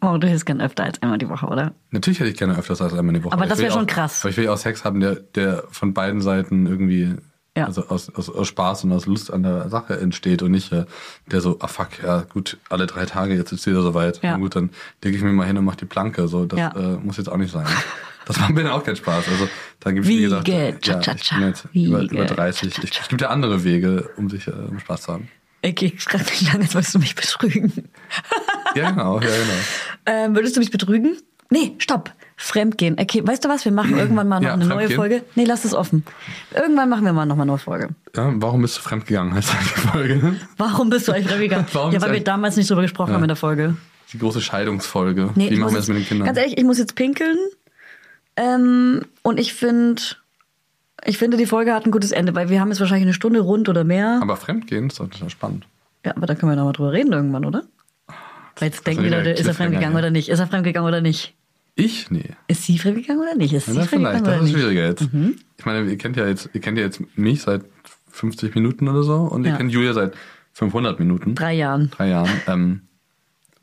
[0.00, 1.74] Oh, du hättest gern öfter als einmal die Woche, oder?
[1.90, 3.34] Natürlich hätte ich gerne öfters als einmal die Woche.
[3.34, 4.22] Aber das will wär schon auch- krass.
[4.22, 7.16] Aber ich will ja auch Sex haben, der, der von beiden Seiten irgendwie,
[7.56, 7.66] Ja.
[7.66, 10.84] also aus, aus, aus Spaß und aus Lust an der Sache entsteht und nicht äh,
[11.26, 14.22] der so, ah fuck, ja gut, alle drei Tage, jetzt ist wieder soweit.
[14.22, 14.32] Ja.
[14.32, 14.70] Na gut, dann
[15.04, 16.28] lege ich mich mal hin und mach die Planke.
[16.28, 16.70] So, das Ja.
[16.74, 17.66] äh, muss jetzt auch nicht sein.
[18.24, 19.26] Das macht mir dann auch keinen Spaß.
[19.28, 19.48] Also
[19.80, 22.74] da gibt es, wie gesagt, ja, ich bin jetzt über, Wiege, über 30.
[22.74, 23.02] cha, Ich, cha.
[23.02, 25.28] es gibt ja andere Wege, um sich äh, um Spaß zu haben.
[25.64, 27.72] Okay, ich frage mich lange, jetzt wolltest du mich betrügen.
[28.74, 29.54] Ja, genau, ja, genau.
[30.06, 31.16] Ähm, würdest du mich betrügen?
[31.50, 32.12] Nee, stopp.
[32.36, 32.96] Fremdgehen.
[33.00, 33.64] Okay, weißt du was?
[33.64, 34.90] Wir machen irgendwann mal noch Ja, eine neue.
[34.90, 35.24] Folge.
[35.34, 36.04] Nee, lass es offen.
[36.54, 37.88] Irgendwann machen wir mal noch mal eine neue Folge.
[38.14, 40.36] Ja, warum bist du fremdgegangen, heißt die Folge.
[40.58, 41.66] Warum bist du eigentlich fremdgegangen?
[41.72, 43.14] Warum ja, weil wir damals nicht drüber gesprochen Ja.
[43.14, 43.76] haben in der Folge.
[44.12, 45.30] Die große Scheidungsfolge.
[45.34, 46.26] Nee, Wie machen wir das mit den Kindern?
[46.26, 47.38] Ganz ehrlich, ich muss jetzt pinkeln.
[48.36, 50.02] Ähm, und ich finde,
[51.04, 53.40] ich finde, die Folge hat ein gutes Ende, weil wir haben jetzt wahrscheinlich eine Stunde
[53.40, 54.18] rund oder mehr.
[54.22, 55.66] Aber Fremdgehen ist doch total spannend.
[56.04, 57.64] Ja, aber da können wir noch mal drüber reden irgendwann, oder?
[58.58, 59.98] Weil jetzt denken die Leute, ist er fremdgegangen ja.
[59.98, 60.28] oder nicht?
[60.28, 61.34] Ist er fremdgegangen oder nicht?
[61.76, 62.10] Ich?
[62.10, 62.30] Nee.
[62.48, 63.52] Ist sie fremdgegangen oder nicht?
[63.52, 63.90] Ist sie Ja, vielleicht.
[63.90, 65.12] fremdgegangen Das oder ist schwieriger jetzt.
[65.12, 65.36] Mhm.
[65.58, 67.62] Ich meine, ihr kennt ja jetzt, ihr kennt ja jetzt mich seit
[68.10, 69.56] 50 Minuten oder so und ihr Ja.
[69.56, 70.14] kennt Julia seit
[70.52, 71.36] 500 Minuten.
[71.36, 71.90] Drei Jahren.
[71.90, 72.30] Drei Jahren.
[72.48, 72.80] Ähm,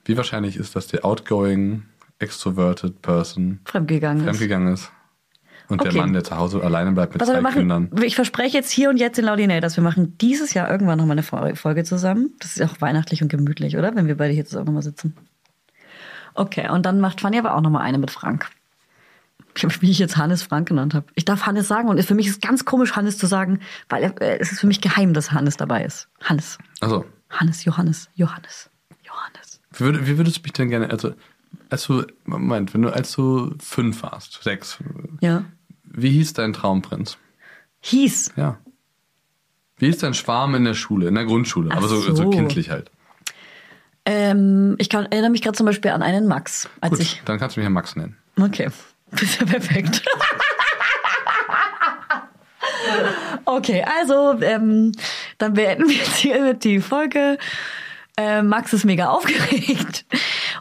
[0.06, 1.84] wie wahrscheinlich ist, dass der outgoing,
[2.20, 4.92] extroverted Person Fremdgegangen fremdgegangen ist?
[5.68, 5.92] Und Okay.
[5.92, 7.90] der Mann, der zu Hause alleine bleibt mit wir zwei machen, Kindern.
[8.04, 11.24] ich verspreche jetzt hier und jetzt in Laudinators, wir machen dieses Jahr irgendwann nochmal eine
[11.24, 12.34] Fol- Folge zusammen.
[12.40, 13.96] Das ist auch weihnachtlich und gemütlich, oder?
[13.96, 15.16] Wenn wir beide hier zusammen nochmal sitzen.
[16.34, 18.50] Okay, und dann macht Fanny aber auch nochmal eine mit Frank.
[19.58, 21.06] Ich hab, wie ich jetzt Hannes Frank genannt habe.
[21.16, 24.04] Ich darf Hannes sagen und für mich ist es ganz komisch, Hannes zu sagen, weil
[24.04, 26.10] er, äh, es ist für mich geheim, dass Hannes dabei ist.
[26.22, 26.58] Hannes.
[26.82, 28.70] Also, Hannes, Johannes, Johannes,
[29.02, 29.62] Johannes.
[29.80, 31.14] wie würdest du mich denn gerne, also,
[31.70, 34.78] als du, Moment, wenn du, als du fünf warst, sechs,
[35.22, 35.46] Ja.
[35.84, 37.18] wie hieß dein Traumprinz?
[37.82, 38.34] Hieß.
[38.36, 38.58] Ja.
[39.78, 41.70] Wie hieß dein Schwarm in der Schule, in der Grundschule?
[41.72, 42.16] Ach aber so, so.
[42.16, 42.90] so kindlich halt.
[44.06, 47.22] Ähm, ich kann, erinnere mich gerade zum Beispiel an einen Max, als Gut, ich.
[47.26, 48.16] dann kannst du mich ja Max nennen.
[48.40, 48.70] Okay,
[49.12, 50.04] das ist ja perfekt.
[53.46, 54.92] okay, also ähm,
[55.38, 57.38] dann beenden wir jetzt hier die Folge.
[58.18, 60.06] Äh, Max ist mega aufgeregt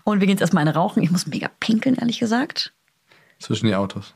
[0.05, 1.02] und wir gehen jetzt erstmal eine rauchen.
[1.02, 2.72] Ich muss mega pinkeln, ehrlich gesagt.
[3.39, 4.14] Zwischen die Autos.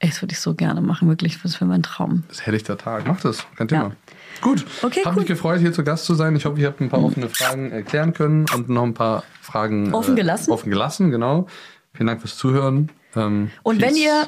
[0.00, 1.40] Ey, Das würde ich so gerne machen, wirklich.
[1.42, 2.24] Das wäre mein Traum.
[2.28, 3.06] Das ist helllichter Tag.
[3.06, 3.82] Mach das, kein Thema.
[3.84, 3.92] Ja.
[4.40, 4.64] Gut.
[4.82, 5.20] Okay, Hab cool.
[5.20, 6.34] mich gefreut, hier zu Gast zu sein.
[6.34, 9.94] Ich hoffe, ihr habt ein paar offene Fragen erklären können und noch ein paar Fragen
[9.94, 10.50] Offen äh, gelassen?
[10.50, 11.46] Offen gelassen, genau.
[11.94, 12.90] Vielen Dank fürs Zuhören.
[13.14, 14.26] Ähm, Und wenn ihr,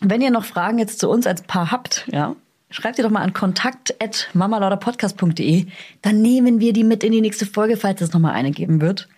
[0.00, 2.36] wenn ihr noch Fragen jetzt zu uns als Paar habt, ja,
[2.70, 5.66] schreibt ihr doch mal an kontakt.mamalauderpodcast.de.
[6.02, 9.08] Dann nehmen wir die mit in die nächste Folge, falls es nochmal eine geben wird.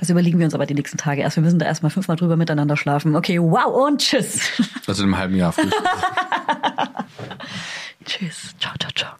[0.00, 1.36] Das überlegen wir uns aber die nächsten Tage erst.
[1.36, 3.14] Wir müssen da erstmal fünfmal drüber miteinander schlafen.
[3.14, 4.40] Okay, wow und tschüss.
[4.86, 5.54] Also in einem halben Jahr
[8.06, 8.54] tschüss.
[8.58, 9.10] Ciao, ciao, ciao.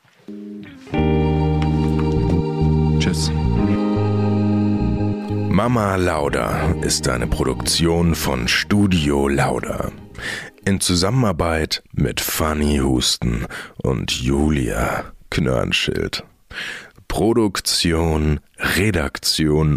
[2.98, 3.30] Tschüss.
[5.50, 9.92] Mama Lauda ist eine Produktion von Studio Lauda.
[10.64, 13.44] In Zusammenarbeit mit Fanny Husten
[13.76, 16.24] und Julia Knörnschild.
[17.06, 19.76] Produktion, Redaktion